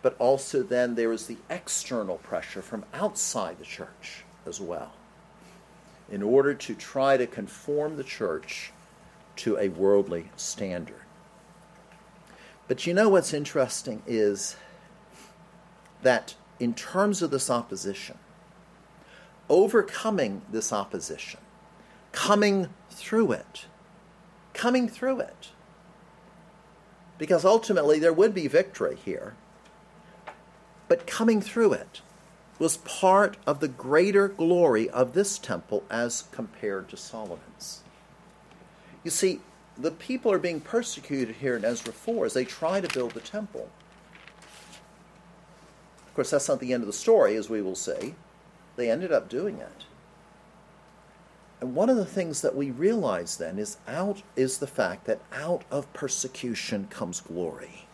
But 0.05 0.17
also 0.19 0.63
then 0.63 0.97
there 0.97 1.13
is 1.13 1.29
the 1.29 1.39
external 1.49 2.19
pressure 2.19 2.61
from 2.61 2.85
outside 2.93 3.59
the 3.59 3.65
church 3.65 4.25
as 4.45 4.61
well, 4.61 4.93
in 6.11 6.23
order 6.23 6.53
to 6.53 6.75
try 6.75 7.17
to 7.17 7.27
conform 7.27 7.97
the 7.97 8.05
church 8.05 8.71
to 9.37 9.57
a 9.57 9.71
worldly 9.71 10.31
standard. 10.37 11.01
But 12.69 12.87
you 12.87 12.93
know 12.93 13.09
what's 13.09 13.33
interesting 13.33 14.03
is 14.07 14.57
that 16.03 16.35
in 16.61 16.75
terms 16.75 17.23
of 17.23 17.31
this 17.31 17.49
opposition, 17.49 18.19
overcoming 19.49 20.43
this 20.53 20.71
opposition, 20.71 21.41
coming 22.13 22.69
through 22.91 23.33
it, 23.33 23.65
coming 24.53 24.87
through 24.87 25.21
it. 25.21 25.49
Because 27.17 27.47
ultimately 27.47 27.99
there 27.99 28.13
would 28.13 28.35
be 28.35 28.49
victory 28.49 28.99
here. 29.03 29.35
But 30.89 31.07
coming 31.07 31.41
through 31.41 31.73
it 31.75 32.01
was 32.59 32.77
part 32.79 33.37
of 33.47 33.61
the 33.61 33.69
greater 33.69 34.29
glory 34.29 34.89
of 34.91 35.13
this 35.13 35.39
temple 35.39 35.83
as 35.91 36.25
compared 36.31 36.89
to 36.89 36.97
Solomon's. 36.97 37.81
You 39.03 39.11
see, 39.11 39.41
the 39.77 39.91
people 39.91 40.31
are 40.31 40.39
being 40.39 40.61
persecuted 40.61 41.37
here 41.37 41.57
in 41.57 41.65
Ezra 41.65 41.93
4 41.93 42.27
as 42.27 42.35
they 42.35 42.45
try 42.45 42.81
to 42.81 42.95
build 42.95 43.13
the 43.13 43.21
temple. 43.21 43.69
Of 46.07 46.15
course, 46.15 46.31
that's 46.31 46.49
not 46.49 46.61
the 46.61 46.73
end 46.73 46.83
of 46.83 46.87
the 46.87 46.93
story, 46.93 47.35
as 47.35 47.51
we 47.51 47.61
will 47.61 47.75
see 47.75 48.15
they 48.77 48.91
ended 48.91 49.13
up 49.13 49.29
doing 49.29 49.59
it. 49.59 49.85
And 51.61 51.75
one 51.75 51.89
of 51.89 51.97
the 51.97 52.05
things 52.05 52.43
that 52.43 52.57
we 52.57 52.71
realize 52.71 53.37
then 53.37 53.59
is 53.59 53.79
out 53.87 54.23
is 54.37 54.59
the 54.59 54.67
fact 54.67 55.07
that 55.07 55.21
out 55.33 55.63
of 55.71 55.93
persecution 55.93 56.89
comes 56.91 57.21
glory. 57.21 57.87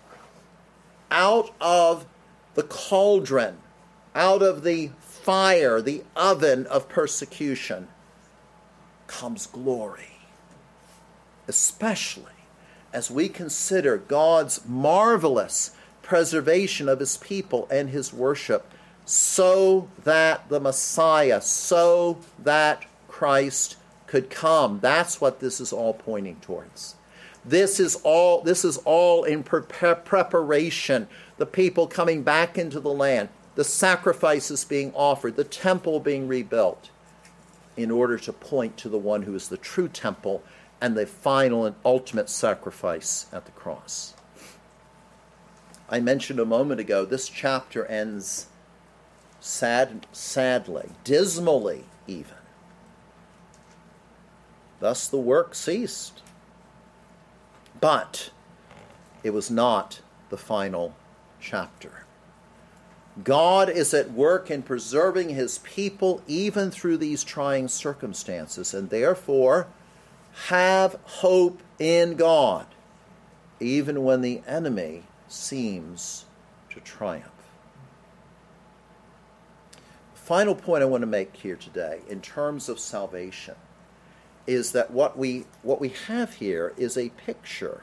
Out 1.11 1.55
of 1.61 2.07
the 2.55 2.63
cauldron, 2.63 3.59
out 4.15 4.43
of 4.43 4.63
the 4.63 4.91
fire, 5.01 5.81
the 5.81 6.03
oven 6.17 6.67
of 6.67 6.89
persecution 6.89 7.89
comes 9.07 9.47
glory. 9.47 10.19
Especially 11.47 12.25
as 12.93 13.11
we 13.11 13.29
consider 13.29 13.97
God's 13.97 14.67
marvelous 14.67 15.73
preservation 16.03 16.89
of 16.89 17.01
his 17.01 17.17
people 17.17 17.69
and 17.71 17.91
his 17.91 18.13
worship 18.13 18.73
so 19.05 19.89
that 20.05 20.49
the 20.49 20.61
Messiah, 20.61 21.41
so 21.41 22.19
that 22.43 22.85
Christ 23.09 23.77
could 24.07 24.31
come. 24.31 24.81
That's 24.81 25.21
what 25.21 25.41
this 25.41 25.61
is 25.61 25.73
all 25.73 25.95
pointing 25.95 26.37
towards. 26.37 26.97
This 27.45 27.81
is 27.81 27.97
all 28.03 28.43
this 28.43 28.65
is 28.65 28.79
all 28.79 29.25
in 29.25 29.43
pre- 29.43 29.63
preparation. 29.63 31.09
The 31.41 31.47
people 31.47 31.87
coming 31.87 32.23
back 32.23 32.59
into 32.59 32.81
the 32.81 32.93
land, 32.93 33.31
the 33.55 33.65
sacrifices 33.65 34.63
being 34.67 34.93
offered, 34.95 35.37
the 35.37 35.45
temple 35.45 35.99
being 35.99 36.29
rebuilt. 36.29 36.91
in 37.77 37.91
order 37.91 38.19
to 38.19 38.33
point 38.33 38.77
to 38.77 38.91
the 38.91 38.99
one 38.99 39.23
who 39.23 39.35
is 39.35 39.49
the 39.49 39.57
true 39.57 39.89
temple 39.89 40.43
and 40.83 40.95
the 40.95 41.07
final 41.07 41.65
and 41.65 41.75
ultimate 41.83 42.29
sacrifice 42.29 43.25
at 43.33 43.47
the 43.47 43.53
cross. 43.53 44.13
I 45.89 46.01
mentioned 46.01 46.39
a 46.39 46.45
moment 46.45 46.79
ago, 46.79 47.07
this 47.07 47.29
chapter 47.29 47.87
ends 47.87 48.49
sad, 49.41 50.07
sadly, 50.13 50.91
dismally 51.05 51.85
even. 52.07 52.35
Thus 54.79 55.09
the 55.09 55.17
work 55.17 55.55
ceased. 55.55 56.21
But 57.81 58.31
it 59.23 59.31
was 59.31 59.51
not 59.51 60.03
the 60.29 60.37
final 60.37 60.95
chapter. 61.41 62.05
God 63.25 63.69
is 63.69 63.93
at 63.93 64.13
work 64.13 64.51
in 64.51 64.63
preserving 64.63 65.31
his 65.31 65.59
people 65.59 66.23
even 66.27 66.71
through 66.71 66.99
these 66.99 67.25
trying 67.25 67.69
circumstances, 67.69 68.73
and 68.73 68.89
therefore 68.89 69.67
have 70.47 70.99
hope 71.05 71.61
in 71.79 72.15
God, 72.15 72.67
even 73.59 74.05
when 74.05 74.21
the 74.21 74.43
enemy 74.47 75.05
seems 75.29 76.25
to 76.71 76.81
triumph. 76.81 77.27
Final 80.15 80.55
point 80.55 80.83
I 80.83 80.87
want 80.87 81.03
to 81.03 81.09
make 81.09 81.35
here 81.37 81.57
today 81.57 82.01
in 82.09 82.21
terms 82.21 82.69
of 82.69 82.79
salvation 82.79 83.57
is 84.47 84.73
that 84.73 84.91
what 84.93 85.19
we, 85.19 85.47
what 85.63 85.81
we 85.81 85.89
have 86.07 86.35
here 86.35 86.73
is 86.77 86.97
a 86.97 87.09
picture 87.11 87.83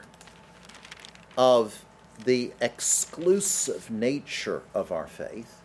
of 1.36 1.84
the 2.24 2.52
exclusive 2.60 3.90
nature 3.90 4.62
of 4.74 4.90
our 4.90 5.06
faith 5.06 5.62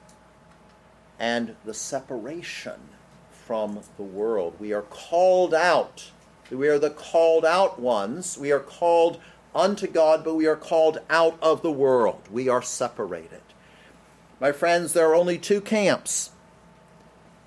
and 1.20 1.56
the 1.66 1.74
separation 1.74 2.80
from 3.32 3.82
the 3.98 4.04
world. 4.04 4.56
We 4.60 4.74
are 4.74 4.84
called 4.84 5.54
out. 5.54 6.12
We 6.50 6.68
are 6.68 6.80
the 6.80 6.90
called 6.90 7.46
out 7.46 7.80
ones. 7.80 8.38
We 8.38 8.52
are 8.52 8.60
called 8.60 9.20
unto 9.56 9.88
God, 9.88 10.24
but 10.24 10.36
we 10.36 10.48
are 10.48 10.56
called 10.56 11.00
out 11.10 11.38
of 11.42 11.62
the 11.62 11.72
world. 11.72 12.22
We 12.32 12.48
are 12.50 12.62
separated. 12.62 13.42
My 14.40 14.52
friends, 14.52 14.94
there 14.94 15.10
are 15.10 15.16
only 15.16 15.38
two 15.38 15.62
camps 15.62 16.32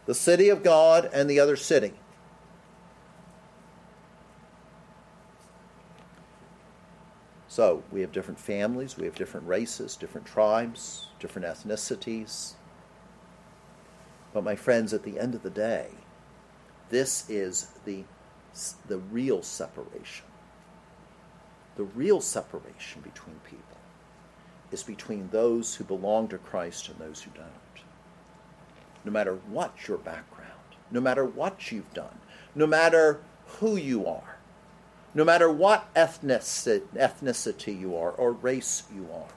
the 0.07 0.15
city 0.15 0.49
of 0.49 0.63
God 0.63 1.11
and 1.13 1.29
the 1.29 1.41
other 1.41 1.57
city. 1.57 1.93
So 7.57 7.83
we 7.91 8.03
have 8.03 8.13
different 8.13 8.39
families, 8.39 8.99
we 8.99 9.07
have 9.07 9.15
different 9.15 9.49
races, 9.49 9.97
different 9.97 10.27
tribes, 10.27 11.07
different 11.19 11.49
ethnicities. 11.49 12.53
But 14.35 14.45
my 14.45 14.55
friends, 14.55 14.93
at 14.93 15.05
the 15.05 15.19
end 15.19 15.35
of 15.35 15.43
the 15.43 15.49
day, 15.49 15.89
this 16.91 17.25
is 17.31 17.69
the, 17.87 18.05
the 18.89 18.99
real 18.99 19.43
separation. 19.43 20.27
The 21.77 21.85
real 21.85 22.21
separation 22.21 23.01
between 23.01 23.41
people 23.47 23.79
is 24.71 24.83
between 24.83 25.31
those 25.31 25.77
who 25.77 25.85
belong 25.85 26.29
to 26.29 26.37
Christ 26.37 26.91
and 26.91 26.99
those 26.99 27.23
who 27.23 27.31
don't. 27.31 27.85
No 29.03 29.11
matter 29.11 29.35
what 29.49 29.89
your 29.89 29.97
background, 29.97 30.53
no 30.91 31.01
matter 31.01 31.25
what 31.25 31.73
you've 31.73 31.95
done, 31.95 32.19
no 32.55 32.67
matter 32.67 33.23
who 33.47 33.77
you 33.77 34.07
are, 34.07 34.36
no 35.17 35.25
matter 35.25 35.51
what 35.51 35.93
ethnicity 35.95 37.81
you 37.81 37.97
are 37.97 38.11
or 38.11 38.33
race 38.33 38.83
you 38.95 39.09
are. 39.11 39.33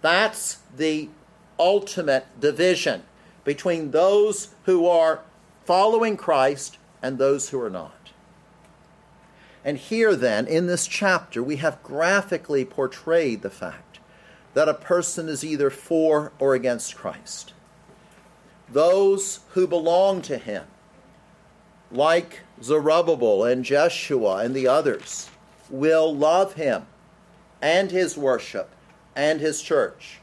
That's 0.00 0.58
the 0.76 1.08
ultimate 1.58 2.26
division 2.38 3.02
between 3.42 3.90
those 3.90 4.54
who 4.62 4.86
are 4.86 5.22
following 5.64 6.16
Christ 6.16 6.78
and 7.02 7.18
those 7.18 7.48
who 7.48 7.60
are 7.60 7.68
not. 7.68 8.12
And 9.64 9.76
here, 9.76 10.14
then, 10.14 10.46
in 10.46 10.68
this 10.68 10.86
chapter, 10.86 11.42
we 11.42 11.56
have 11.56 11.82
graphically 11.82 12.64
portrayed 12.64 13.42
the 13.42 13.50
fact 13.50 13.98
that 14.52 14.68
a 14.68 14.74
person 14.74 15.28
is 15.28 15.42
either 15.42 15.68
for 15.68 16.30
or 16.38 16.54
against 16.54 16.94
Christ. 16.94 17.54
Those 18.68 19.40
who 19.54 19.66
belong 19.66 20.22
to 20.22 20.38
him, 20.38 20.66
like 21.94 22.40
Zerubbabel 22.62 23.44
and 23.44 23.64
Jeshua 23.64 24.38
and 24.38 24.54
the 24.54 24.66
others 24.66 25.30
will 25.70 26.14
love 26.14 26.54
him 26.54 26.86
and 27.62 27.90
his 27.90 28.18
worship 28.18 28.70
and 29.14 29.40
his 29.40 29.62
church. 29.62 30.20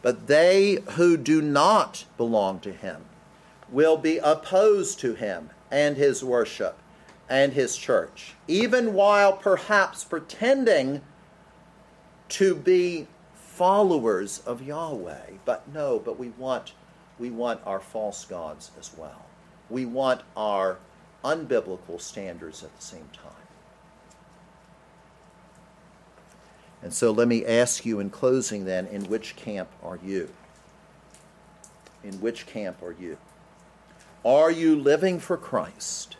But 0.00 0.26
they 0.26 0.78
who 0.92 1.16
do 1.16 1.42
not 1.42 2.06
belong 2.16 2.58
to 2.60 2.72
him 2.72 3.04
will 3.70 3.96
be 3.96 4.18
opposed 4.18 4.98
to 5.00 5.14
him 5.14 5.50
and 5.70 5.96
his 5.96 6.24
worship 6.24 6.78
and 7.28 7.52
his 7.52 7.76
church, 7.76 8.34
even 8.48 8.94
while 8.94 9.32
perhaps 9.32 10.04
pretending 10.04 11.02
to 12.28 12.54
be 12.54 13.06
followers 13.34 14.42
of 14.44 14.62
Yahweh. 14.62 15.30
But 15.44 15.68
no, 15.72 15.98
but 15.98 16.18
we 16.18 16.30
want 16.30 16.72
we 17.18 17.30
want 17.30 17.60
our 17.64 17.78
false 17.78 18.24
gods 18.24 18.72
as 18.78 18.90
well. 18.96 19.26
We 19.72 19.86
want 19.86 20.20
our 20.36 20.76
unbiblical 21.24 21.98
standards 21.98 22.62
at 22.62 22.76
the 22.76 22.82
same 22.82 23.08
time. 23.14 23.32
And 26.82 26.92
so 26.92 27.10
let 27.10 27.26
me 27.26 27.46
ask 27.46 27.86
you 27.86 27.98
in 27.98 28.10
closing 28.10 28.66
then, 28.66 28.86
in 28.86 29.06
which 29.06 29.34
camp 29.34 29.70
are 29.82 29.98
you? 30.04 30.28
In 32.04 32.20
which 32.20 32.44
camp 32.44 32.82
are 32.82 32.92
you? 32.92 33.16
Are 34.26 34.50
you 34.50 34.76
living 34.76 35.18
for 35.18 35.38
Christ? 35.38 36.18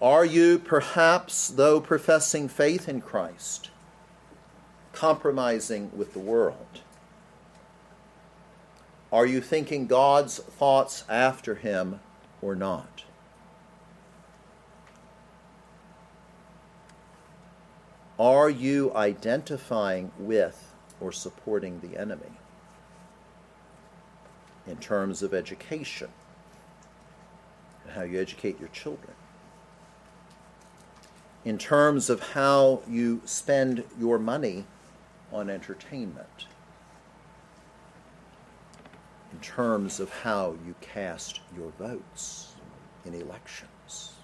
Are 0.00 0.24
you, 0.24 0.58
perhaps, 0.58 1.48
though 1.48 1.82
professing 1.82 2.48
faith 2.48 2.88
in 2.88 3.02
Christ, 3.02 3.68
compromising 4.94 5.90
with 5.94 6.14
the 6.14 6.18
world? 6.18 6.80
Are 9.10 9.24
you 9.24 9.40
thinking 9.40 9.86
God's 9.86 10.38
thoughts 10.38 11.04
after 11.08 11.54
him 11.54 12.00
or 12.42 12.54
not? 12.54 13.04
Are 18.18 18.50
you 18.50 18.92
identifying 18.94 20.10
with 20.18 20.74
or 21.00 21.12
supporting 21.12 21.80
the 21.80 21.96
enemy 21.96 22.32
in 24.66 24.76
terms 24.76 25.22
of 25.22 25.32
education 25.32 26.10
and 27.84 27.92
how 27.94 28.02
you 28.02 28.20
educate 28.20 28.58
your 28.58 28.68
children? 28.70 29.14
In 31.44 31.56
terms 31.56 32.10
of 32.10 32.20
how 32.32 32.82
you 32.86 33.22
spend 33.24 33.84
your 33.98 34.18
money 34.18 34.66
on 35.32 35.48
entertainment? 35.48 36.46
In 39.38 39.44
terms 39.44 40.00
of 40.00 40.10
how 40.10 40.56
you 40.66 40.74
cast 40.80 41.42
your 41.56 41.70
votes 41.78 42.56
in 43.04 43.14
elections? 43.14 44.14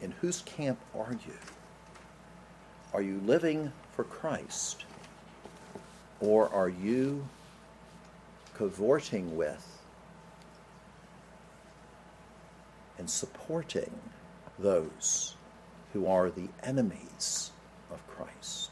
In 0.00 0.12
whose 0.12 0.42
camp 0.42 0.78
are 0.96 1.16
you? 1.26 1.34
Are 2.94 3.02
you 3.02 3.20
living 3.24 3.72
for 3.90 4.04
Christ? 4.04 4.84
Or 6.20 6.48
are 6.50 6.68
you 6.68 7.26
cavorting 8.54 9.36
with 9.36 9.80
and 12.96 13.10
supporting 13.10 13.90
those 14.56 15.34
who 15.92 16.06
are 16.06 16.30
the 16.30 16.48
enemies 16.62 17.50
of 17.90 18.06
Christ? 18.06 18.70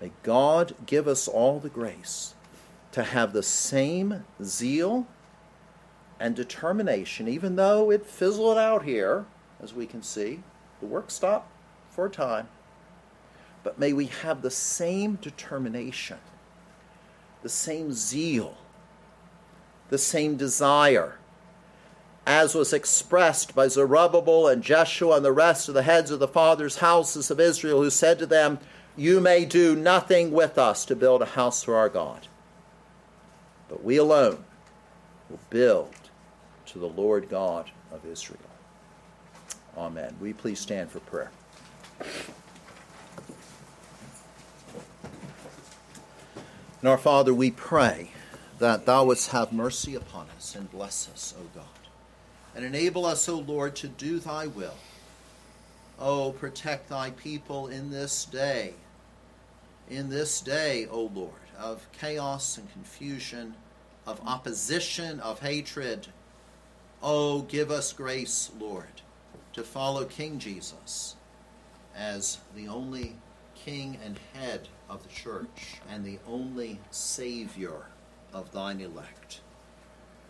May 0.00 0.12
God 0.22 0.76
give 0.86 1.08
us 1.08 1.26
all 1.26 1.58
the 1.58 1.68
grace 1.68 2.34
to 2.94 3.02
have 3.02 3.32
the 3.32 3.42
same 3.42 4.24
zeal 4.40 5.04
and 6.20 6.36
determination, 6.36 7.26
even 7.26 7.56
though 7.56 7.90
it 7.90 8.06
fizzled 8.06 8.56
out 8.56 8.84
here 8.84 9.24
as 9.60 9.74
we 9.74 9.84
can 9.84 10.00
see. 10.00 10.44
The 10.78 10.86
work 10.86 11.10
stopped 11.10 11.50
for 11.90 12.06
a 12.06 12.10
time. 12.10 12.48
But 13.64 13.80
may 13.80 13.92
we 13.92 14.06
have 14.06 14.42
the 14.42 14.50
same 14.50 15.16
determination, 15.16 16.18
the 17.42 17.48
same 17.48 17.92
zeal, 17.92 18.56
the 19.88 19.98
same 19.98 20.36
desire 20.36 21.18
as 22.26 22.54
was 22.54 22.72
expressed 22.72 23.56
by 23.56 23.66
Zerubbabel 23.66 24.46
and 24.46 24.62
Jeshua 24.62 25.16
and 25.16 25.24
the 25.24 25.32
rest 25.32 25.68
of 25.68 25.74
the 25.74 25.82
heads 25.82 26.12
of 26.12 26.20
the 26.20 26.28
fathers' 26.28 26.78
houses 26.78 27.28
of 27.28 27.40
Israel, 27.40 27.82
who 27.82 27.90
said 27.90 28.20
to 28.20 28.26
them, 28.26 28.60
You 28.96 29.20
may 29.20 29.44
do 29.44 29.74
nothing 29.74 30.30
with 30.30 30.58
us 30.58 30.84
to 30.86 30.94
build 30.94 31.22
a 31.22 31.26
house 31.26 31.64
for 31.64 31.74
our 31.74 31.88
God, 31.88 32.28
but 33.68 33.84
we 33.84 33.96
alone 33.96 34.44
will 35.30 35.40
build 35.50 35.94
to 36.66 36.78
the 36.78 36.88
Lord 36.88 37.28
God 37.28 37.70
of 37.92 38.04
Israel. 38.06 38.38
Amen. 39.76 40.16
We 40.20 40.32
please 40.32 40.60
stand 40.60 40.90
for 40.90 41.00
prayer? 41.00 41.30
And 46.80 46.88
our 46.90 46.98
Father, 46.98 47.32
we 47.32 47.50
pray 47.50 48.10
that 48.58 48.86
thou 48.86 49.06
wouldst 49.06 49.30
have 49.30 49.52
mercy 49.52 49.94
upon 49.94 50.26
us 50.36 50.54
and 50.54 50.70
bless 50.70 51.08
us, 51.08 51.34
O 51.38 51.44
God. 51.54 51.64
And 52.54 52.64
enable 52.64 53.04
us, 53.04 53.28
O 53.28 53.38
Lord, 53.38 53.74
to 53.76 53.88
do 53.88 54.18
thy 54.18 54.46
will. 54.46 54.76
O 55.98 56.32
protect 56.32 56.90
thy 56.90 57.10
people 57.10 57.68
in 57.68 57.90
this 57.90 58.24
day. 58.24 58.74
In 59.88 60.08
this 60.10 60.40
day, 60.40 60.86
O 60.90 61.10
Lord, 61.14 61.32
of 61.58 61.86
chaos 61.92 62.58
and 62.58 62.70
confusion, 62.72 63.54
of 64.06 64.20
opposition, 64.26 65.20
of 65.20 65.40
hatred. 65.40 66.08
Oh, 67.02 67.42
give 67.42 67.70
us 67.70 67.92
grace, 67.92 68.50
Lord, 68.58 69.02
to 69.52 69.62
follow 69.62 70.04
King 70.04 70.38
Jesus 70.38 71.16
as 71.96 72.38
the 72.56 72.68
only 72.68 73.16
king 73.54 73.98
and 74.04 74.18
head 74.34 74.68
of 74.90 75.02
the 75.02 75.08
church 75.08 75.80
and 75.90 76.04
the 76.04 76.18
only 76.26 76.80
Savior 76.90 77.86
of 78.32 78.50
thine 78.52 78.80
elect. 78.80 79.40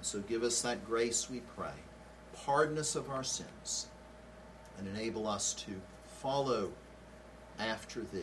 So 0.03 0.21
give 0.21 0.43
us 0.43 0.61
that 0.63 0.87
grace, 0.87 1.31
we 1.31 1.41
pray. 1.57 1.73
Pardon 2.45 2.79
us 2.79 2.95
of 2.95 3.11
our 3.11 3.25
sins 3.25 3.89
and 4.79 4.87
enable 4.89 5.27
us 5.27 5.55
to 5.55 5.73
follow 6.21 6.71
after 7.59 8.01
thee. 8.01 8.23